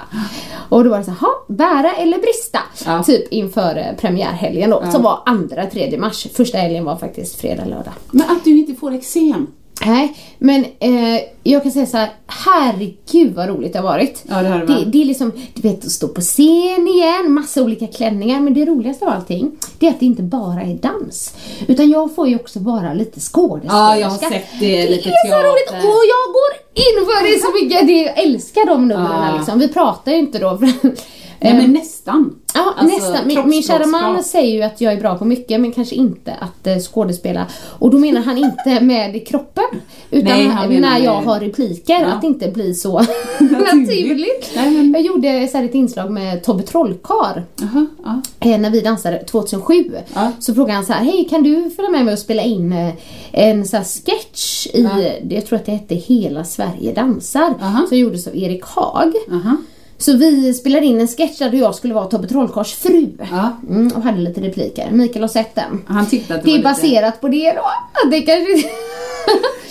Och 0.68 0.84
då 0.84 0.90
var 0.90 0.98
det 0.98 1.04
så 1.04 1.10
här, 1.10 1.18
"Ha, 1.18 1.44
bära 1.48 1.92
eller 1.92 2.18
brista? 2.18 2.58
Ja. 2.86 3.02
Typ 3.02 3.32
inför 3.32 3.76
eh, 3.76 3.96
premiärhelgen 4.00 4.70
då, 4.70 4.80
Ja. 4.84 4.90
som 4.92 5.02
var 5.02 5.18
andra, 5.26 5.66
tredje 5.66 5.98
mars. 5.98 6.26
Första 6.34 6.58
helgen 6.58 6.84
var 6.84 6.96
faktiskt 6.96 7.40
fredag, 7.40 7.64
lördag. 7.64 7.92
Men 8.10 8.30
att 8.30 8.44
du 8.44 8.58
inte 8.58 8.74
får 8.74 8.94
eksem. 8.94 9.46
Nej, 9.86 10.16
men 10.38 10.64
eh, 10.78 11.20
jag 11.42 11.62
kan 11.62 11.72
säga 11.72 11.86
så 11.86 11.96
här, 11.96 12.10
herregud 12.26 13.34
vad 13.34 13.48
roligt 13.48 13.72
det 13.72 13.78
har 13.78 13.84
varit. 13.86 14.24
Ja, 14.28 14.42
det 14.42 14.48
har 14.48 14.58
det 14.58 14.66
det, 14.66 14.84
det 14.84 15.02
är 15.02 15.04
liksom, 15.04 15.32
du 15.54 15.62
vet 15.68 15.84
att 15.84 15.90
stå 15.90 16.08
på 16.08 16.20
scen 16.20 16.88
igen, 16.88 17.32
massa 17.32 17.62
olika 17.62 17.86
klänningar, 17.86 18.40
men 18.40 18.54
det 18.54 18.64
roligaste 18.64 19.04
av 19.06 19.12
allting, 19.12 19.52
det 19.78 19.86
är 19.86 19.90
att 19.90 20.00
det 20.00 20.06
inte 20.06 20.22
bara 20.22 20.62
är 20.62 20.74
dans. 20.74 21.34
Utan 21.68 21.90
jag 21.90 22.14
får 22.14 22.28
ju 22.28 22.36
också 22.36 22.58
vara 22.60 22.94
lite 22.94 23.20
skådespelerska. 23.20 23.76
Ja, 23.76 23.96
jag 23.96 24.08
har 24.08 24.18
sett 24.18 24.44
det, 24.60 24.66
Det 24.76 24.90
lite 24.90 25.08
är 25.08 25.12
så 25.26 25.28
teater. 25.28 25.48
roligt 25.48 25.70
och 25.70 26.02
jag 26.12 26.26
går 26.38 26.52
in 26.74 27.06
för 27.06 27.32
det 27.34 27.40
så 27.40 27.64
mycket, 27.64 27.86
det, 27.86 28.02
jag 28.02 28.18
älskar 28.26 28.66
de 28.66 28.88
numren 28.88 29.28
Ja. 29.30 29.36
liksom. 29.36 29.58
Vi 29.58 29.68
pratar 29.68 30.12
ju 30.12 30.18
inte 30.18 30.38
då. 30.38 30.58
Nej 31.40 31.54
men 31.54 31.72
nästan. 31.72 32.34
Ja, 32.56 32.74
Alltså, 32.76 33.10
nästan. 33.10 33.26
Min, 33.28 33.48
min 33.48 33.62
kära 33.62 33.86
man 33.86 34.24
säger 34.24 34.54
ju 34.56 34.62
att 34.62 34.80
jag 34.80 34.92
är 34.92 34.96
bra 35.00 35.18
på 35.18 35.24
mycket 35.24 35.60
men 35.60 35.72
kanske 35.72 35.94
inte 35.94 36.34
att 36.40 36.66
eh, 36.66 36.76
skådespela. 36.78 37.46
Och 37.78 37.90
då 37.90 37.98
menar 37.98 38.20
han 38.20 38.38
inte 38.38 38.80
med 38.84 39.26
kroppen 39.26 39.64
utan 40.10 40.24
Nej, 40.30 40.80
när 40.80 40.98
jag 40.98 41.14
med- 41.16 41.24
har 41.24 41.40
repliker, 41.40 42.00
Ja. 42.00 42.06
att 42.06 42.20
det 42.20 42.26
inte 42.26 42.48
blir 42.48 42.72
så 42.74 42.98
naturligt. 43.40 44.50
Nej, 44.56 44.70
men- 44.70 44.92
Jag 44.92 45.02
gjorde 45.02 45.48
så 45.48 45.56
här 45.58 45.64
ett 45.64 45.74
inslag 45.74 46.10
med 46.10 46.44
Tobbe 46.44 46.62
Trollkarl 46.62 47.40
Jaha, 47.60 47.86
ja. 48.04 48.22
eh, 48.50 48.58
när 48.60 48.70
vi 48.70 48.80
dansade 48.80 49.24
2007. 49.24 49.74
Ja. 50.14 50.32
Så 50.38 50.54
frågade 50.54 50.72
han 50.74 50.86
så 50.86 50.92
här, 50.92 51.04
hej 51.04 51.26
kan 51.30 51.42
du 51.42 51.70
följa 51.70 51.90
med 51.90 52.04
mig 52.04 52.12
och 52.12 52.18
spela 52.18 52.42
in 52.42 52.72
eh, 52.72 52.90
en 53.32 53.66
så 53.66 53.76
sketch 53.76 54.66
i, 54.66 54.88
jag 55.30 55.46
tror 55.46 55.58
att 55.58 55.66
det 55.66 55.72
hette 55.72 55.94
Hela 55.94 56.44
Sverige 56.44 56.92
dansar, 56.94 57.54
Aha. 57.60 57.86
som 57.88 57.98
gjordes 57.98 58.26
av 58.26 58.36
Erik 58.36 58.64
Haag. 58.64 59.12
Aha. 59.32 59.56
Så 59.98 60.16
vi 60.16 60.54
spelade 60.54 60.86
in 60.86 61.00
en 61.00 61.08
sketch 61.08 61.38
där 61.38 61.52
jag 61.52 61.74
skulle 61.74 61.94
vara 61.94 62.04
Tobbe 62.06 62.28
Trollkarls 62.28 62.72
fru. 62.72 63.08
Ja. 63.30 63.56
Mm, 63.68 63.92
och 63.96 64.02
hade 64.02 64.18
lite 64.18 64.40
repliker. 64.40 64.90
Mikael 64.90 65.22
har 65.22 65.28
sett 65.28 65.54
den. 65.54 65.82
Han 65.86 66.06
tyckte 66.06 66.34
att 66.34 66.42
det, 66.42 66.50
Det 66.50 66.58
är 66.58 66.62
var 66.62 66.70
lite... 66.70 66.82
baserat 66.82 67.20
på 67.20 67.28
det 67.28 67.52
då. 67.52 67.64
Det 68.10 68.20
kanske... 68.20 68.68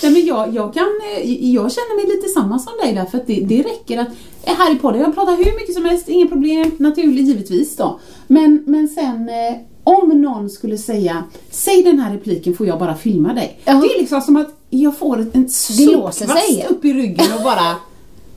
Nej, 0.04 0.12
men 0.12 0.26
jag, 0.26 0.56
jag, 0.56 0.74
kan, 0.74 1.02
eh, 1.18 1.32
jag 1.54 1.72
känner 1.72 1.96
mig 1.96 2.16
lite 2.16 2.28
samma 2.30 2.60
som 2.60 2.74
dig 2.84 2.94
där 2.94 3.06
för 3.06 3.18
att 3.18 3.28
det, 3.28 3.40
det 3.46 3.58
räcker 3.64 3.98
att 4.00 4.08
eh, 4.44 4.54
här 4.58 4.76
i 4.76 4.76
podden, 4.76 5.02
jag 5.02 5.16
pratar 5.16 5.38
hur 5.38 5.60
mycket 5.60 5.74
som 5.76 5.86
helst, 5.86 6.10
inga 6.10 6.28
problem, 6.28 6.72
naturligt 6.80 7.28
givetvis 7.28 7.76
då. 7.76 8.00
Men, 8.28 8.64
men 8.68 8.88
sen 8.88 9.30
eh, 9.30 9.56
om 9.84 10.22
någon 10.22 10.50
skulle 10.50 10.78
säga, 10.78 11.24
säg 11.50 11.84
den 11.84 12.00
här 12.00 12.14
repliken 12.14 12.54
får 12.54 12.68
jag 12.68 12.80
bara 12.80 12.96
filma 12.96 13.34
dig. 13.34 13.60
Ja. 13.66 13.74
Det 13.74 13.88
är 13.88 14.00
liksom 14.00 14.22
som 14.22 14.36
att 14.36 14.50
jag 14.70 14.98
får 14.98 15.26
en 15.34 15.50
sopkvast 15.50 16.24
upp 16.70 16.86
i 16.86 16.94
ryggen 16.94 17.26
och 17.38 17.44
bara, 17.44 17.76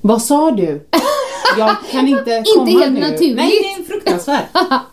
vad 0.00 0.22
sa 0.22 0.50
du? 0.50 0.86
Jag 1.58 1.76
kan 1.90 2.08
inte 2.08 2.30
Inte 2.30 2.50
komma 2.56 2.80
helt 2.80 2.92
nu. 2.92 3.00
naturligt. 3.00 3.36
Nej, 3.36 3.50
det 3.76 3.82
är 3.82 3.86
fruktansvärt. 3.86 4.44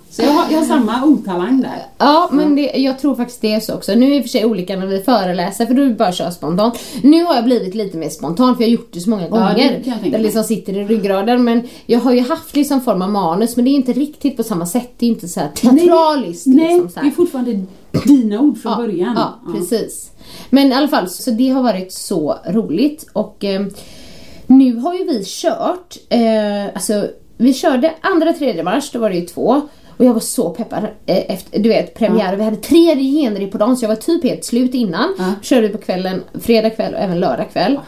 Så 0.09 0.21
jag 0.21 0.29
har, 0.31 0.51
jag 0.51 0.59
har 0.59 0.65
samma 0.65 1.03
otalang 1.05 1.61
där. 1.61 1.85
Ja, 1.97 2.29
men 2.31 2.55
det, 2.55 2.61
jag 2.61 2.99
tror 2.99 3.15
faktiskt 3.15 3.41
det 3.41 3.53
är 3.53 3.59
så 3.59 3.73
också. 3.73 3.95
Nu 3.95 4.05
är 4.05 4.09
det 4.09 4.15
i 4.15 4.19
och 4.19 4.23
för 4.23 4.29
sig 4.29 4.45
olika 4.45 4.75
när 4.75 4.87
vi 4.87 5.01
föreläser 5.01 5.65
för 5.65 5.73
det 5.73 5.89
bara 5.93 6.11
köra 6.11 6.31
spontant. 6.31 6.79
Nu 7.03 7.23
har 7.23 7.35
jag 7.35 7.43
blivit 7.43 7.75
lite 7.75 7.97
mer 7.97 8.09
spontan 8.09 8.55
för 8.55 8.63
jag 8.63 8.67
har 8.69 8.71
gjort 8.73 8.89
det 8.93 8.99
så 8.99 9.09
många 9.09 9.23
det 9.23 9.29
gånger. 9.29 9.69
tänka 9.69 9.97
det 10.03 10.09
mig. 10.11 10.21
liksom 10.21 10.43
sitter 10.43 10.77
i 10.77 10.83
ryggraden. 10.83 11.43
Men 11.43 11.67
jag 11.85 11.99
har 11.99 12.13
ju 12.13 12.21
haft 12.21 12.55
liksom 12.55 12.81
form 12.81 13.01
av 13.01 13.09
manus 13.11 13.55
men 13.55 13.65
det 13.65 13.71
är 13.71 13.75
inte 13.75 13.93
riktigt 13.93 14.37
på 14.37 14.43
samma 14.43 14.65
sätt. 14.65 14.91
Det 14.97 15.05
är 15.05 15.09
inte 15.09 15.27
så 15.27 15.39
här 15.39 15.49
teatraliskt. 15.55 16.45
Nej, 16.47 16.67
liksom, 16.73 16.89
så 16.89 16.95
det 16.95 17.01
här. 17.01 17.07
är 17.07 17.11
fortfarande 17.15 17.61
dina 18.05 18.39
ord 18.39 18.61
från 18.61 18.77
början. 18.77 19.13
Ja, 19.15 19.39
precis. 19.53 20.11
Men 20.49 20.71
i 20.71 20.73
alla 20.75 20.87
fall, 20.87 21.09
så 21.09 21.31
det 21.31 21.49
har 21.49 21.63
varit 21.63 21.93
så 21.93 22.35
roligt 22.47 23.09
och 23.13 23.43
eh, 23.45 23.65
nu 24.47 24.75
har 24.75 24.93
ju 24.93 25.03
vi 25.03 25.23
kört, 25.25 25.97
eh, 26.09 26.65
alltså 26.73 27.07
vi 27.37 27.53
körde 27.53 27.93
andra 28.01 28.33
tredje 28.33 28.63
mars, 28.63 28.91
då 28.91 28.99
var 28.99 29.09
det 29.09 29.15
ju 29.15 29.25
två. 29.25 29.61
Och 29.97 30.05
jag 30.05 30.13
var 30.13 30.19
så 30.19 30.49
peppad 30.49 30.83
eh, 31.05 31.31
efter, 31.31 31.59
du 31.59 31.69
vet, 31.69 31.93
premiär. 31.93 32.35
Vi 32.35 32.43
hade 32.43 32.57
tre 32.57 32.95
genrer 32.95 33.47
på 33.47 33.57
dagen 33.57 33.77
så 33.77 33.83
jag 33.83 33.89
var 33.89 33.95
typ 33.95 34.23
helt 34.23 34.45
slut 34.45 34.73
innan. 34.73 35.15
Ja. 35.17 35.33
Körde 35.41 35.69
på 35.69 35.77
kvällen, 35.77 36.23
fredag 36.41 36.69
kväll 36.69 36.93
och 36.93 36.99
även 36.99 37.19
lördag 37.19 37.51
kväll. 37.51 37.79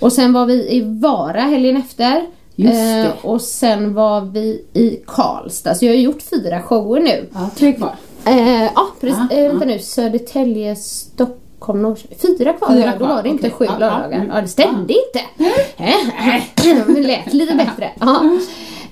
och 0.00 0.12
sen 0.12 0.32
var 0.32 0.46
vi 0.46 0.54
i 0.76 0.80
Vara 1.00 1.40
helgen 1.40 1.76
efter. 1.76 2.26
Just 2.56 2.72
det. 2.72 3.12
och 3.22 3.40
sen 3.40 3.94
var 3.94 4.20
vi 4.20 4.64
i 4.72 5.00
Karlstad. 5.06 5.74
Så 5.74 5.84
jag 5.84 5.92
har 5.92 5.98
gjort 5.98 6.22
fyra 6.22 6.62
shower 6.62 7.00
nu. 7.00 7.26
Ja, 7.34 7.50
tre 7.56 7.72
kvar. 7.72 7.94
Eh, 8.26 8.62
ja, 8.62 8.86
precis. 9.00 9.18
Ja, 9.30 9.36
eh, 9.36 9.48
vänta 9.48 9.64
nu. 9.66 9.78
Södertälje, 9.78 10.76
Stockholm, 10.76 11.40
Norrköping. 11.72 12.18
Fyra 12.38 12.52
kvar. 12.52 12.68
Fyra 12.68 12.84
ja, 12.86 12.92
Då 12.92 12.98
kvar, 12.98 13.08
var 13.08 13.22
det 13.22 13.28
inte 13.28 13.50
sju 13.50 13.64
Ja, 13.64 13.78
lördagar. 13.78 14.12
mm. 14.18 14.30
Ja, 14.34 14.40
det 14.40 14.48
stämde 14.48 14.94
inte. 14.94 15.20
det 16.94 17.00
lät 17.02 17.32
lite 17.32 17.54
bättre. 17.54 17.90
Ja. 18.00 18.22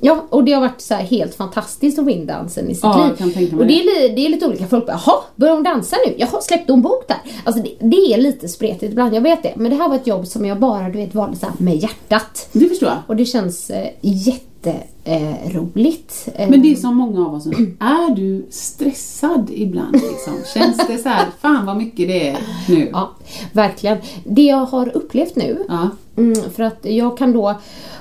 Ja, 0.04 0.24
och 0.30 0.44
det 0.44 0.52
har 0.52 0.60
varit 0.60 0.80
så 0.80 0.94
helt 0.94 1.34
fantastiskt 1.34 1.98
att 1.98 2.04
få 2.04 2.10
in 2.10 2.26
dansen 2.26 2.70
i 2.70 2.74
sitt 2.74 2.84
Ja, 2.84 3.10
liv. 3.36 3.58
och 3.58 3.66
det 3.66 3.74
är, 3.80 4.16
det 4.16 4.26
är 4.26 4.28
lite 4.28 4.46
olika. 4.46 4.66
Folk 4.66 4.86
bara, 4.86 5.00
jaha, 5.06 5.16
börjar 5.36 5.54
hon 5.54 5.62
dansa 5.62 5.96
nu? 6.06 6.14
Jaha, 6.18 6.40
släppte 6.40 6.72
hon 6.72 6.82
bok 6.82 7.08
där? 7.08 7.16
Alltså 7.44 7.62
det, 7.62 7.70
det 7.88 7.96
är 8.14 8.18
lite 8.18 8.48
spretigt 8.48 8.92
ibland, 8.92 9.14
jag 9.14 9.20
vet 9.20 9.42
det. 9.42 9.52
Men 9.56 9.70
det 9.70 9.76
här 9.76 9.88
var 9.88 9.96
ett 9.96 10.06
jobb 10.06 10.26
som 10.26 10.44
jag 10.46 10.60
bara, 10.60 10.88
du 10.88 10.98
vet, 10.98 11.14
valde 11.14 11.36
så 11.36 11.46
med 11.58 11.76
hjärtat. 11.76 12.48
Det 12.52 12.68
förstår 12.68 12.88
jag. 12.88 12.98
Och 13.06 13.16
det 13.16 13.24
känns 13.24 13.70
eh, 13.70 13.88
jätte 14.00 14.74
jätteroligt. 15.04 16.28
Eh, 16.34 16.50
Men 16.50 16.62
det 16.62 16.72
är 16.72 16.76
som 16.76 16.96
många 16.96 17.26
av 17.26 17.34
oss 17.34 17.46
är 17.80 18.14
du 18.14 18.46
stressad 18.50 19.50
ibland 19.54 19.92
liksom? 19.92 20.32
Känns 20.54 20.86
det 20.86 20.98
så 20.98 21.08
här, 21.08 21.26
fan 21.40 21.66
vad 21.66 21.76
mycket 21.76 22.08
det 22.08 22.28
är 22.28 22.38
nu? 22.68 22.88
Ja, 22.92 23.10
verkligen. 23.52 23.98
Det 24.24 24.42
jag 24.42 24.56
har 24.66 24.96
upplevt 24.96 25.36
nu, 25.36 25.64
Ja. 25.68 25.88
Mm, 26.16 26.34
för 26.50 26.62
att 26.62 26.78
jag 26.82 27.18
kan 27.18 27.32
då, 27.32 27.54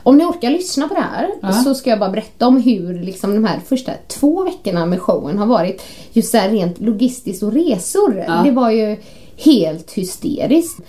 om 0.03 0.18
ni 0.18 0.24
orkar 0.26 0.49
lyssna 0.49 0.88
på 0.88 0.93
det 0.93 1.01
här, 1.01 1.30
Ja. 1.41 1.51
så 1.53 1.76
ska 1.76 1.89
jag 1.89 1.99
bara 1.99 2.09
berätta 2.09 2.47
om 2.47 2.57
hur 2.62 2.93
liksom, 3.03 3.34
de 3.36 3.45
här 3.45 3.59
första 3.66 3.91
två 4.07 4.43
veckorna 4.43 4.86
med 4.86 5.01
showen 5.01 5.38
har 5.38 5.45
varit. 5.45 5.82
Just 6.14 6.32
så 6.32 6.38
här 6.38 6.49
rent 6.49 6.82
logistiskt 6.82 7.43
och 7.43 7.53
resor. 7.53 8.24
Ja. 8.28 8.41
Det 8.45 8.51
var 8.51 8.72
ju 8.72 8.97
helt 9.36 9.91
hysteriskt. 9.91 10.80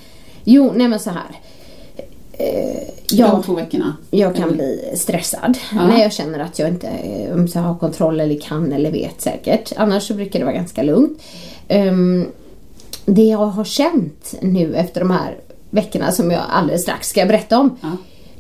Jo, 0.45 0.73
nej 0.75 0.89
men 0.89 1.01
så 1.01 1.11
här. 1.11 1.41
Eh, 2.33 2.81
De 3.11 3.17
jag, 3.17 3.43
två 3.45 3.55
veckorna. 3.55 3.97
jag 4.11 4.37
kan 4.37 4.53
bli 4.53 4.93
stressad 4.95 5.59
Ja. 5.75 5.87
när 5.87 6.03
jag 6.03 6.13
känner 6.13 6.39
att 6.39 6.59
jag 6.59 6.69
inte 6.69 6.87
eh, 6.89 7.47
så 7.47 7.59
har 7.59 7.75
kontroll 7.79 8.21
eller 8.21 8.41
kan 8.41 8.73
eller 8.73 8.91
vet 8.93 9.21
säkert. 9.21 9.73
Annars 9.77 10.03
så 10.09 10.15
brukar 10.15 10.39
det 10.39 10.45
vara 10.45 10.55
ganska 10.55 10.83
lugnt. 10.83 11.19
Ehm, 11.69 12.27
det 13.05 13.23
jag 13.25 13.39
har 13.47 13.65
känt 13.65 14.35
nu 14.41 14.75
efter 14.77 15.01
de 15.01 15.11
här 15.11 15.37
veckorna 15.73 16.13
som 16.13 16.31
jag 16.31 16.43
alldeles 16.51 16.83
strax 16.83 17.09
ska 17.09 17.27
berätta 17.27 17.59
om. 17.59 17.77
Ja. 17.81 17.89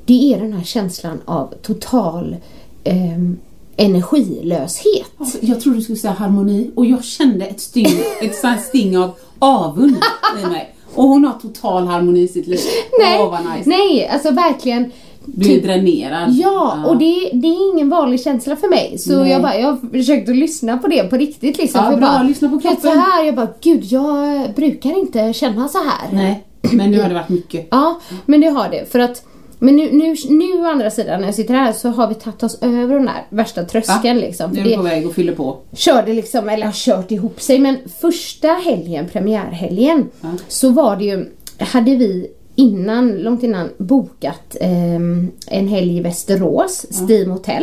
Det 0.04 0.34
är 0.34 0.40
den 0.40 0.52
här 0.52 0.64
känslan 0.64 1.20
av 1.24 1.54
total 1.62 2.36
ehm, 2.84 3.38
energilöshet. 3.76 5.06
Jag 5.40 5.60
trodde 5.60 5.78
du 5.78 5.82
skulle 5.82 5.98
säga 5.98 6.12
harmoni 6.12 6.70
och 6.74 6.86
jag 6.86 7.04
kände 7.04 7.44
ett 7.46 7.60
sting, 7.60 7.86
ett 8.20 8.60
sting 8.60 8.98
av 8.98 9.10
avund 9.38 9.96
i 10.42 10.46
mig. 10.46 10.74
Och 10.94 11.04
hon 11.04 11.24
har 11.24 11.32
total 11.32 11.86
harmoni 11.86 12.20
i 12.20 12.28
sitt 12.28 12.46
liv. 12.46 12.60
Nej, 13.00 13.18
vad 13.18 13.40
nice. 13.40 13.68
nej, 13.68 14.08
alltså 14.08 14.30
verkligen. 14.30 14.90
Du 15.24 15.52
är 15.52 15.60
dränerad. 15.62 16.32
Ja, 16.32 16.84
och 16.86 16.96
det, 16.98 17.30
det 17.32 17.48
är 17.48 17.72
ingen 17.74 17.88
vanlig 17.88 18.20
känsla 18.20 18.56
för 18.56 18.68
mig. 18.68 18.98
Så 18.98 19.20
Nej. 19.20 19.30
jag, 19.30 19.42
bara, 19.42 19.58
jag 19.58 19.68
har 19.68 19.90
försökt 19.90 20.28
att 20.28 20.36
lyssna 20.36 20.78
på 20.78 20.88
det 20.88 21.02
på 21.02 21.16
riktigt. 21.16 21.58
Liksom, 21.58 21.78
Ja, 21.78 21.84
för 21.84 21.90
jag 21.92 22.00
bra. 22.00 22.08
bara, 22.08 22.22
Lyssna 22.22 22.48
på 22.48 22.60
kroppen. 22.60 22.80
Så 22.80 22.88
här, 22.98 23.24
jag 23.24 23.34
bara, 23.34 23.48
gud 23.60 23.84
jag 23.84 24.40
brukar 24.54 24.98
inte 24.98 25.32
känna 25.32 25.68
så 25.68 25.78
här. 25.78 26.08
Nej, 26.12 26.44
men 26.72 26.90
nu 26.90 27.00
har 27.00 27.08
det 27.08 27.14
varit 27.14 27.28
mycket. 27.28 27.68
Ja, 27.70 28.00
men 28.26 28.40
det 28.40 28.46
har 28.48 28.68
det. 28.68 28.92
För 28.92 28.98
att, 28.98 29.24
men 29.58 29.76
nu, 29.76 29.92
nu, 29.92 30.14
nu 30.28 30.62
å 30.62 30.66
andra 30.66 30.90
sidan 30.90 31.20
när 31.20 31.28
jag 31.28 31.34
sitter 31.34 31.54
här 31.54 31.72
så 31.72 31.88
har 31.88 32.06
vi 32.08 32.14
tagit 32.14 32.42
oss 32.42 32.58
över 32.62 32.94
den 32.94 33.06
där 33.06 33.26
värsta 33.28 33.64
tröskeln. 33.64 34.18
Liksom, 34.18 34.50
Nu 34.50 34.60
är 34.60 34.64
du 34.64 34.76
på 34.76 34.82
väg 34.82 35.06
och 35.06 35.14
fyller 35.14 35.34
på. 35.34 35.56
körde 35.76 36.12
liksom, 36.12 36.48
eller 36.48 36.66
har 36.66 36.72
kört 36.72 37.10
ihop 37.10 37.40
sig. 37.40 37.58
Men 37.58 37.76
första 38.00 38.48
helgen, 38.48 39.08
premiärhelgen, 39.12 40.08
så 40.48 40.70
var 40.70 40.96
det 40.96 41.04
ju, 41.04 41.26
hade 41.58 41.96
vi 41.96 42.30
innan, 42.54 43.12
långt 43.12 43.42
innan 43.42 43.70
bokat 43.78 44.56
ehm, 44.60 45.30
en 45.46 45.68
helg 45.68 45.96
i 45.96 46.00
Västerås, 46.00 46.86
Steam 47.08 47.30
Hotel. 47.30 47.62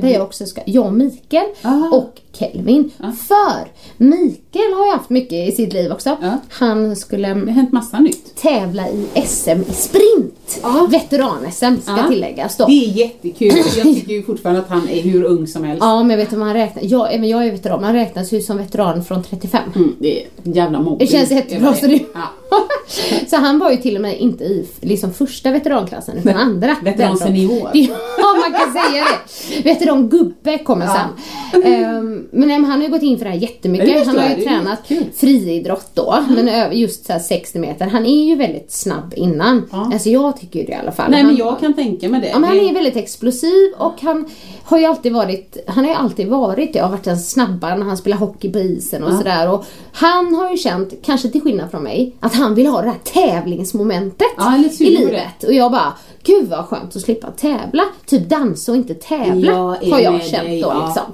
Där 0.00 0.08
jag 0.08 0.22
också 0.22 0.46
ska, 0.46 0.60
jag 0.66 0.86
och 0.86 0.92
Mikael 0.92 1.46
Aha. 1.62 1.90
och 1.96 2.20
Kelvin. 2.38 2.90
För 2.98 3.68
Mikael 3.96 4.72
har 4.76 4.86
ju 4.86 4.92
haft 4.92 5.10
mycket 5.10 5.48
i 5.48 5.52
sitt 5.52 5.72
liv 5.72 5.92
också. 5.92 6.16
Ja. 6.22 6.38
Han 6.50 6.96
skulle 6.96 7.28
Det 7.28 7.34
har 7.40 7.46
hänt 7.46 7.72
massa 7.72 7.98
nytt. 7.98 8.36
tävla 8.36 8.88
i 8.88 9.06
SM 9.26 9.50
i 9.70 9.72
sprint. 9.72 10.60
Veteran-SM 10.90 11.80
ska 11.82 11.96
Ja. 11.96 12.08
tilläggas 12.08 12.56
då. 12.56 12.66
Det 12.66 12.72
är 12.84 12.88
jättekul. 12.88 13.52
Jag 13.76 13.82
tycker 13.94 14.12
ju 14.12 14.22
fortfarande 14.22 14.60
att 14.60 14.68
han 14.68 14.88
är 14.88 15.02
hur 15.02 15.24
ung 15.24 15.46
som 15.46 15.64
helst. 15.64 15.82
Ja, 15.82 16.02
men 16.02 16.16
vet 16.16 16.32
om 16.32 16.42
han 16.42 16.54
räknar. 16.54 16.82
Jag, 16.86 17.14
även 17.14 17.28
jag 17.28 17.46
är 17.46 17.50
veteran, 17.50 17.80
man 17.80 17.92
räknas 17.94 18.32
ju 18.32 18.40
som 18.40 18.56
veteran 18.56 19.04
från 19.04 19.22
35. 19.22 19.62
Mm, 19.76 19.96
det 19.98 20.22
är 20.22 20.26
jävla 20.42 20.78
mobbing. 20.80 20.98
Det 20.98 21.06
känns 21.06 21.30
jättebra, 21.30 21.74
så 21.74 21.86
det- 21.86 22.00
Ja. 22.14 22.20
så 23.30 23.36
han 23.36 23.58
var 23.58 23.70
ju 23.70 23.76
till 23.76 23.96
och 23.96 24.02
med 24.02 24.18
inte 24.18 24.44
i 24.44 24.68
liksom 24.80 25.12
första 25.12 25.50
veteranklassen 25.50 26.16
utan 26.18 26.36
andra. 26.36 26.76
veteran 26.82 27.16
senior. 27.18 27.70
Ja, 28.18 28.34
man 28.50 28.60
kan 28.60 28.72
säga 28.72 29.04
det. 29.04 29.62
Veteran-gubbe 29.70 30.58
kommer 30.58 30.86
sen. 30.86 31.62
Ehm, 31.64 32.27
men 32.32 32.48
men 32.48 32.64
han 32.64 32.78
har 32.80 32.86
ju 32.86 32.92
gått 32.92 33.02
in 33.02 33.18
för 33.18 33.24
det 33.24 33.30
här 33.30 33.36
Ja, 33.36 33.40
det 33.40 33.46
jättemycket. 33.46 33.88
förstår 33.88 34.04
Han 34.12 34.18
har 34.18 34.28
ju 34.28 34.34
det 34.36 34.42
tränat 34.42 34.78
friidrott 35.16 35.90
då, 35.94 36.24
men 36.28 36.48
över 36.48 36.74
just 36.74 37.06
så 37.06 37.12
här 37.12 37.20
60 37.20 37.58
meter. 37.58 37.86
Han 37.86 38.06
är 38.06 38.24
ju 38.24 38.36
väldigt 38.36 38.72
snabb 38.72 39.14
innan. 39.16 39.68
Ja. 39.72 39.90
Alltså 39.92 40.08
jag 40.08 40.40
tycker 40.40 40.60
ju 40.60 40.66
det 40.66 40.72
i 40.72 40.74
alla 40.74 40.92
fall. 40.92 41.10
Nej 41.10 41.22
men 41.22 41.26
Han- 41.30 41.36
jag 41.48 41.60
kan 41.60 41.74
tänka 41.74 42.08
mig 42.08 42.20
det. 42.20 42.26
Ja, 42.28 42.38
men 42.38 42.48
han 42.48 42.58
Det- 42.58 42.68
är 42.70 42.74
väldigt 42.74 42.96
explosiv 42.96 43.72
och 43.78 43.94
han 44.02 44.24
har 44.64 44.78
ju 44.78 44.84
alltid 44.84 45.12
varit, 45.12 45.56
han 45.66 45.84
har 45.84 45.90
ju 45.92 45.96
alltid 45.98 46.28
varit 46.28 46.72
det 46.72 46.82
och 46.82 46.90
varit 46.90 47.04
den 47.04 47.18
snabba 47.18 47.74
när 47.74 47.84
han 47.86 47.96
spelar 47.96 48.16
hockey 48.16 48.52
på 48.52 48.58
isen 48.58 49.04
och 49.04 49.12
sådär. 49.12 49.50
Och 49.52 49.64
han 49.92 50.34
har 50.34 50.50
ju 50.50 50.56
känt, 50.56 50.94
kanske 51.04 51.28
till 51.28 51.40
skillnad 51.40 51.70
från 51.70 51.82
mig, 51.82 52.16
att 52.20 52.34
han 52.34 52.54
vill 52.54 52.66
ha 52.66 52.82
det 52.82 52.88
här 52.88 52.98
tävlingsmomentet 53.04 54.26
Ja, 54.36 54.64
i 54.80 54.90
livet. 54.90 55.44
Och 55.46 55.52
jag 55.52 55.70
bara, 55.72 55.92
gud 56.22 56.48
vad 56.48 56.64
skönt 56.64 56.96
att 56.96 57.02
slippa 57.02 57.30
tävla. 57.30 57.82
Typ 58.06 58.28
dansa 58.28 58.72
och 58.72 58.78
inte 58.78 58.94
tävla 58.94 59.52
är 59.82 59.90
har 59.90 60.00
jag 60.00 60.24
känt 60.24 60.48
då 60.48 60.56
ja. 60.68 60.86
liksom. 60.86 61.12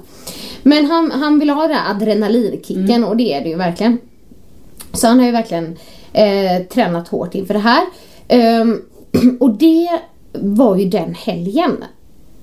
Men 0.67 0.85
han, 0.85 1.11
han 1.11 1.39
vill 1.39 1.49
ha 1.49 1.61
den 1.67 1.77
här 1.77 1.91
adrenalinkicken 1.95 2.89
Mm. 2.89 3.03
och 3.09 3.17
det 3.17 3.33
är 3.33 3.41
det 3.43 3.49
ju 3.49 3.55
verkligen. 3.55 3.97
Så 4.93 5.07
han 5.07 5.19
har 5.19 5.25
ju 5.25 5.31
verkligen 5.31 5.77
eh, 6.13 6.61
tränat 6.69 7.07
hårt 7.07 7.35
inför 7.35 7.53
det 7.53 7.59
här. 7.59 7.83
Ehm, 8.27 8.81
och 9.39 9.53
det 9.57 9.89
var 10.33 10.75
ju 10.75 10.85
den 10.89 11.13
helgen 11.15 11.83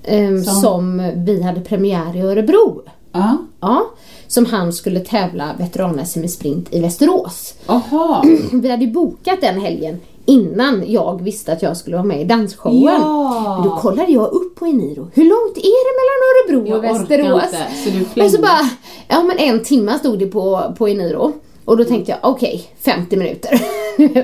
ehm, 0.03 0.43
Som- 0.43 0.61
som 0.61 1.11
vi 1.15 1.41
hade 1.43 1.61
premiär 1.61 2.15
i 2.17 2.21
Örebro. 2.21 2.81
Ja. 3.11 3.37
Ja, 3.59 3.85
som 4.27 4.45
han 4.45 4.73
skulle 4.73 4.99
tävla 4.99 5.53
veteran-SM 5.59 6.23
i 6.23 6.27
sprint 6.27 6.73
i 6.73 6.79
Västerås. 6.81 7.53
Aha. 7.65 8.23
Vi 8.53 8.69
hade 8.69 8.87
bokat 8.87 9.41
den 9.41 9.61
helgen 9.61 9.99
innan 10.25 10.83
jag 10.87 11.21
visste 11.23 11.53
att 11.53 11.61
jag 11.61 11.77
skulle 11.77 11.95
vara 11.95 12.05
med 12.05 12.21
i 12.21 12.23
dansshowen. 12.23 12.83
Ja. 13.01 13.61
Då 13.63 13.77
kollade 13.77 14.11
jag 14.11 14.31
upp 14.31 14.55
på 14.55 14.65
Eniro. 14.65 15.07
Hur 15.13 15.23
långt 15.23 15.57
är 15.57 15.83
det 15.85 15.93
mellan 15.99 16.59
Örebro 16.59 16.69
Jag 16.69 16.77
och 16.91 17.01
orkar 17.01 17.17
Västerås? 17.17 17.43
inte, 17.43 18.05
så 18.05 18.15
du 18.19 18.23
och 18.25 18.31
så 18.31 18.41
bara, 18.41 18.69
ja 19.07 19.23
men 19.23 19.37
en 19.37 19.63
timme 19.63 19.99
stod 19.99 20.19
det 20.19 20.27
på, 20.27 20.73
på 20.77 20.87
Eniro. 20.89 21.31
Och 21.65 21.77
då 21.77 21.83
tänkte 21.83 22.11
jag, 22.11 22.19
okej, 22.31 22.63
50 22.81 23.17
minuter. 23.17 23.61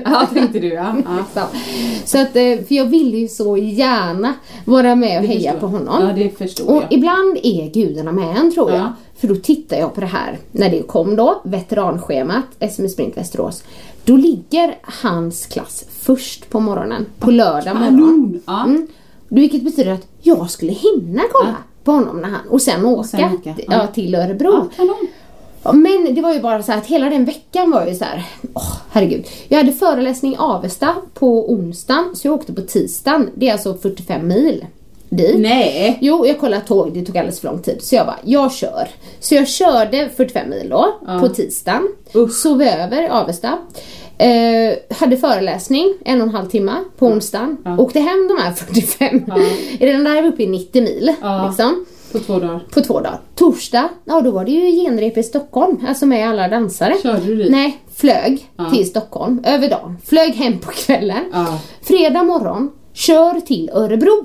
Ja, 0.04 0.26
tänkte 0.34 0.58
du 0.58 0.68
ja. 0.68 0.94
ja. 1.04 1.24
Så, 1.34 1.40
så 2.04 2.18
att, 2.22 2.36
eh, 2.36 2.58
för 2.68 2.74
jag 2.74 2.84
ville 2.86 3.16
ju 3.18 3.28
så 3.28 3.56
gärna 3.56 4.34
vara 4.64 4.94
med 4.94 5.16
och 5.16 5.22
Det 5.22 5.28
heja 5.28 5.52
förstår 5.52 5.68
på 5.68 5.74
jag. 5.76 5.80
honom. 5.80 6.08
Ja, 6.08 6.14
det 6.24 6.38
förstår 6.38 6.68
och 6.70 6.76
jag. 6.82 6.92
ibland 6.92 7.38
är 7.42 7.70
gudarna 7.72 8.12
med 8.12 8.36
en 8.36 8.52
tror 8.54 8.70
jag. 8.70 8.80
Ja. 8.80 8.92
För 9.16 9.28
då 9.28 9.34
tittar 9.36 9.76
jag 9.76 9.94
på 9.94 10.00
det 10.00 10.06
här, 10.06 10.38
när 10.52 10.70
det 10.70 10.82
kom 10.82 11.16
då, 11.16 11.40
veteranschemat, 11.44 12.44
SM 12.72 12.84
i 12.84 12.88
sprint 12.88 13.16
Västerås. 13.16 13.62
Då 14.04 14.16
ligger 14.16 14.78
hans 14.82 15.46
klass 15.46 15.84
först 15.90 16.50
på 16.50 16.60
morgonen, 16.60 17.06
på 17.18 17.30
lördag 17.30 17.76
morgon. 17.76 18.40
Mm. 18.48 18.86
Vilket 19.28 19.62
betyder 19.62 19.92
att 19.92 20.06
jag 20.22 20.50
skulle 20.50 20.72
hinna 20.72 21.22
kolla 21.32 21.56
på 21.84 21.92
honom 21.92 22.20
när 22.20 22.28
han, 22.28 22.48
och 22.48 22.62
sen 22.62 22.84
åka, 22.84 23.08
sen 23.08 23.34
åka, 23.34 23.54
ja. 23.68 23.86
till 23.86 24.14
Örebro. 24.14 24.70
Men 25.72 26.14
det 26.14 26.22
var 26.22 26.34
ju 26.34 26.40
bara 26.40 26.62
så 26.62 26.72
att 26.72 26.86
hela 26.86 27.10
den 27.10 27.24
veckan 27.24 27.70
var 27.70 27.86
ju 27.86 27.94
så 27.94 28.04
här, 28.04 28.24
åh 28.54 28.76
herregud. 28.90 29.26
Jag 29.48 29.58
hade 29.58 29.72
föreläsning 29.72 30.32
i 30.32 30.36
Avesta 30.36 30.94
på 31.14 31.52
onsdagen, 31.52 32.16
så 32.16 32.26
jag 32.28 32.34
åkte 32.34 32.52
på 32.52 32.60
tisdagen. 32.60 33.30
Det 33.34 33.48
är 33.48 33.52
alltså 33.52 33.74
45 33.74 34.28
mil 34.28 34.66
dit. 35.10 35.38
Nej. 35.38 35.98
Jo, 36.00 36.26
jag 36.26 36.38
kollade 36.40 36.62
tåg, 36.66 36.92
det 36.94 37.04
tog 37.06 37.18
alldeles 37.18 37.40
för 37.40 37.48
lång 37.48 37.62
tid. 37.62 37.82
Så 37.82 37.94
jag 37.94 38.06
bara, 38.06 38.18
jag 38.24 38.52
kör. 38.52 38.88
Så 39.20 39.34
jag 39.34 39.48
körde 39.48 40.08
45 40.16 40.50
mil 40.50 40.68
då, 40.70 40.94
på 41.20 41.28
tisdagen. 41.28 41.88
Sov 42.42 42.62
över 42.62 43.02
i 43.02 43.08
Avesta. 43.08 43.58
Eh, 44.18 44.74
hade 44.96 45.16
föreläsning 45.16 45.94
en 46.04 46.20
och 46.20 46.26
en 46.28 46.34
halv 46.34 46.48
timme 46.48 46.72
på 46.98 47.06
onsdagen. 47.06 47.56
Åkte 47.78 48.00
hem 48.00 48.28
de 48.28 48.42
här 48.42 48.52
45. 48.52 49.24
Redan 49.80 50.04
där 50.04 50.16
är 50.16 50.22
vi 50.22 50.28
uppe 50.28 50.42
i 50.42 50.46
90 50.46 50.82
mil. 50.82 51.12
Ja. 51.22 51.46
Liksom 51.48 51.86
På 52.12 52.18
två 52.18 52.38
dagar. 52.38 52.60
på 52.70 52.80
två 52.80 52.94
dagar. 53.00 53.20
Torsdag, 53.34 53.88
ja 54.04 54.20
då 54.20 54.30
var 54.30 54.44
det 54.44 54.50
ju 54.50 54.70
genrep 54.84 55.16
i 55.18 55.22
Stockholm, 55.22 55.84
alltså 55.88 56.06
med 56.06 56.28
alla 56.28 56.48
dansare. 56.48 56.94
Körde 57.02 57.24
du 57.24 57.36
dit? 57.36 57.50
Nej, 57.50 57.78
flög 57.94 58.50
Ja. 58.56 58.70
till 58.70 58.86
Stockholm 58.88 59.42
över 59.46 59.68
dagen. 59.68 59.96
Flög 60.06 60.34
hem 60.34 60.58
på 60.58 60.70
kvällen. 60.70 61.24
Ja. 61.32 61.58
Fredag 61.82 62.22
morgon, 62.22 62.70
kör 62.92 63.40
till 63.40 63.70
Örebro. 63.74 64.24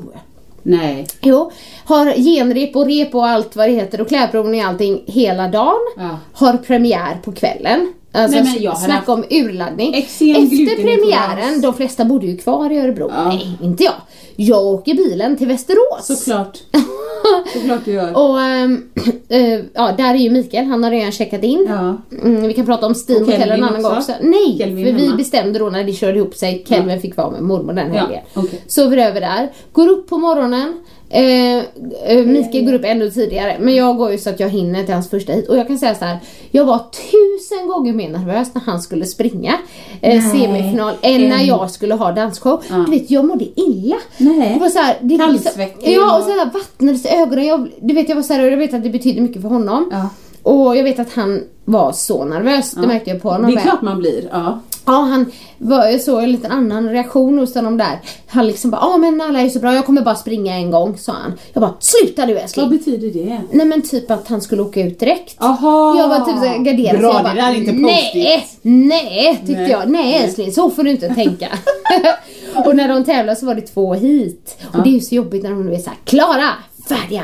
Nej. 0.68 1.08
Jo, 1.22 1.52
har 1.86 2.06
genrep 2.06 2.76
och 2.76 2.86
rep 2.86 3.16
och 3.16 3.28
allt 3.28 3.56
vad 3.56 3.70
det 3.70 3.74
heter 3.74 4.02
och 4.02 4.08
klädprovning 4.08 4.62
och 4.62 4.68
allting 4.68 5.04
hela 5.08 5.48
dagen. 5.48 5.80
Ja. 5.98 6.20
Har 6.34 6.58
premiär 6.58 7.18
på 7.24 7.32
kvällen. 7.32 7.94
Alltså 8.16 8.40
Nej, 8.40 8.54
men 8.54 8.64
jag 8.64 8.78
snacka 8.78 8.94
haft 8.94 9.10
om 9.10 9.24
urladdning. 9.30 9.94
Efter 9.96 10.76
premiären, 10.82 11.62
de 11.62 11.74
flesta 11.74 12.06
bodde 12.06 12.26
ju 12.26 12.38
kvar 12.38 12.72
i 12.72 12.78
Örebro. 12.78 13.12
Ja. 13.16 13.28
Nej, 13.28 13.58
inte 13.62 13.84
jag. 13.84 13.94
Jag 14.36 14.66
åker 14.66 14.94
bilen 14.94 15.38
till 15.38 15.48
Västerås. 15.48 16.08
Såklart. 16.08 16.58
Såklart 17.54 17.86
du 17.86 17.92
gör. 17.92 18.18
Och 18.18 18.42
ehm, 18.42 18.84
eh, 19.30 19.60
ja, 19.74 19.92
där 19.98 20.14
är 20.14 20.18
ju 20.18 20.30
Mikael, 20.30 20.66
han 20.66 20.84
har 20.84 20.92
redan 20.92 21.12
checkat 21.12 21.44
in. 21.44 21.66
Ja. 21.70 21.98
Mm, 22.24 22.48
vi 22.48 22.54
kan 22.54 22.66
prata 22.66 22.86
om 22.86 22.94
Steam 23.08 23.22
Och 23.24 23.28
Hotel 23.32 23.52
en 23.52 23.64
annan 23.64 23.84
gång 23.84 23.98
också? 23.98 24.12
Nej, 24.22 24.58
Kelvin 24.60 24.86
för 24.86 24.94
vi 24.94 25.06
hemma? 25.06 25.18
bestämde 25.18 25.60
då 25.60 25.70
när 25.70 25.84
det 25.84 25.94
körde 25.94 26.18
ihop 26.18 26.36
sig, 26.36 26.66
Kelvin 26.68 27.02
fick 27.02 27.18
vara 27.18 27.32
med 27.32 27.42
mormor 27.44 27.74
den 27.74 27.94
Ja, 27.94 28.00
helgen. 28.00 28.22
okej. 28.34 28.62
Sover 28.68 28.98
över 28.98 29.22
där, 29.22 29.52
går 29.72 29.88
upp 29.88 30.10
på 30.10 30.18
morgonen, 30.18 30.74
Eh, 31.10 31.58
eh, 32.06 32.26
Mikael 32.26 32.66
går 32.66 32.74
upp 32.74 32.86
ännu 32.86 33.12
tidigare 33.12 33.58
men 33.60 33.76
jag 33.76 33.98
går 33.98 34.12
ju 34.12 34.18
så 34.18 34.30
att 34.30 34.40
jag 34.40 34.50
hinner 34.50 34.84
till 34.84 34.94
hans 34.94 35.10
första 35.10 35.34
hit 35.34 35.50
och 35.50 35.58
jag 35.58 35.68
kan 35.68 35.78
säga 35.78 35.96
så 35.96 36.06
här. 36.06 36.20
Jag 36.52 36.66
var 36.66 36.78
tusen 36.78 37.68
gånger 37.68 37.94
mer 37.94 38.10
nervös 38.10 38.54
när 38.54 38.62
han 38.62 38.82
skulle 38.82 39.06
springa 39.06 39.58
eh, 40.02 40.32
semifinal 40.32 40.94
än 41.02 41.30
när 41.30 41.44
jag 41.44 41.72
skulle 41.72 41.94
ha 41.94 42.12
dansshow. 42.12 42.64
Du 42.86 42.92
vet 42.92 43.12
jag 43.12 43.26
mådde 43.26 43.46
illa. 43.56 43.98
Nej. 44.18 44.54
Det 44.54 44.60
var 44.60 44.70
så 44.70 44.80
här, 44.80 44.98
det, 45.02 45.18
Kallsvettig 45.18 45.94
Ja 45.94 46.18
och 46.18 46.24
så 46.24 46.30
här 46.30 46.46
vattnades 46.54 47.06
i 47.06 47.10
ögonen. 47.10 47.46
Jag, 47.46 47.70
du 47.82 47.94
vet 47.94 48.10
jag 48.10 48.16
var 48.16 48.24
så 48.24 48.34
här, 48.34 48.46
och 48.46 48.52
jag 48.52 48.58
vet 48.58 48.74
att 48.74 48.84
det 48.84 48.90
betyder 48.90 49.22
mycket 49.22 49.42
för 49.42 49.50
honom. 49.50 49.90
Ja. 49.92 50.10
Och 50.52 50.78
jag 50.78 50.84
vet 50.84 51.00
att 51.00 51.14
han 51.14 51.44
var 51.66 51.92
så 51.92 52.26
nervös, 52.26 52.72
det 52.72 52.88
märkte 52.88 53.10
jag 53.10 53.22
på 53.22 53.30
honom. 53.30 53.52
Det 53.52 53.58
är 53.58 53.62
klart 53.62 53.82
man 53.82 54.00
blir. 54.00 54.30
Ja. 54.32 54.60
Ja, 54.86 54.92
han 54.94 55.32
var, 55.58 55.86
jag 55.86 56.02
såg 56.02 56.24
en 56.24 56.32
liten 56.32 56.52
annan 56.52 56.90
reaktion 56.90 57.40
hos 57.40 57.56
honom 57.56 57.78
där. 57.78 58.00
Han 58.28 58.48
liksom 58.48 58.72
bara, 58.72 58.82
ja 58.82 58.98
men 58.98 59.22
alla 59.22 59.42
är 59.42 59.50
så 59.50 59.60
bra, 59.60 59.74
jag 59.74 59.86
kommer 59.86 60.02
bara 60.02 60.16
springa 60.16 60.56
en 60.56 60.72
gång, 60.72 60.98
sa 60.98 61.12
han. 61.12 61.34
Jag 61.54 61.62
bara, 61.62 61.74
sluta 61.80 62.26
Vad 62.26 62.38
älskling. 62.38 62.70
betyder 62.70 63.08
det? 63.26 63.42
Nej 63.52 63.66
men 63.66 63.82
typ 63.82 64.12
att 64.12 64.28
han 64.28 64.42
skulle 64.42 64.62
åka 64.62 64.82
ut 64.82 65.00
direkt. 65.00 65.42
Aha. 65.42 65.96
Jag 65.98 66.08
var 66.08 66.20
typ 66.20 66.36
såhär 66.36 66.58
garderad. 66.58 67.00
Bra, 67.00 67.12
så 67.12 67.18
jag 67.18 67.24
bara, 67.24 67.34
det 67.34 67.42
där 67.42 67.52
är 67.52 67.56
inte 67.56 67.72
Nej, 67.72 68.48
nej 68.62 69.38
tyckte 69.46 69.62
Nej. 69.62 69.72
jag. 69.72 69.90
Nej 69.90 70.16
älskling, 70.24 70.52
så 70.52 70.70
får 70.70 70.84
du 70.84 70.92
inte 70.92 71.14
tänka. 71.14 71.48
och 72.66 72.76
när 72.76 72.88
de 72.88 73.04
tävlade 73.04 73.40
så 73.40 73.46
var 73.46 73.56
det 73.56 73.62
två 73.62 73.94
hit. 73.94 74.58
Och 74.74 74.84
det 74.84 74.90
är 74.90 74.94
ju 74.94 75.02
så 75.02 75.16
jobbigt 75.16 75.44
när 75.44 75.50
de 75.50 75.70
är 75.74 75.78
såhär, 75.78 76.00
klara, 76.06 76.50
färdiga, 76.90 77.24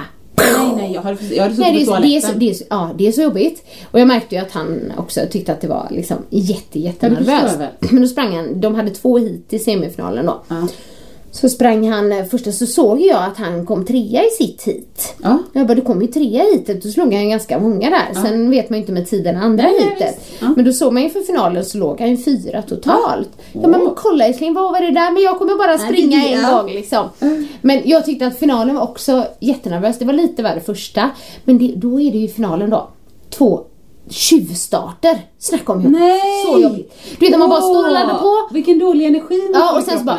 Nej, 0.58 0.74
nej, 0.76 0.94
jag 0.94 1.02
hade, 1.02 1.36
jag 1.36 1.44
hade 1.44 1.56
suttit 1.56 1.86
det, 1.86 1.86
på 1.86 2.00
det, 2.00 2.18
är 2.18 2.22
så, 2.22 2.34
det, 2.34 2.50
är 2.50 2.54
så, 2.54 2.64
ja, 2.70 2.90
det 2.98 3.08
är 3.08 3.12
så 3.12 3.22
jobbigt. 3.22 3.64
Och 3.92 4.00
jag 4.00 4.08
märkte 4.08 4.36
ju 4.36 4.42
att 4.42 4.52
han 4.52 4.94
också 4.98 5.22
tyckte 5.32 5.52
att 5.52 5.62
det 5.62 5.68
var 5.68 5.88
liksom 5.92 6.18
jätte, 6.30 6.80
jättenervöst. 6.80 7.60
Men 7.80 8.02
då 8.02 8.08
sprang 8.08 8.36
han, 8.36 8.62
de 8.62 8.76
hade 8.76 8.90
två 8.90 9.18
hit 9.18 9.54
i 9.54 9.60
semifinalen 9.60 10.26
då. 10.26 10.44
Ja. 10.48 10.68
Så 11.34 11.50
sprang 11.50 11.90
han, 11.90 12.12
eh, 12.12 12.26
första 12.26 12.52
så 12.52 12.66
såg 12.66 13.02
jag 13.02 13.24
att 13.24 13.38
han 13.38 13.66
kom 13.66 13.86
trea 13.86 14.24
i 14.24 14.30
sitt 14.38 14.64
hit. 14.64 15.14
Ja. 15.24 15.38
Jag 15.54 15.68
bara, 15.68 15.76
du 15.76 15.82
kom 15.82 16.02
ju 16.02 16.08
trea 16.08 16.44
i 16.44 16.52
hitet, 16.54 16.84
då 16.84 16.90
slog 16.90 17.14
han 17.14 17.30
ganska 17.30 17.60
många 17.60 17.90
där. 17.90 18.22
Sen 18.22 18.50
vet 18.50 18.70
man 18.70 18.78
ju 18.78 18.82
inte 18.82 18.92
med 18.92 19.10
tiden 19.10 19.38
andra 19.38 19.64
Nej, 19.64 19.74
nej, 19.80 19.90
hitet. 19.90 20.22
Ja. 20.40 20.54
Men 20.56 20.66
då 20.66 20.74
såg 20.74 20.94
man 20.94 21.04
ju 21.04 21.10
för 21.10 21.20
finalen 21.22 21.66
så 21.66 21.78
låg 21.78 22.00
han 22.00 22.10
ju 22.10 22.18
fyra 22.18 22.62
totalt. 22.62 23.30
Ja 23.54 23.68
men 23.68 23.90
kolla 23.96 24.26
älskling, 24.26 24.54
vad 24.54 24.72
var 24.72 24.82
det 24.82 24.92
där? 24.92 25.12
Men 25.12 25.24
jag 25.24 25.38
kommer 25.38 25.56
bara 25.58 25.78
springa 25.78 26.18
det- 26.18 26.34
en 26.34 26.42
ja. 26.42 26.62
gång 26.62 26.72
liksom. 26.74 27.10
Men 27.62 27.82
jag 27.86 28.06
tyckte 28.06 28.28
att 28.28 28.40
finalen 28.40 28.76
var 28.76 28.84
också 28.84 29.26
jättenervös. 29.40 30.00
Det 30.00 30.06
var 30.06 30.14
lite 30.14 30.44
värre 30.44 30.60
första. 30.60 31.10
Men 31.44 31.58
det, 31.58 31.74
då 31.76 32.02
är 32.02 32.12
det 32.12 32.18
ju 32.18 32.28
finalen 32.28 32.70
då. 32.70 32.90
Två 33.30 33.62
tjuvstarter. 34.12 35.22
Snacka 35.40 35.72
om 35.74 35.82
jobbigt. 35.82 36.00
Nej! 36.00 36.46
Så 36.46 36.60
jobbigt. 36.62 36.94
Du 37.20 37.26
vet 37.30 37.40
man 37.40 37.50
bara 37.50 37.62
står 37.62 37.86
och 37.88 37.94
laddar 37.94 38.18
på. 38.18 38.54
Vilken 38.54 38.80
dålig 38.80 39.06
energi 39.06 39.42
man 39.54 39.62
Ja 39.62 39.78
och 39.78 39.84
sen 39.84 39.98
så 40.00 40.04
bara 40.06 40.18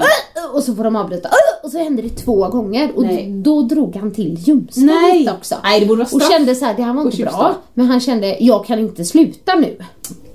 och 0.55 0.62
så 0.62 0.74
får 0.74 0.84
de 0.84 0.97
avbryta 0.97 1.28
och 1.62 1.70
så 1.70 1.78
hände 1.78 2.03
det 2.03 2.09
två 2.09 2.49
gånger 2.49 2.90
och 2.97 3.03
Nej. 3.03 3.28
då 3.45 3.62
drog 3.62 3.97
han 3.97 4.11
till 4.14 4.34
ljumsken 4.38 4.90
lite 5.12 5.32
också. 5.32 5.57
Nej, 5.62 5.80
det 5.80 5.86
borde 5.86 5.99
vara 5.99 6.05
och 6.12 6.20
straff. 6.22 6.32
kände 6.32 6.55
så 6.55 6.64
här, 6.64 6.74
det 6.74 6.82
här 6.82 6.93
var 6.95 7.01
Och 7.07 7.12
inte 7.12 7.24
bra. 7.24 7.55
Men 7.74 7.86
han 7.86 8.01
kände, 8.01 8.36
jag 8.40 8.66
kan 8.66 8.78
inte 8.78 9.05
sluta 9.05 9.55
nu. 9.55 9.76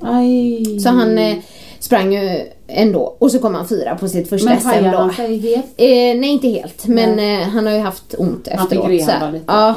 Aj. 0.02 0.80
Så 0.80 0.90
han 0.90 1.18
eh, 1.18 1.36
sprang 1.80 2.14
ju 2.14 2.40
ändå 2.68 3.16
och 3.20 3.32
så 3.32 3.40
kom 3.40 3.56
han 3.56 3.68
fyra 3.68 3.96
på 3.96 4.08
sitt 4.08 4.30
första 4.30 4.50
Men 4.50 4.60
SM 4.62 4.68
då. 4.92 4.98
han 4.98 5.14
sig 5.14 5.38
helt? 5.40 5.66
Eh, 5.78 5.88
nej 6.20 6.26
inte 6.30 6.48
helt 6.48 6.88
men 6.88 7.20
eh, 7.20 7.48
han 7.48 7.66
har 7.66 7.74
ju 7.74 7.80
haft 7.80 8.16
ont 8.18 8.48
Han 8.58 8.68
fick 8.70 8.80
efteråt. 8.80 8.90
rehaba 9.00 9.20
så 9.20 9.26
här. 9.26 9.32
lite, 9.32 9.46
Ja. 9.48 9.68
ja. 9.68 9.76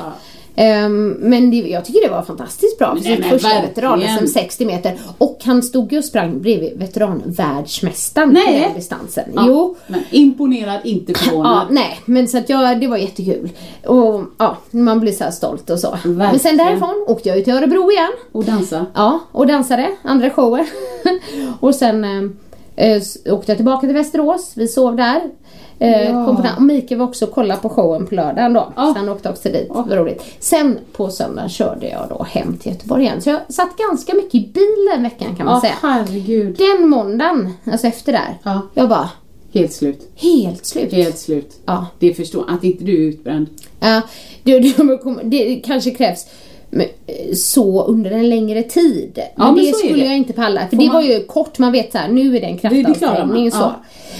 Ehm, 0.62 1.08
men 1.20 1.50
det, 1.50 1.56
jag 1.56 1.84
tycker 1.84 2.00
det 2.08 2.14
var 2.14 2.22
fantastiskt 2.22 2.78
bra 2.78 2.96
för 2.96 3.02
sitt 3.02 3.24
första 3.26 3.48
verkligen. 3.48 3.98
veteran 3.98 4.28
60 4.28 4.64
meter. 4.66 4.98
Och 5.18 5.38
han 5.44 5.62
stod 5.62 5.92
ju 5.92 5.98
och 5.98 6.04
sprang 6.04 6.40
bredvid 6.42 6.78
veteranvärldsmästaren 6.78 8.34
på 8.46 8.52
den 8.52 8.74
distansen. 8.74 9.24
Ja, 9.34 9.44
Jo. 9.46 9.76
Men 9.86 10.00
imponerad, 10.11 10.80
inte 10.84 11.12
Ja, 11.12 11.18
förvånad. 11.18 11.66
nej, 11.70 12.00
men 12.04 12.28
så 12.28 12.38
att 12.38 12.48
jag, 12.48 12.80
det 12.80 12.86
var 12.86 12.96
jättekul. 12.96 13.48
Och 13.86 14.22
ja, 14.38 14.56
man 14.70 15.00
blir 15.00 15.12
så 15.12 15.24
här 15.24 15.30
stolt 15.30 15.70
och 15.70 15.78
så. 15.78 15.98
Men 16.04 16.16
sen 16.16 16.16
Verkligen. 16.18 16.56
därifrån 16.56 17.04
åkte 17.08 17.28
jag 17.28 17.38
ju 17.38 17.44
till 17.44 17.52
Örebro 17.54 17.90
igen. 17.90 18.12
Och 18.32 18.44
dansa. 18.44 18.86
Ja, 18.94 19.20
och 19.32 19.46
dansade, 19.46 19.90
andra 20.02 20.30
shower. 20.30 20.66
och 21.61 21.74
sen 21.74 22.04
eh, 22.81 23.03
åkte 23.35 23.51
jag 23.53 23.59
tillbaka 23.59 23.87
till 23.87 23.95
Västerås, 23.97 24.53
vi 24.55 24.68
sov 24.68 24.97
där. 24.97 25.20
Eh, 25.78 26.03
Ja. 26.11 26.26
kom 26.26 26.37
på. 26.37 26.43
Och 26.57 26.62
Mikael 26.62 26.99
var 26.99 27.07
också 27.07 27.24
och 27.24 27.33
kollade 27.33 27.61
på 27.61 27.68
showen 27.68 28.07
på 28.07 28.14
lördagen 28.14 28.53
då. 28.53 28.72
Ja. 28.76 28.93
Så 28.93 28.99
han 28.99 29.09
åkte 29.09 29.28
också 29.31 29.49
dit, 29.49 29.66
Ja. 29.74 29.87
roligt. 29.91 30.22
Sen 30.39 30.78
på 30.93 31.11
söndagen 31.11 31.49
körde 31.49 31.89
jag 31.89 32.07
då 32.09 32.22
hem 32.31 32.57
till 32.57 32.72
Göteborg 32.72 33.03
igen. 33.03 33.22
Så 33.22 33.31
jag 33.31 33.41
satt 33.49 33.76
ganska 33.91 34.14
mycket 34.14 34.35
i 34.35 34.51
bilen 34.55 35.03
veckan 35.03 35.37
kan 35.37 35.47
man 35.47 35.55
Ja, 35.55 35.61
säga. 35.61 35.74
herregud. 35.83 36.57
Den 36.59 36.89
måndagen, 36.89 37.53
alltså 37.72 37.87
efter 37.87 38.12
där, 38.12 38.39
Ja. 38.43 38.61
jag 38.74 38.89
bara 38.89 39.09
Helt 39.53 39.72
slut. 39.72 40.11
helt 40.16 40.66
slut. 40.66 40.93
Helt 40.93 41.18
slut. 41.18 41.61
Ja. 41.66 41.87
Det 41.99 42.14
förstår 42.14 42.45
att 42.51 42.64
inte 42.64 42.85
du 42.85 42.93
är 43.05 43.09
utbränd. 43.09 43.47
Ja, 43.81 44.01
det, 44.43 44.59
det, 44.61 44.74
det 45.24 45.57
kanske 45.66 45.91
krävs 45.91 46.26
så 47.35 47.85
under 47.85 48.11
en 48.11 48.29
längre 48.29 48.62
tid. 48.62 49.18
Men, 49.37 49.47
men 49.55 49.64
det 49.64 49.73
skulle 49.75 49.95
det. 50.03 50.05
jag 50.07 50.16
inte 50.16 50.33
palla. 50.33 50.61
För 50.61 50.77
Får 50.77 50.83
det 50.83 50.87
man- 50.87 50.95
var 50.95 51.03
ju 51.03 51.25
kort, 51.25 51.59
man 51.59 51.73
vet 51.73 51.93
så 51.93 51.99
här, 51.99 52.09
nu 52.09 52.37
är 52.37 52.41
det 52.41 52.47
en 52.47 52.59
kraftansträngning 52.59 53.51
så. 53.51 53.59
ja. 53.59 53.75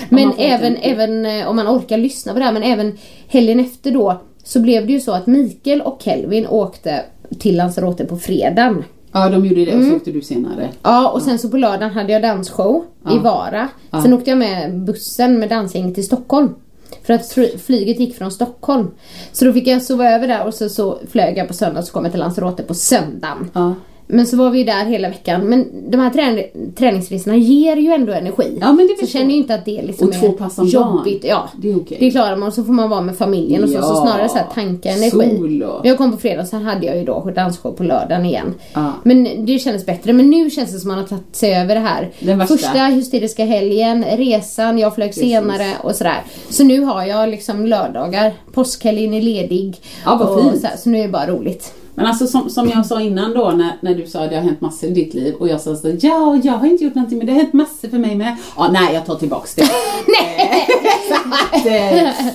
Men 0.09 0.33
även, 0.39 0.77
även 0.77 1.27
eh, 1.27 1.49
om 1.49 1.57
man 1.57 1.69
orkar 1.69 1.99
lyssna 1.99 2.33
på 2.33 2.39
det 2.39 2.45
här, 2.45 2.53
men 2.53 2.63
även 2.63 2.99
helgen 3.29 3.61
efter 3.61 3.91
då 3.91 4.21
så 4.45 4.61
blev 4.61 4.87
det 4.87 4.93
ju 4.93 5.01
så 5.01 5.13
att 5.13 5.27
Mikael 5.27 5.81
och 5.83 6.01
Kelvin 6.05 6.47
åkte 6.47 7.05
till 7.39 7.57
Lanzarote 7.57 8.05
på 8.05 8.17
fredagen. 8.17 8.85
Ja, 9.13 9.29
de 9.29 9.47
gjorde 9.47 9.65
det 9.65 9.71
och 9.71 9.77
Mm. 9.79 9.91
så 9.91 9.97
åkte 9.97 10.11
du 10.11 10.23
senare. 10.23 10.69
Ja, 10.83 11.11
och 11.11 11.23
sen 11.23 11.39
så 11.39 11.49
på 11.49 11.57
lördagen 11.57 11.91
hade 11.91 12.13
jag 12.13 12.23
dansshow 12.23 12.85
i 13.15 13.19
Vara. 13.19 13.69
Sen 14.03 14.13
åkte 14.13 14.31
jag 14.31 14.39
med 14.39 14.79
bussen 14.85 15.39
med 15.39 15.49
dansgänget 15.49 15.95
till 15.95 16.07
Stockholm. 16.07 16.55
För 17.03 17.15
att 17.15 17.33
flyget 17.67 18.01
gick 18.01 18.17
från 18.17 18.33
Stockholm. 18.33 18.91
Så 19.33 19.45
då 19.45 19.53
fick 19.53 19.67
jag 19.67 19.83
sova 19.83 20.11
över 20.11 20.29
där 20.29 20.47
och 20.47 20.55
så, 20.55 20.69
så 20.69 20.99
flög 21.11 21.39
jag 21.39 21.49
på 21.49 21.55
söndag 21.55 21.81
och 21.81 21.87
så 21.87 21.93
kom 21.93 22.05
jag 22.05 22.13
till 22.13 22.21
Lanzarote 22.21 22.63
på 22.63 22.75
söndagen. 22.75 23.51
Ja. 23.53 23.75
Men 24.13 24.27
så 24.27 24.37
var 24.37 24.51
vi 24.51 24.65
där 24.65 24.85
hela 24.85 25.09
veckan. 25.09 25.41
Men 25.41 25.91
de 25.91 26.01
här 26.01 26.11
trän 26.11 26.41
träningsresorna 26.75 27.37
ger 27.37 27.77
ju 27.77 27.91
ändå 27.93 28.13
energi. 28.13 28.59
Ja, 28.61 28.73
men 28.73 28.87
det 28.89 29.07
så 29.07 29.13
känner 29.13 29.31
ju 29.31 29.37
inte 29.37 29.55
att 29.55 29.65
det 29.65 29.83
liksom 29.83 30.09
Och 30.09 30.15
två 30.15 30.33
pass 30.33 30.59
om 30.59 30.71
dagen. 30.71 30.97
jobbigt. 30.97 31.25
Ja, 31.25 31.49
Det 31.57 31.71
är 31.71 31.77
okej. 31.77 31.97
det 32.01 32.11
klarar 32.11 32.37
man. 32.37 32.49
Och 32.49 32.55
så 32.55 32.65
får 32.65 32.73
man 32.73 32.91
vara 32.91 33.01
med 33.01 33.17
familjen 33.17 33.63
och 33.65 33.69
så, 33.71 33.75
så 33.83 33.93
Ja. 33.95 34.03
snarare 34.07 34.29
så 34.29 34.35
här 34.37 34.47
tanka 34.55 34.89
energi. 34.89 35.11
Sol 35.37 35.63
och- 35.63 35.87
Jag 35.87 35.99
kom 35.99 36.13
på 36.13 36.19
fredag 36.19 36.45
sen 36.45 36.63
hade 36.63 36.87
jag 36.87 36.97
ju 36.99 37.05
då 37.05 37.31
dansshow 37.35 37.73
på 37.73 37.83
lördagen 37.85 38.25
igen. 38.25 38.55
Ja. 38.75 38.93
Men 39.03 39.47
det 39.47 39.59
kändes 39.59 39.87
bättre. 39.87 40.13
Men 40.13 40.31
nu 40.31 40.51
känns 40.51 40.73
det 40.73 40.79
som 40.79 40.91
att 40.91 40.97
man 40.97 41.03
har 41.05 41.09
tagit 41.09 41.37
sig 41.37 41.55
över 41.57 41.75
det 41.75 41.81
här. 41.81 42.11
Den. 42.21 42.47
Första 42.47 42.79
hysteriska 42.85 43.45
helgen, 43.45 44.05
resan, 44.17 44.79
jag 44.79 44.95
flög 44.95 45.15
senare 45.15 45.73
och 45.83 45.95
sådär. 45.95 46.23
Så 46.49 46.65
nu 46.65 46.81
har 46.81 47.05
jag 47.05 47.29
liksom 47.29 47.67
lördagar, 47.67 48.33
påskhelgen 48.53 49.15
är 49.15 49.23
ledig. 49.23 49.77
Ja, 50.05 50.17
vad 50.21 50.29
och 50.39 50.43
fint. 50.43 50.61
Så, 50.61 50.67
här, 50.67 50.77
så 50.77 50.89
nu 50.91 50.99
är 50.99 51.03
det 51.03 51.09
bara 51.09 51.27
roligt. 51.27 51.73
Men 51.95 52.07
alltså 52.07 52.27
som, 52.27 52.51
som 52.51 52.69
jag 52.69 52.87
sa 52.87 53.01
innan 53.01 53.35
då 53.35 53.51
när, 53.51 53.73
när 53.81 53.95
du 53.95 54.07
sa 54.07 54.25
att 54.25 54.31
det 54.31 54.37
har 54.37 54.43
hänt 54.43 54.61
massor 54.61 54.89
i 54.89 54.93
ditt 54.93 55.15
liv 55.15 55.35
och 55.35 55.49
jag 55.49 55.61
sa 55.61 55.77
så 55.77 55.97
ja, 56.01 56.41
jag 56.43 56.53
har 56.53 56.67
inte 56.67 56.85
gjort 56.85 56.95
någonting 56.95 57.19
men 57.19 57.27
det 57.27 57.33
har 57.33 57.41
hänt 57.41 57.53
massor 57.53 57.89
för 57.89 57.99
mig 57.99 58.15
med. 58.15 58.37
Ja, 58.57 58.69
nej 58.73 58.95
jag 58.95 59.07
tar 59.07 59.15
tillbaks 59.15 59.55
det. 59.55 59.63
nej! 60.07 60.69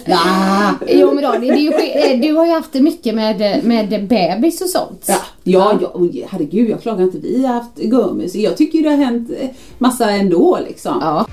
nah. 0.07 0.73
Jo 0.87 1.13
men 1.13 1.23
då, 1.23 1.31
det, 1.39 1.45
ju, 1.45 1.71
eh, 1.71 2.19
du 2.19 2.33
har 2.33 2.45
ju 2.45 2.51
haft 2.51 2.73
det 2.73 2.81
mycket 2.81 3.15
med, 3.15 3.63
med 3.63 4.07
bebis 4.07 4.61
och 4.61 4.69
sånt. 4.69 5.05
Ja, 5.07 5.19
ja, 5.43 5.79
ja 6.11 6.27
herregud 6.29 6.69
jag 6.69 6.81
klagar 6.81 7.03
inte. 7.03 7.17
Vi 7.17 7.45
har 7.45 7.53
haft 7.53 7.75
gummis. 7.75 8.35
Jag 8.35 8.57
tycker 8.57 8.77
ju 8.77 8.83
det 8.83 8.89
har 8.89 8.97
hänt 8.97 9.29
eh, 9.39 9.49
massa 9.77 10.11
ändå 10.11 10.59
liksom. 10.67 10.97
Ja. 11.01 11.25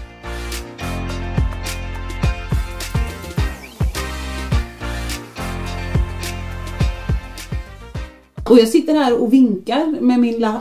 Och 8.53 8.59
jag 8.59 8.69
sitter 8.69 8.95
här 8.95 9.23
och 9.23 9.33
vinkar 9.33 10.01
med 10.01 10.21
min 10.21 10.45
arm 10.45 10.61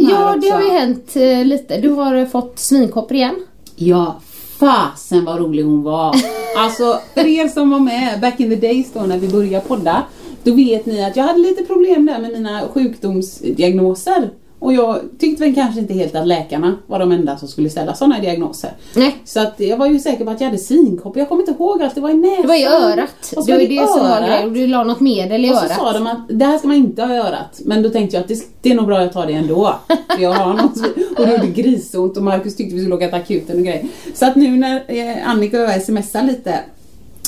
Ja, 0.00 0.08
här 0.08 0.32
det 0.32 0.38
också. 0.38 0.50
har 0.52 0.62
ju 0.62 0.68
hänt 0.70 1.16
eh, 1.16 1.44
lite. 1.44 1.80
Du 1.80 1.88
har 1.88 2.14
eh, 2.14 2.26
fått 2.26 2.58
svinkoppor 2.58 3.16
igen. 3.16 3.34
Ja, 3.76 4.20
fasen 4.58 5.24
vad 5.24 5.38
rolig 5.38 5.62
hon 5.62 5.82
var. 5.82 6.16
Alltså, 6.58 6.98
för 7.14 7.26
er 7.26 7.48
som 7.48 7.70
var 7.70 7.78
med 7.80 8.20
back 8.20 8.40
in 8.40 8.50
the 8.50 8.56
days 8.56 8.92
då 8.92 9.00
när 9.00 9.18
vi 9.18 9.28
började 9.28 9.64
podda, 9.66 10.02
då 10.42 10.52
vet 10.54 10.86
ni 10.86 11.04
att 11.04 11.16
jag 11.16 11.24
hade 11.24 11.38
lite 11.38 11.64
problem 11.64 12.06
där 12.06 12.18
med 12.18 12.32
mina 12.32 12.62
sjukdomsdiagnoser. 12.74 14.30
Och 14.62 14.72
jag 14.72 15.00
tyckte 15.18 15.44
väl 15.44 15.54
kanske 15.54 15.80
inte 15.80 15.94
helt 15.94 16.14
att 16.14 16.26
läkarna 16.26 16.76
var 16.86 16.98
de 16.98 17.12
enda 17.12 17.36
som 17.36 17.48
skulle 17.48 17.70
ställa 17.70 17.94
sådana 17.94 18.18
diagnoser. 18.20 18.70
Nej. 18.96 19.16
Så 19.24 19.40
att 19.40 19.54
jag 19.60 19.76
var 19.76 19.86
ju 19.86 19.98
säker 19.98 20.24
på 20.24 20.30
att 20.30 20.40
jag 20.40 20.46
hade 20.48 20.58
svinkoppor. 20.58 21.18
Jag 21.18 21.28
kommer 21.28 21.42
inte 21.42 21.52
ihåg 21.52 21.82
allt, 21.82 21.94
det 21.94 22.00
var 22.00 22.10
i 22.10 22.14
näsan. 22.14 22.42
Det 22.42 22.48
var 22.48 22.54
i 22.54 22.64
örat. 22.64 23.32
Och 23.36 23.44
så 23.44 23.50
Det 23.50 23.52
var 23.52 23.58
det 23.58 23.66
det 23.80 23.86
som 23.86 24.00
var 24.00 24.08
örat. 24.08 24.28
grejen. 24.28 24.52
Du 24.52 24.66
la 24.66 24.84
något 24.84 25.00
medel 25.00 25.44
i 25.44 25.50
Och 25.50 25.54
så 25.56 25.64
örat. 25.64 25.76
sa 25.76 25.92
de 25.92 26.06
att 26.06 26.18
det 26.28 26.44
här 26.44 26.58
ska 26.58 26.68
man 26.68 26.76
inte 26.76 27.02
ha 27.02 27.14
i 27.14 27.18
örat. 27.18 27.60
Men 27.64 27.82
då 27.82 27.90
tänkte 27.90 28.16
jag 28.16 28.22
att 28.22 28.28
det, 28.28 28.44
det 28.62 28.70
är 28.70 28.74
nog 28.74 28.86
bra 28.86 28.96
att 28.98 29.02
jag 29.04 29.12
tar 29.12 29.26
det 29.26 29.32
ändå. 29.32 29.74
Jag 30.20 30.32
har 30.32 30.54
något, 30.54 30.78
och 31.18 31.26
det 31.26 31.32
gjorde 31.32 31.46
grisont 31.46 32.16
och 32.16 32.22
Markus 32.22 32.56
tyckte 32.56 32.74
vi 32.74 32.80
skulle 32.80 32.94
åka 32.94 33.06
till 33.06 33.14
akuten 33.14 33.56
och 33.58 33.62
grejer. 33.64 33.84
Så 34.14 34.26
att 34.26 34.36
nu 34.36 34.48
när 34.56 34.84
eh, 34.88 35.30
Annika 35.30 35.58
och 35.62 35.64
jag 35.70 35.82
smsar 35.82 36.22
lite 36.22 36.60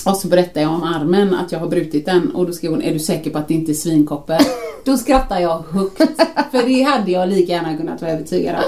och 0.05 0.17
så 0.17 0.29
berättar 0.29 0.61
jag 0.61 0.71
om 0.71 0.83
armen, 0.83 1.35
att 1.35 1.53
jag 1.53 1.59
har 1.59 1.69
brutit 1.69 2.07
den 2.07 2.31
och 2.31 2.47
då 2.47 2.53
skrev 2.53 2.71
hon, 2.71 2.83
är 2.83 2.93
du 2.93 2.99
säker 2.99 3.31
på 3.31 3.39
att 3.39 3.49
det 3.49 3.55
inte 3.55 3.73
är 3.73 3.75
svinkoppor? 3.75 4.37
Då 4.85 4.97
skrattar 4.97 5.39
jag 5.39 5.65
högt, 5.71 5.97
för 6.51 6.67
det 6.67 6.83
hade 6.83 7.11
jag 7.11 7.29
lika 7.29 7.53
gärna 7.53 7.77
kunnat 7.77 8.03
vara 8.03 8.13
övertygad 8.13 8.55
om. 8.57 8.63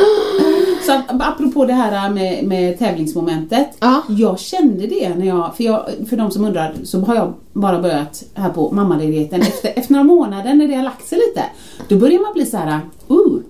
Så 0.86 1.02
apropå 1.08 1.64
det 1.64 1.72
här 1.72 2.10
med, 2.10 2.44
med 2.44 2.78
tävlingsmomentet. 2.78 3.68
Ja. 3.80 4.02
Jag 4.08 4.38
kände 4.38 4.86
det 4.86 5.14
när 5.14 5.26
jag, 5.26 5.56
för, 5.56 5.64
jag, 5.64 5.86
för 6.08 6.16
de 6.16 6.30
som 6.30 6.44
undrar 6.44 6.74
så 6.84 7.00
har 7.00 7.14
jag 7.14 7.32
bara 7.52 7.82
börjat 7.82 8.24
här 8.34 8.50
på 8.50 8.70
mammaledigheten. 8.72 9.40
Efter, 9.40 9.72
efter 9.76 9.92
några 9.92 10.04
månader 10.04 10.54
när 10.54 10.68
det 10.68 10.74
har 10.74 10.84
lagt 10.84 11.06
sig 11.06 11.18
lite, 11.18 11.42
då 11.88 11.96
börjar 11.96 12.20
man 12.20 12.32
bli 12.32 12.46
så 12.46 12.56
här, 12.56 12.80
uh, 13.10 13.40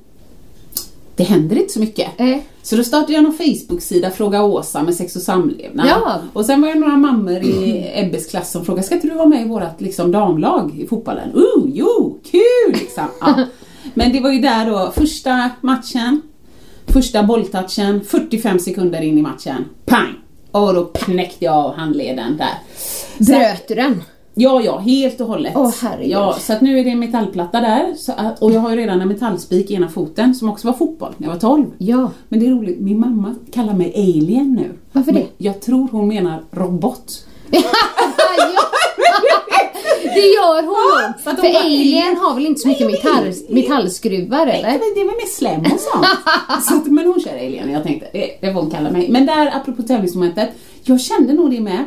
det 1.16 1.24
händer 1.24 1.56
inte 1.56 1.72
så 1.72 1.80
mycket. 1.80 2.20
Eh. 2.20 2.36
Så 2.62 2.76
då 2.76 2.84
startade 2.84 3.12
jag 3.12 3.22
någon 3.22 3.36
Facebook-sida, 3.36 4.10
Fråga 4.10 4.42
Åsa 4.42 4.82
med 4.82 4.94
sex 4.94 5.16
och 5.16 5.22
samlevnad. 5.22 5.86
Ja. 5.88 6.20
Och 6.32 6.46
sen 6.46 6.62
var 6.62 6.68
det 6.68 6.74
några 6.74 6.96
mammor 6.96 7.42
i 7.42 7.90
Ebbes 7.94 8.30
klass 8.30 8.50
som 8.50 8.64
frågade, 8.64 8.86
ska 8.86 8.94
inte 8.94 9.08
du 9.08 9.14
vara 9.14 9.26
med 9.26 9.42
i 9.42 9.48
vårt 9.48 9.80
liksom, 9.80 10.12
damlag 10.12 10.80
i 10.80 10.86
fotbollen? 10.86 11.32
Uh, 11.34 11.70
jo, 11.74 12.18
kul 12.30 12.80
liksom! 12.80 13.04
Ja. 13.20 13.44
Men 13.94 14.12
det 14.12 14.20
var 14.20 14.32
ju 14.32 14.40
där 14.40 14.70
då, 14.70 14.92
första 14.96 15.50
matchen, 15.60 16.22
första 16.86 17.22
bolltouchen, 17.22 18.04
45 18.04 18.58
sekunder 18.58 19.00
in 19.00 19.18
i 19.18 19.22
matchen, 19.22 19.64
pang! 19.84 20.14
Och 20.50 20.74
då 20.74 20.84
knäckte 20.84 21.44
jag 21.44 21.54
av 21.54 21.74
handleden 21.74 22.36
där. 22.36 22.54
Bröt 23.18 23.68
du 23.68 23.74
den? 23.74 24.02
Ja, 24.38 24.60
ja, 24.64 24.78
helt 24.78 25.20
och 25.20 25.26
hållet. 25.26 25.52
Åh, 25.56 25.72
herregud. 25.82 26.10
ja, 26.12 26.36
så 26.40 26.52
att 26.52 26.60
nu 26.60 26.78
är 26.78 26.84
det 26.84 26.90
en 26.90 26.98
metallplatta 26.98 27.60
där. 27.60 27.94
Att, 28.16 28.42
och 28.42 28.52
jag 28.52 28.60
har 28.60 28.70
ju 28.70 28.76
redan 28.76 29.00
en 29.00 29.08
metallspik 29.08 29.70
i 29.70 29.74
ena 29.74 29.88
foten 29.88 30.34
som 30.34 30.48
också 30.48 30.66
var 30.66 30.74
fotboll 30.74 31.12
när 31.16 31.26
jag 31.28 31.32
var 31.34 31.40
12. 31.40 31.66
Ja. 31.78 32.10
Men 32.28 32.40
det 32.40 32.46
är 32.46 32.50
roligt, 32.50 32.80
min 32.80 33.00
mamma 33.00 33.34
kallar 33.52 33.74
mig 33.74 33.92
alien 33.96 34.54
nu. 34.54 34.70
Varför 34.92 35.12
det? 35.12 35.18
Men 35.18 35.28
jag 35.38 35.60
tror 35.60 35.88
hon 35.92 36.08
menar 36.08 36.42
robot. 36.50 37.26
ja. 37.50 37.60
Det 40.14 40.20
gör 40.26 40.62
hon 40.62 41.14
att 41.24 41.40
För 41.40 41.56
Alien 41.64 42.16
har 42.16 42.34
väl 42.34 42.46
inte 42.46 42.60
så 42.60 42.68
mycket 42.68 42.86
Nej, 42.86 42.92
metall, 43.04 43.24
nej. 43.24 43.62
metallskruvar 43.62 44.46
eller? 44.46 44.62
väl- 44.70 44.80
det 44.94 45.00
är 45.00 45.04
väl 45.06 45.14
mer 45.16 45.26
slem 45.26 45.60
och 45.60 45.80
sånt. 45.80 46.06
så 46.68 46.74
att, 46.76 46.86
men 46.86 47.06
hon 47.06 47.20
kör 47.20 47.30
alien, 47.36 47.70
jag 47.70 47.82
tänkte 47.82 48.06
det, 48.12 48.30
det 48.40 48.52
får 48.52 48.60
hon 48.60 48.70
kalla 48.70 48.90
mig. 48.90 49.08
Men 49.10 49.26
där, 49.26 49.56
apropå 49.56 49.82
tävlingsmomentet, 49.82 50.48
jag 50.82 51.00
kände 51.00 51.32
nog 51.32 51.50
det 51.50 51.60
med. 51.60 51.84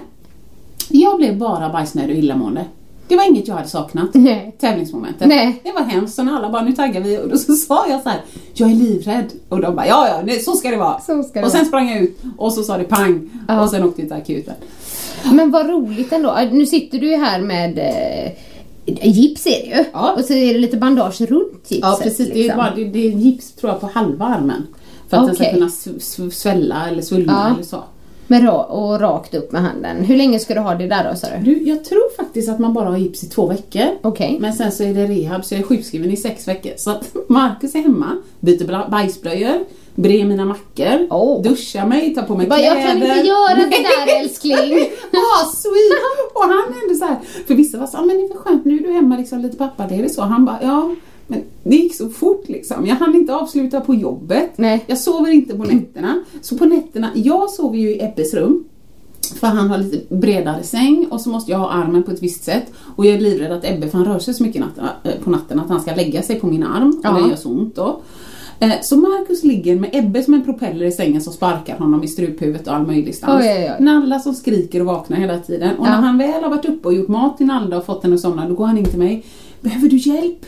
Jag 0.89 1.17
blev 1.17 1.37
bara 1.37 1.69
bajsnödig 1.69 2.15
och 2.17 2.23
illamående. 2.23 2.65
Det 3.07 3.15
var 3.15 3.27
inget 3.27 3.47
jag 3.47 3.55
hade 3.55 3.67
saknat. 3.67 4.09
Nej. 4.13 4.55
Tävlingsmomentet. 4.59 5.27
Nej. 5.27 5.61
Det 5.63 5.71
var 5.71 5.81
hemskt, 5.81 6.15
så 6.15 6.23
när 6.23 6.35
alla 6.35 6.49
bara 6.49 6.61
nu 6.61 6.71
taggar 6.71 7.01
vi 7.01 7.17
och 7.17 7.29
då 7.29 7.37
så 7.37 7.53
sa 7.55 7.85
jag 7.89 8.01
så 8.01 8.09
här, 8.09 8.21
jag 8.53 8.71
är 8.71 8.75
livrädd. 8.75 9.25
Och 9.49 9.61
de 9.61 9.75
bara 9.75 9.87
ja 9.87 10.07
ja, 10.07 10.21
nej, 10.25 10.39
så 10.39 10.51
ska 10.55 10.69
det 10.71 10.77
vara. 10.77 10.99
Så 10.99 11.23
ska 11.23 11.39
det 11.39 11.45
och 11.45 11.51
sen 11.51 11.59
vara. 11.59 11.67
sprang 11.67 11.89
jag 11.89 12.01
ut 12.01 12.17
och 12.37 12.53
så 12.53 12.63
sa 12.63 12.77
det 12.77 12.83
pang 12.83 13.29
Ja. 13.47 13.61
och 13.63 13.69
sen 13.69 13.83
åkte 13.83 14.01
jag 14.01 14.09
till 14.09 14.17
akuten. 14.17 14.53
Men 15.31 15.51
vad 15.51 15.69
roligt 15.69 16.11
ändå. 16.13 16.37
Nu 16.51 16.65
sitter 16.65 16.99
du 16.99 17.09
ju 17.09 17.15
här 17.17 17.41
med 17.41 17.77
eh, 18.85 19.09
gips 19.09 19.45
är 19.45 19.51
det 19.51 19.77
ju. 19.77 19.85
Ja. 19.93 20.13
Och 20.17 20.25
så 20.25 20.33
är 20.33 20.53
det 20.53 20.59
lite 20.59 20.77
bandage 20.77 21.21
runt 21.21 21.53
gipset. 21.67 21.79
Ja 21.81 21.99
precis, 22.03 22.27
det 22.27 22.33
är, 22.33 22.35
liksom. 22.43 22.57
bara, 22.57 22.75
det, 22.75 22.83
det 22.85 22.99
är 23.07 23.09
gips 23.11 23.51
tror 23.51 23.71
jag 23.71 23.81
på 23.81 23.87
halva 23.93 24.25
armen. 24.25 24.67
För 25.09 25.17
att 25.17 25.25
den 25.27 25.35
ska 25.35 25.53
kunna 25.53 25.67
sv- 25.67 25.99
sv- 25.99 26.29
svälla 26.29 26.89
eller 26.89 27.01
svullna 27.01 27.45
Ja. 27.47 27.53
eller 27.53 27.63
så. 27.63 27.83
Med 28.31 28.49
och 28.49 28.99
rakt 28.99 29.33
upp 29.33 29.51
med 29.51 29.61
handen. 29.61 29.97
Hur 30.05 30.17
länge 30.17 30.39
ska 30.39 30.53
du 30.53 30.59
ha 30.59 30.75
det 30.75 30.87
där 30.87 31.09
då 31.09 31.15
sa 31.15 31.27
du? 31.37 31.43
Du, 31.43 31.63
jag 31.63 31.83
tror 31.83 32.15
faktiskt 32.17 32.49
att 32.49 32.59
man 32.59 32.73
bara 32.73 32.89
har 32.89 32.97
gips 32.97 33.23
i 33.23 33.27
två 33.29 33.47
veckor. 33.47 33.87
Okej. 34.01 34.37
Men 34.39 34.53
sen 34.53 34.71
så 34.71 34.83
är 34.83 34.93
det 34.93 35.05
rehab 35.05 35.45
så 35.45 35.53
jag 35.53 35.61
är 35.61 35.65
sjukskriven 35.65 36.11
i 36.11 36.17
sex 36.17 36.47
veckor. 36.47 36.71
Så 36.77 36.91
att 36.91 37.15
Marcus 37.29 37.75
är 37.75 37.79
hemma, 37.79 38.17
byter 38.39 38.89
bajsblöjor, 38.89 39.65
brer 39.95 40.25
mina 40.25 40.45
mackor, 40.45 41.07
Åh. 41.09 41.41
duschar 41.41 41.85
mig, 41.85 42.15
tar 42.15 42.23
på 42.23 42.35
mig 42.35 42.47
Bara, 42.47 42.59
kläder. 42.59 42.75
jag 42.75 42.87
kan 42.87 42.97
inte 42.97 43.27
göra 43.27 43.55
det 43.55 43.69
där 43.69 44.21
älskling. 44.21 44.55
ah, 45.11 45.45
sweet! 45.55 46.33
Och 46.33 46.43
han 46.43 46.73
är 46.73 46.83
ändå 46.83 46.95
så 46.95 47.05
här, 47.05 47.17
för 47.47 47.55
vissa 47.55 47.77
var 47.77 47.87
så 47.87 47.97
ah, 47.97 48.01
men 48.01 48.17
det 48.17 48.23
är 48.23 48.27
väl 48.27 48.37
skönt, 48.37 48.65
nu 48.65 48.77
är 48.77 48.83
du 48.83 48.93
hemma 48.93 49.17
liksom 49.17 49.39
lite 49.39 49.57
pappa, 49.57 49.87
det 49.87 49.95
är 49.95 50.03
det 50.03 50.09
så? 50.09 50.21
Han 50.21 50.45
bara, 50.45 50.59
ja, 50.61 50.95
men 51.29 51.41
det 51.63 51.75
gick 51.75 51.95
så 51.95 52.09
fort 52.09 52.43
liksom. 52.47 52.85
Jag 52.85 52.95
hann 52.95 53.15
inte 53.15 53.35
avsluta 53.35 53.81
på 53.81 53.95
jobbet. 53.95 54.49
Nej. 54.55 54.83
Jag 54.87 54.97
sover 54.97 55.31
inte 55.31 55.55
på 55.57 55.63
nätterna. 55.63 56.23
Så 56.41 56.57
på 56.57 56.65
nätterna, 56.65 57.09
jag 57.15 57.49
sover 57.49 57.77
ju 57.77 57.89
i 57.89 58.03
Ebbes 58.03 58.33
rum. 58.33 58.63
För 59.39 59.47
han 59.47 59.69
har 59.69 59.77
lite 59.77 60.15
bredare 60.15 60.63
säng 60.63 61.07
och 61.11 61.21
så 61.21 61.29
måste 61.29 61.51
jag 61.51 61.59
ha 61.59 61.69
armen 61.69 62.03
på 62.03 62.11
ett 62.11 62.23
visst 62.23 62.43
sätt. 62.43 62.63
Och 62.95 63.05
jag 63.05 63.13
är 63.15 63.19
livrädd 63.19 63.51
att 63.51 63.65
Ebbe, 63.65 63.87
för 63.89 63.97
han 63.97 64.07
rör 64.07 64.19
sig 64.19 64.33
så 64.33 64.43
mycket 64.43 64.61
natten, 64.61 64.85
äh, 65.03 65.11
på 65.23 65.29
natten, 65.29 65.59
att 65.59 65.69
han 65.69 65.81
ska 65.81 65.95
lägga 65.95 66.21
sig 66.21 66.39
på 66.39 66.47
min 66.47 66.63
arm. 66.63 67.01
Ja. 67.03 67.15
Och 67.15 67.23
det 67.23 67.29
gör 67.29 67.35
så 67.35 67.49
ont 67.49 67.75
då. 67.75 68.01
Eh, 68.59 68.71
Så 68.81 68.97
Marcus 68.97 69.43
ligger 69.43 69.75
med 69.79 69.89
Ebbe 69.93 70.23
som 70.23 70.33
en 70.33 70.43
propeller 70.45 70.85
i 70.85 70.91
sängen 70.91 71.21
som 71.21 71.33
sparkar 71.33 71.77
honom 71.77 72.03
i 72.03 72.07
struphuvudet 72.07 72.67
och 72.67 72.73
all 72.75 72.87
möjlig 72.87 73.15
stans. 73.15 73.41
Oj, 73.43 73.53
oj, 73.57 73.71
oj. 73.79 73.85
Nalla 73.85 74.19
som 74.19 74.33
skriker 74.33 74.79
och 74.79 74.85
vaknar 74.85 75.17
hela 75.17 75.39
tiden. 75.39 75.77
Och 75.77 75.87
Ja. 75.87 75.91
när 75.91 76.01
han 76.01 76.17
väl 76.17 76.43
har 76.43 76.49
varit 76.49 76.65
uppe 76.65 76.87
och 76.87 76.93
gjort 76.93 77.07
mat 77.07 77.37
till 77.37 77.45
Nalla 77.45 77.77
och 77.77 77.85
fått 77.85 78.03
henne 78.03 78.15
att 78.15 78.21
somna, 78.21 78.49
då 78.49 78.55
går 78.55 78.65
han 78.65 78.77
in 78.77 78.85
till 78.85 78.99
mig. 78.99 79.23
Behöver 79.61 79.89
du 79.89 79.97
hjälp? 79.97 80.45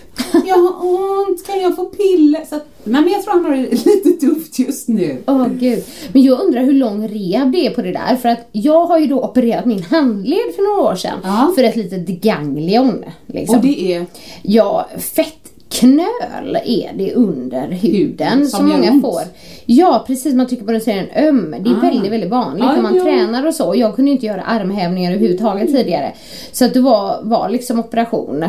Jag 0.48 0.58
har 0.58 0.86
ont, 1.30 1.46
kan 1.48 1.62
jag 1.62 1.76
få 1.76 1.86
piller? 1.86 2.46
Så 2.50 2.56
att, 2.56 2.66
nej 2.84 3.02
men 3.02 3.12
jag 3.14 3.24
tror 3.24 3.34
han 3.34 3.46
har 3.46 3.52
det 3.52 3.86
lite 3.86 4.26
tufft 4.26 4.60
just 4.60 4.88
nu. 4.88 5.18
Åh 5.28 5.48
gud. 5.48 5.84
Men 6.14 6.22
jag 6.22 6.40
undrar 6.42 6.62
hur 6.64 6.74
lång 6.74 7.08
rehab 7.08 7.52
det 7.52 7.66
är 7.66 7.70
på 7.70 7.82
det 7.82 7.92
där. 7.92 8.16
För 8.16 8.30
att 8.30 8.50
jag 8.52 8.86
har 8.86 9.00
ju 9.00 9.08
då 9.08 9.24
opererat 9.24 9.66
min 9.66 9.84
handled 9.84 10.56
för 10.56 10.64
några 10.78 10.92
år 10.92 10.96
sedan. 10.96 11.20
Ja. 11.24 11.52
För 11.56 11.64
ett 11.64 11.76
litet 11.76 12.08
ganglion. 12.08 13.04
Liksom. 13.28 13.58
Och 13.58 13.66
det 13.66 13.94
är 13.94 14.06
Ja, 14.42 14.88
fettknöl 14.98 16.58
är 16.66 16.92
det 16.98 17.14
under 17.14 17.68
huden 17.72 18.48
som, 18.48 18.60
som 18.60 18.70
många 18.70 18.92
ont. 18.92 19.02
får. 19.02 19.22
Ja, 19.66 20.04
precis. 20.08 20.34
Man 20.34 20.48
tycker 20.48 20.66
på 20.66 20.72
den 20.72 20.82
ser 20.82 20.96
den 20.96 21.28
öm. 21.28 21.56
Det 21.64 21.70
är 21.70 21.74
Ah. 21.76 21.80
väldigt, 21.82 22.12
väldigt 22.12 22.30
vanligt 22.30 22.66
när 22.66 22.82
man 22.82 22.96
jo. 22.96 23.04
tränar 23.04 23.48
och 23.48 23.54
så. 23.56 23.74
Jag 23.76 23.96
kunde 23.96 24.12
inte 24.12 24.26
göra 24.26 24.42
armhävningar 24.42 25.12
överhuvudtaget 25.12 25.68
tidigare. 25.68 26.14
Så 26.52 26.66
att 26.66 26.74
det 26.74 26.82
var, 26.82 27.20
var 27.24 27.50
liksom 27.50 27.80
operation. 27.80 28.46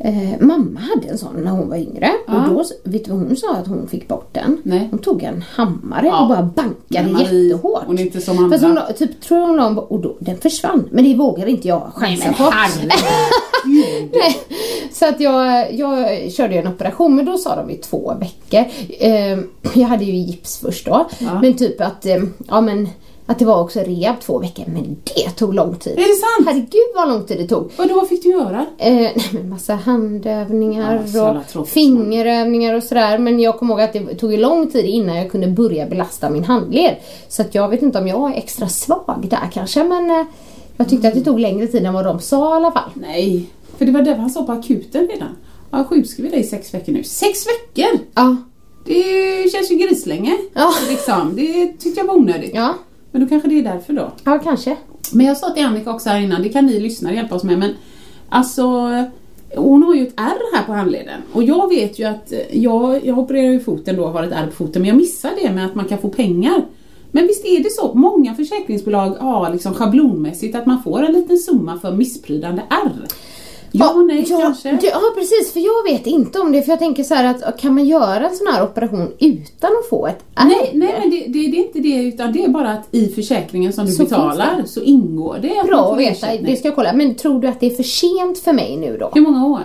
Eh, 0.00 0.40
mamma 0.40 0.80
hade 0.80 1.08
en 1.08 1.18
sån 1.18 1.34
när 1.36 1.50
hon 1.50 1.68
var 1.68 1.76
yngre. 1.76 2.10
Ja. 2.26 2.34
Och 2.48 2.54
då, 2.54 2.64
vet 2.84 3.04
du 3.04 3.10
vad 3.10 3.20
hon 3.20 3.36
sa 3.36 3.54
att 3.54 3.66
hon 3.66 3.88
fick 3.88 4.08
bort 4.08 4.28
den? 4.34 4.60
Nej. 4.62 4.88
Hon 4.90 4.98
tog 4.98 5.22
en 5.22 5.44
hammare 5.54 6.06
Ja. 6.06 6.22
och 6.22 6.28
bara 6.28 6.42
bankade 6.42 7.12
Marie, 7.12 7.42
jättehårt. 7.44 7.82
hon 7.86 7.98
är 7.98 8.02
inte 8.02 8.20
som 8.20 8.38
andra. 8.38 8.50
Fast 8.50 8.64
hon 8.64 8.74
la- 8.74 8.92
typ, 8.92 9.20
tror 9.20 9.46
hon 9.46 9.56
la, 9.56 9.68
och 9.80 10.00
då, 10.00 10.16
den 10.20 10.36
försvann. 10.38 10.88
Men 10.92 11.04
det 11.04 11.14
vågar 11.14 11.46
inte 11.46 11.68
jag 11.68 11.90
chansa 11.94 12.32
på. 12.32 12.44
Nej. 14.12 14.36
Så 14.92 15.08
att 15.08 15.20
jag, 15.20 15.74
jag 15.74 16.32
körde 16.32 16.54
en 16.54 16.66
operation 16.68 17.14
men 17.16 17.24
då 17.24 17.38
sa 17.38 17.56
de 17.56 17.70
i 17.70 17.76
två 17.76 18.12
veckor. 18.20 18.64
Eh, 19.00 19.38
jag 19.74 19.88
hade 19.88 20.04
ju 20.04 20.12
gips 20.12 20.58
först 20.58 20.86
då. 20.86 21.08
Ja. 21.18 21.40
Men 21.42 21.56
typ 21.56 21.80
att, 21.80 22.06
eh, 22.06 22.22
ja 22.48 22.60
men 22.60 22.88
att 23.30 23.38
det 23.38 23.44
var 23.44 23.60
också 23.60 23.80
rehab 23.80 24.20
två 24.20 24.38
veckor. 24.38 24.64
Men 24.66 24.96
det 25.04 25.30
tog 25.30 25.54
lång 25.54 25.76
tid. 25.76 25.92
Är 25.92 25.96
det 25.96 26.02
sant? 26.02 26.48
Herregud 26.48 26.94
vad 26.94 27.08
lång 27.08 27.26
tid 27.26 27.38
det 27.38 27.46
tog. 27.46 27.70
Vadå, 27.76 27.94
vad 27.94 28.08
fick 28.08 28.22
du 28.22 28.28
göra? 28.28 28.66
Eh, 28.78 28.92
nej, 28.94 29.28
men 29.32 29.48
massa 29.48 29.74
handövningar 29.74 31.04
Ja, 31.14 31.42
och 31.54 31.68
fingerövningar 31.68 32.74
och 32.74 32.82
sådär. 32.82 33.18
Men 33.18 33.40
jag 33.40 33.58
kommer 33.58 33.74
ihåg 33.74 33.80
att 33.80 33.92
det 33.92 34.14
tog 34.14 34.38
lång 34.38 34.70
tid 34.70 34.84
innan 34.84 35.16
jag 35.16 35.30
kunde 35.30 35.46
börja 35.46 35.86
belasta 35.86 36.30
min 36.30 36.44
handled. 36.44 36.96
Så 37.28 37.42
att 37.42 37.54
jag 37.54 37.68
vet 37.68 37.82
inte 37.82 37.98
om 37.98 38.08
jag 38.08 38.32
är 38.32 38.36
extra 38.38 38.68
svag 38.68 39.26
där 39.30 39.50
kanske. 39.52 39.84
Men 39.84 40.10
eh, 40.10 40.26
jag 40.76 40.88
tyckte 40.88 41.08
att 41.08 41.14
det 41.14 41.20
tog 41.20 41.40
längre 41.40 41.66
tid 41.66 41.86
än 41.86 41.94
vad 41.94 42.04
de 42.04 42.20
sa 42.20 42.54
i 42.54 42.56
alla 42.56 42.72
fall. 42.72 42.90
Nej, 42.94 43.50
för 43.78 43.86
det 43.86 43.92
var 43.92 44.02
det 44.02 44.14
han 44.14 44.30
sa 44.30 44.42
på 44.42 44.52
akuten 44.52 45.08
redan. 45.08 45.36
Jag 45.70 45.78
har 45.78 45.84
sjukskrivit 45.84 46.32
dig 46.32 46.40
i 46.40 46.44
sex 46.44 46.74
veckor 46.74 46.92
nu. 46.92 47.04
Sex 47.04 47.38
veckor! 47.46 47.98
Ja. 48.14 48.36
Det 48.84 49.52
känns 49.52 49.70
ju 49.70 49.76
grislänge. 49.76 50.38
Ja. 50.54 50.72
Liksom. 50.90 51.32
Det 51.36 51.66
tyckte 51.66 52.00
jag 52.00 52.06
var 52.06 52.14
onödigt. 52.14 52.54
Ja, 52.54 52.74
Men 53.18 53.26
då 53.26 53.30
kanske 53.30 53.48
det 53.48 53.58
är 53.58 53.62
därför 53.62 53.92
då. 53.92 54.12
ja 54.24 54.38
kanske. 54.38 54.76
Men 55.12 55.26
jag 55.26 55.36
sa 55.36 55.50
till 55.50 55.64
Annika 55.64 55.90
också 55.90 56.08
här 56.08 56.20
innan, 56.20 56.42
det 56.42 56.48
kan 56.48 56.66
ni 56.66 56.80
lyssnare 56.80 57.14
hjälpa 57.14 57.34
oss 57.34 57.44
med, 57.44 57.58
men 57.58 57.74
alltså 58.28 58.64
hon 59.56 59.82
har 59.82 59.94
ju 59.94 60.06
ett 60.06 60.14
ärr 60.16 60.56
här 60.56 60.64
på 60.64 60.72
handleden 60.72 61.20
och 61.32 61.42
jag 61.42 61.68
vet 61.68 61.98
ju 61.98 62.04
att 62.04 62.32
eh, 62.32 62.38
jag, 62.62 63.06
jag 63.06 63.18
opererar 63.18 63.52
ju 63.52 63.60
foten 63.60 63.96
då 63.96 64.04
och 64.04 64.10
har 64.10 64.22
ett 64.22 64.32
ärr 64.32 64.46
på 64.46 64.52
foten 64.52 64.82
men 64.82 64.88
jag 64.88 64.96
missar 64.96 65.30
det 65.42 65.50
med 65.50 65.66
att 65.66 65.74
man 65.74 65.84
kan 65.84 65.98
få 65.98 66.08
pengar. 66.08 66.64
Men 67.10 67.26
visst 67.26 67.44
är 67.44 67.62
det 67.62 67.70
så, 67.72 67.94
många 67.94 68.34
försäkringsbolag 68.34 69.10
har 69.10 69.52
liksom 69.52 69.74
schablonmässigt 69.74 70.54
att 70.54 70.66
man 70.66 70.82
får 70.82 71.02
en 71.02 71.12
liten 71.12 71.38
summa 71.38 71.78
för 71.78 71.92
missprydande 71.92 72.62
ärr. 72.70 73.06
Ja, 73.72 73.94
nej 74.08 74.26
ja, 74.28 74.40
kanske. 74.40 74.68
Ja 74.82 75.00
precis, 75.14 75.52
för 75.52 75.60
jag 75.60 75.92
vet 75.92 76.06
inte 76.06 76.40
om 76.40 76.52
det. 76.52 76.62
För 76.62 76.72
jag 76.72 76.78
tänker 76.78 77.04
så 77.04 77.14
här 77.14 77.24
att 77.24 77.60
kan 77.60 77.74
man 77.74 77.86
göra 77.86 78.28
en 78.28 78.36
sån 78.36 78.46
här 78.46 78.62
operation 78.62 79.12
utan 79.18 79.70
att 79.70 79.88
få 79.90 80.06
ett 80.06 80.24
ärr? 80.34 80.44
Nej, 80.44 80.70
nej 80.74 80.94
men 81.00 81.10
det, 81.10 81.16
det, 81.16 81.50
det 81.50 81.58
är 81.58 81.66
inte 81.66 81.78
det 81.78 82.02
utan 82.02 82.32
det 82.32 82.44
är 82.44 82.48
bara 82.48 82.70
att 82.70 82.94
i 82.94 83.08
försäkringen 83.08 83.72
som 83.72 83.86
du 83.86 83.92
Så 83.92 84.02
betalar 84.02 84.62
så 84.66 84.82
ingår 84.82 85.38
det 85.42 85.58
att 85.58 85.66
Bra 85.66 85.92
att 85.92 85.98
veta, 85.98 86.26
det 86.26 86.56
ska 86.56 86.68
jag 86.68 86.74
kolla. 86.74 86.92
Men 86.92 87.14
tror 87.14 87.40
du 87.40 87.48
att 87.48 87.60
det 87.60 87.66
är 87.66 87.70
för 87.70 87.82
sent 87.82 88.38
för 88.38 88.52
mig 88.52 88.76
nu 88.76 88.96
då? 89.00 89.10
Hur 89.14 89.20
många 89.20 89.46
år? 89.46 89.60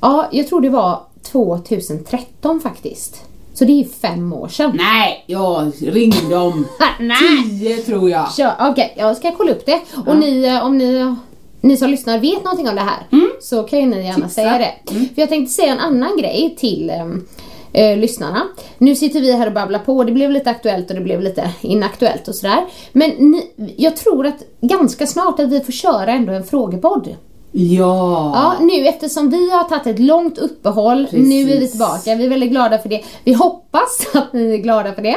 Ja, 0.00 0.28
jag 0.32 0.48
tror 0.48 0.60
det 0.60 0.70
var 0.70 1.00
2013 1.22 2.60
faktiskt. 2.60 3.22
Så 3.54 3.64
det 3.64 3.80
är 3.80 3.84
fem 3.84 4.32
år 4.32 4.48
sedan. 4.48 4.72
Nej, 4.74 5.24
jag 5.26 5.72
ring 5.80 6.12
dem. 6.30 6.66
Nej! 7.00 7.58
Tio 7.60 7.76
tror 7.76 8.10
jag. 8.10 8.28
Okej, 8.60 8.94
jag 8.96 9.16
ska 9.16 9.32
kolla 9.36 9.52
upp 9.52 9.66
det. 9.66 9.80
Och 10.06 10.16
ni, 10.16 10.44
eh, 10.44 10.66
om 10.66 10.78
ni, 10.78 11.14
ni 11.60 11.76
som 11.76 11.90
lyssnar 11.90 12.18
vet 12.18 12.44
någonting 12.44 12.68
om 12.68 12.74
det 12.74 12.80
här 12.80 13.06
så 13.40 13.62
kan 13.62 13.78
ju 13.78 13.86
ni 13.86 13.96
gärna 13.96 14.14
Tipsa. 14.14 14.28
säga 14.28 14.58
det. 14.58 14.92
För 15.14 15.20
jag 15.22 15.28
tänkte 15.28 15.52
säga 15.52 15.72
en 15.72 15.78
annan 15.78 16.16
grej 16.16 16.56
till 16.58 16.90
ehm, 16.90 17.26
eh, 17.72 17.98
lyssnarna. 17.98 18.42
Nu 18.78 18.96
sitter 18.96 19.20
vi 19.20 19.32
här 19.32 19.46
och 19.46 19.52
babblar 19.52 19.78
på, 19.78 20.04
det 20.04 20.12
blev 20.12 20.30
lite 20.30 20.50
aktuellt 20.50 20.90
och 20.90 20.96
det 20.96 21.02
blev 21.02 21.20
lite 21.20 21.50
inaktuellt 21.60 22.28
och 22.28 22.34
sådär. 22.34 22.64
Men 22.92 23.10
ni, 23.10 23.50
jag 23.76 23.96
tror 23.96 24.26
att 24.26 24.42
ganska 24.60 25.06
snart 25.06 25.40
att 25.40 25.48
vi 25.52 25.60
får 25.60 25.72
köra 25.72 26.12
ändå 26.12 26.32
en 26.32 26.44
frågepodd. 26.44 27.16
Ja. 27.52 28.32
Ja, 28.34 28.64
nu 28.64 28.86
eftersom 28.86 29.30
vi 29.30 29.50
har 29.50 29.64
tagit 29.64 29.86
ett 29.86 29.98
långt 29.98 30.38
uppehåll, 30.38 31.04
Precis. 31.10 31.28
nu 31.28 31.52
är 31.52 31.60
vi 31.60 31.68
tillbaka. 31.68 32.14
Vi 32.14 32.24
är 32.24 32.28
väldigt 32.28 32.50
glada 32.50 32.78
för 32.78 32.88
det. 32.88 33.00
Vi 33.24 33.32
hoppas 33.32 34.00
att 34.14 34.32
ni 34.32 34.52
är 34.54 34.56
glada 34.56 34.92
för 34.92 35.02
det. 35.02 35.16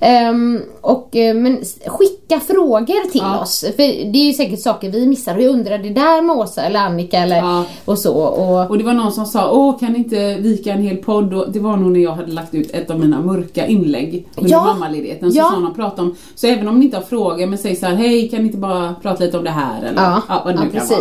Ehm, 0.00 0.60
och, 0.80 1.16
eh, 1.16 1.34
men 1.34 1.58
skicka 1.86 2.40
frågor 2.40 3.10
till 3.10 3.20
Ja. 3.24 3.40
oss. 3.40 3.60
För 3.60 4.12
det 4.12 4.18
är 4.18 4.26
ju 4.26 4.32
säkert 4.32 4.60
saker 4.62 4.90
vi 4.90 5.06
missar. 5.06 5.34
Vi 5.34 5.46
undrar 5.48 5.78
det 5.78 5.88
där 5.90 6.22
med 6.22 6.36
Åsa 6.36 6.62
eller 6.62 6.80
Annika 6.80 7.18
eller 7.18 7.36
Ja. 7.36 7.64
och 7.84 7.98
så. 7.98 8.14
Och, 8.14 8.70
Och 8.70 8.78
det 8.78 8.84
var 8.84 8.92
någon 8.92 9.12
som 9.12 9.26
sa, 9.26 9.50
åh 9.52 9.78
kan 9.78 9.92
ni 9.92 9.98
inte 9.98 10.34
vika 10.34 10.72
en 10.72 10.82
hel 10.82 10.96
podd? 10.96 11.34
Och 11.34 11.50
det 11.52 11.58
var 11.60 11.76
nog 11.76 11.90
när 11.92 12.00
jag 12.00 12.12
hade 12.12 12.32
lagt 12.32 12.54
ut 12.54 12.70
ett 12.74 12.90
av 12.90 12.98
mina 13.00 13.20
mörka 13.20 13.66
inlägg 13.66 14.26
under 14.36 14.50
Ja. 14.50 14.64
mammaledigheten. 14.64 15.32
Så 15.32 15.38
Ja. 15.38 15.50
sa 15.54 15.58
någon 15.58 15.74
prata 15.74 16.02
om, 16.02 16.14
så 16.34 16.46
även 16.46 16.68
om 16.68 16.78
ni 16.78 16.84
inte 16.84 16.96
har 16.96 17.04
frågor, 17.04 17.46
men 17.46 17.58
säg 17.58 17.76
så 17.76 17.86
här, 17.86 17.94
hej 17.94 18.28
kan 18.28 18.38
ni 18.40 18.46
inte 18.46 18.58
bara 18.58 18.94
prata 19.02 19.24
lite 19.24 19.38
om 19.38 19.44
det 19.44 19.50
här? 19.50 19.82
Eller 19.82 20.02
ja, 20.02 20.42
vad 20.44 20.54
det 20.54 20.60
nu 20.60 20.66
ja, 20.72 20.80
kan 20.80 20.88
vara. 20.88 21.00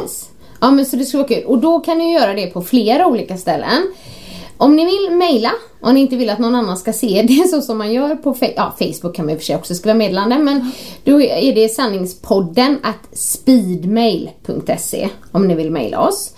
Ja 0.62 0.72
men 0.72 0.86
så 0.86 0.96
det 0.96 1.06
skulle 1.06 1.24
vara 1.24 1.34
kul. 1.36 1.44
Och 1.46 1.58
då 1.58 1.80
kan 1.80 1.98
ni 1.98 2.14
göra 2.14 2.34
det 2.34 2.48
på 2.48 2.62
flera 2.62 3.08
olika 3.08 3.38
ställen. 3.38 3.94
Om 4.58 4.76
ni 4.76 4.86
vill 4.86 5.18
mejla, 5.18 5.52
om 5.82 5.94
ni 5.94 6.00
inte 6.00 6.16
vill 6.16 6.30
att 6.30 6.40
någon 6.40 6.56
annan 6.56 6.78
ska 6.78 6.94
se 6.94 7.22
det 7.28 7.48
så 7.50 7.62
som 7.62 7.78
man 7.78 7.94
gör 7.94 8.16
på 8.16 8.34
Fe- 8.34 8.54
ja, 8.56 8.76
Facebook 8.80 9.16
kan 9.16 9.26
man 9.26 9.34
i 9.34 9.36
och 9.36 9.40
för 9.40 9.46
sig 9.46 9.56
också 9.56 9.76
skriva 9.76 9.94
meddelanden 9.94 10.44
men 10.44 10.72
då 11.04 11.22
är 11.22 11.56
det 11.56 11.70
sanningspodden 11.70 12.80
att 12.84 13.18
speedmail.se 13.18 15.10
om 15.32 15.48
ni 15.48 15.56
vill 15.56 15.72
mejla 15.72 16.00
oss. 16.00 16.32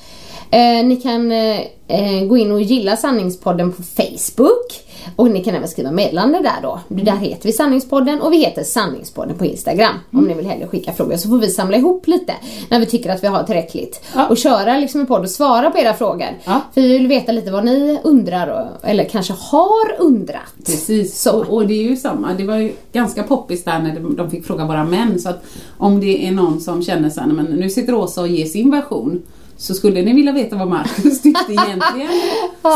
Eh, 0.51 0.85
ni 0.85 0.95
kan 1.03 1.31
eh, 1.31 1.59
eh, 1.87 2.25
gå 2.27 2.37
in 2.37 2.51
och 2.51 2.61
gilla 2.61 2.97
sanningspodden 2.97 3.71
på 3.71 3.83
Facebook 3.83 4.83
och 5.15 5.31
ni 5.31 5.43
kan 5.43 5.55
även 5.55 5.67
skriva 5.67 5.91
meddelande 5.91 6.39
där 6.41 6.61
då. 6.61 6.79
Där 6.87 7.15
heter 7.15 7.43
vi 7.43 7.51
sanningspodden 7.53 8.21
och 8.21 8.33
vi 8.33 8.37
heter 8.37 8.63
sanningspodden 8.63 9.37
på 9.37 9.45
Instagram 9.45 9.93
om 10.11 10.27
ni 10.27 10.33
vill 10.33 10.45
hellre 10.45 10.67
skicka 10.67 10.93
frågor 10.93 11.17
så 11.17 11.29
får 11.29 11.37
vi 11.37 11.49
samla 11.49 11.77
ihop 11.77 12.07
lite 12.07 12.33
när 12.69 12.79
vi 12.79 12.85
tycker 12.85 13.09
att 13.09 13.23
vi 13.23 13.27
har 13.27 13.43
tillräckligt 13.43 14.01
Ja. 14.15 14.27
och 14.27 14.37
köra 14.37 14.77
liksom 14.77 15.01
en 15.01 15.07
podd 15.07 15.21
och 15.21 15.29
svara 15.29 15.71
på 15.71 15.77
era 15.77 15.93
frågor. 15.93 16.27
Ja. 16.45 16.61
För 16.73 16.81
vi 16.81 16.87
vill 16.87 17.07
veta 17.07 17.31
lite 17.31 17.51
vad 17.51 17.65
ni 17.65 17.99
undrar 18.03 18.47
och, 18.47 18.89
eller 18.89 19.03
kanske 19.03 19.33
har 19.33 19.95
undrat. 19.99 20.41
Precis, 20.65 21.21
Så. 21.21 21.31
Och, 21.39 21.53
och 21.53 21.67
det 21.67 21.73
är 21.73 21.83
ju 21.83 21.95
samma. 21.95 22.33
Det 22.33 22.43
var 22.43 22.57
ju 22.57 22.71
ganska 22.91 23.23
poppis 23.23 23.63
där 23.63 23.79
när 23.79 23.99
de, 24.17 24.29
fick 24.31 24.45
fråga 24.45 24.65
våra 24.65 24.83
män. 24.83 25.19
Så 25.19 25.29
att 25.29 25.43
om 25.77 25.99
det 25.99 26.27
är 26.27 26.31
någon 26.31 26.59
som 26.59 26.83
känner 26.83 27.09
så 27.09 27.19
här, 27.19 27.27
"Nej, 27.27 27.35
men 27.35 27.45
nu 27.45 27.69
sitter 27.69 27.93
Åsa 27.95 28.21
och 28.21 28.27
ger 28.27 28.45
sin 28.45 28.71
version. 28.71 29.21
Så 29.59 29.73
skulle 29.73 30.01
ni 30.01 30.13
vilja 30.13 30.31
veta 30.31 30.55
vad 30.55 30.67
Marcus 30.67 31.21
tyckte 31.21 31.51
egentligen 31.53 32.09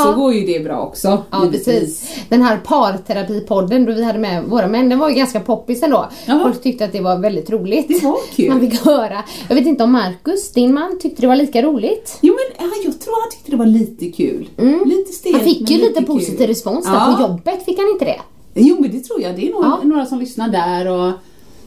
så 0.04 0.14
går 0.16 0.34
ju 0.34 0.46
det 0.46 0.60
bra 0.64 0.82
också. 0.82 1.24
Ja 1.32 1.48
precis. 1.52 2.16
Den 2.30 2.42
här 2.42 2.58
parterapipodden 2.58 3.86
då 3.86 3.94
vi 3.94 4.04
hade 4.04 4.20
med 4.20 4.44
våra 4.44 4.68
män, 4.68 4.90
den 4.90 5.00
var 5.00 5.10
ju 5.10 5.16
ganska 5.16 5.40
poppis 5.40 5.84
ändå. 5.84 6.10
Ja. 6.26 6.40
Folk 6.44 6.64
tyckte 6.64 6.86
att 6.86 6.92
det 6.92 7.02
var 7.02 7.18
väldigt 7.20 7.50
roligt. 7.50 7.88
Det 7.88 8.04
var 8.04 8.18
kul. 8.36 8.50
Man 8.50 8.60
fick 8.60 8.86
höra. 8.86 9.24
Jag 9.48 9.56
vet 9.56 9.66
inte 9.68 9.84
om 9.84 9.92
Marcus, 9.92 10.52
din 10.52 10.74
man, 10.74 11.00
tyckte 11.00 11.22
det 11.22 11.28
var 11.28 11.36
lika 11.36 11.62
roligt. 11.62 12.18
Jo 12.22 12.34
men 12.34 12.68
ja, 12.68 12.74
jag 12.86 13.00
tror 13.02 13.22
han 13.22 13.32
tyckte 13.32 13.52
det 13.52 13.58
var 13.58 13.66
lite 13.66 14.12
kul. 14.12 14.50
Lite 14.86 15.12
stelt 15.14 15.36
Han 15.36 15.44
fick 15.46 15.70
ju 15.70 15.78
lite 15.78 15.94
kul. 16.00 16.06
positiv 16.06 16.48
respons 16.48 16.86
där 16.86 16.94
Ja. 16.94 17.16
på 17.18 17.22
jobbet, 17.22 17.66
fick 17.66 17.78
han 17.78 17.88
inte 17.90 18.06
det? 18.06 18.20
Jo 18.54 18.78
men 18.80 18.92
det 18.92 19.00
tror 19.00 19.22
jag. 19.22 19.36
Det 19.36 19.48
är 19.48 19.52
Ja. 19.52 19.80
några 19.84 20.06
som 20.06 20.20
lyssnar 20.20 20.48
där 20.50 20.88
och 20.88 21.12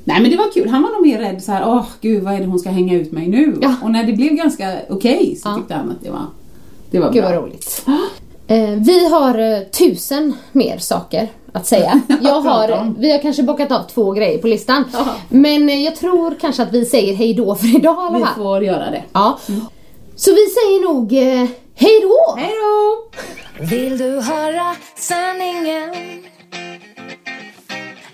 Nej 0.05 0.21
men 0.23 0.31
det 0.31 0.37
var 0.37 0.53
kul. 0.55 0.69
Han 0.69 0.83
var 0.83 0.91
nog 0.91 1.03
mer 1.07 1.19
rädd 1.19 1.43
så 1.43 1.53
här, 1.53 1.69
åh 1.69 1.85
gud 2.01 2.23
vad 2.23 2.35
är 2.35 2.39
det 2.41 2.47
hon 2.47 2.59
ska 2.59 2.71
hänga 2.71 2.95
ut 2.95 3.13
mig 3.13 3.29
nu? 3.29 3.59
Ja. 3.63 3.75
Och 3.83 3.91
när 3.91 4.05
det 4.05 4.13
blev 4.13 4.33
ganska 4.33 4.77
okej 4.91 5.37
så 5.43 5.49
Ja. 5.49 5.55
tyckte 5.55 5.75
han 5.75 5.91
att 5.91 6.03
det 6.03 6.11
var, 6.11 6.27
det 6.91 6.99
var 7.01 7.13
Gud 7.13 7.23
bra. 7.23 7.33
vad 7.33 7.43
roligt. 7.43 7.85
Eh, 8.47 8.71
vi 8.71 9.09
har 9.09 9.39
eh, 9.39 9.59
tusen 9.61 10.33
mer 10.53 10.79
saker 10.79 11.29
att 11.53 11.67
säga. 11.67 12.01
Jag 12.23 12.41
har, 12.41 12.95
vi 12.99 13.13
har 13.13 13.19
kanske 13.19 13.43
bockat 13.43 13.73
av 13.73 13.83
två 13.95 14.13
grejer 14.13 14.39
på 14.39 14.47
listan. 14.47 14.85
Men 15.29 15.69
eh, 15.69 15.83
jag 15.85 15.97
tror 15.97 16.35
kanske 16.41 16.63
att 16.63 16.73
vi 16.73 16.85
säger 16.85 17.15
hej 17.15 17.35
då 17.35 17.55
för 17.55 17.77
idag 17.77 17.97
alla 17.99 18.19
Vi 18.19 18.43
får 18.43 18.65
göra 18.65 18.91
det. 18.91 19.03
Ja. 19.13 19.39
Så 20.17 20.31
vi 20.31 20.47
säger 20.47 20.89
nog 20.89 21.13
eh, 21.13 21.49
hej 21.75 22.01
då! 22.03 22.37
Hej 22.37 22.51
då! 22.63 23.05
Vill 23.65 23.99
du 23.99 24.21
höra 24.21 24.75
sanningen? 24.97 25.95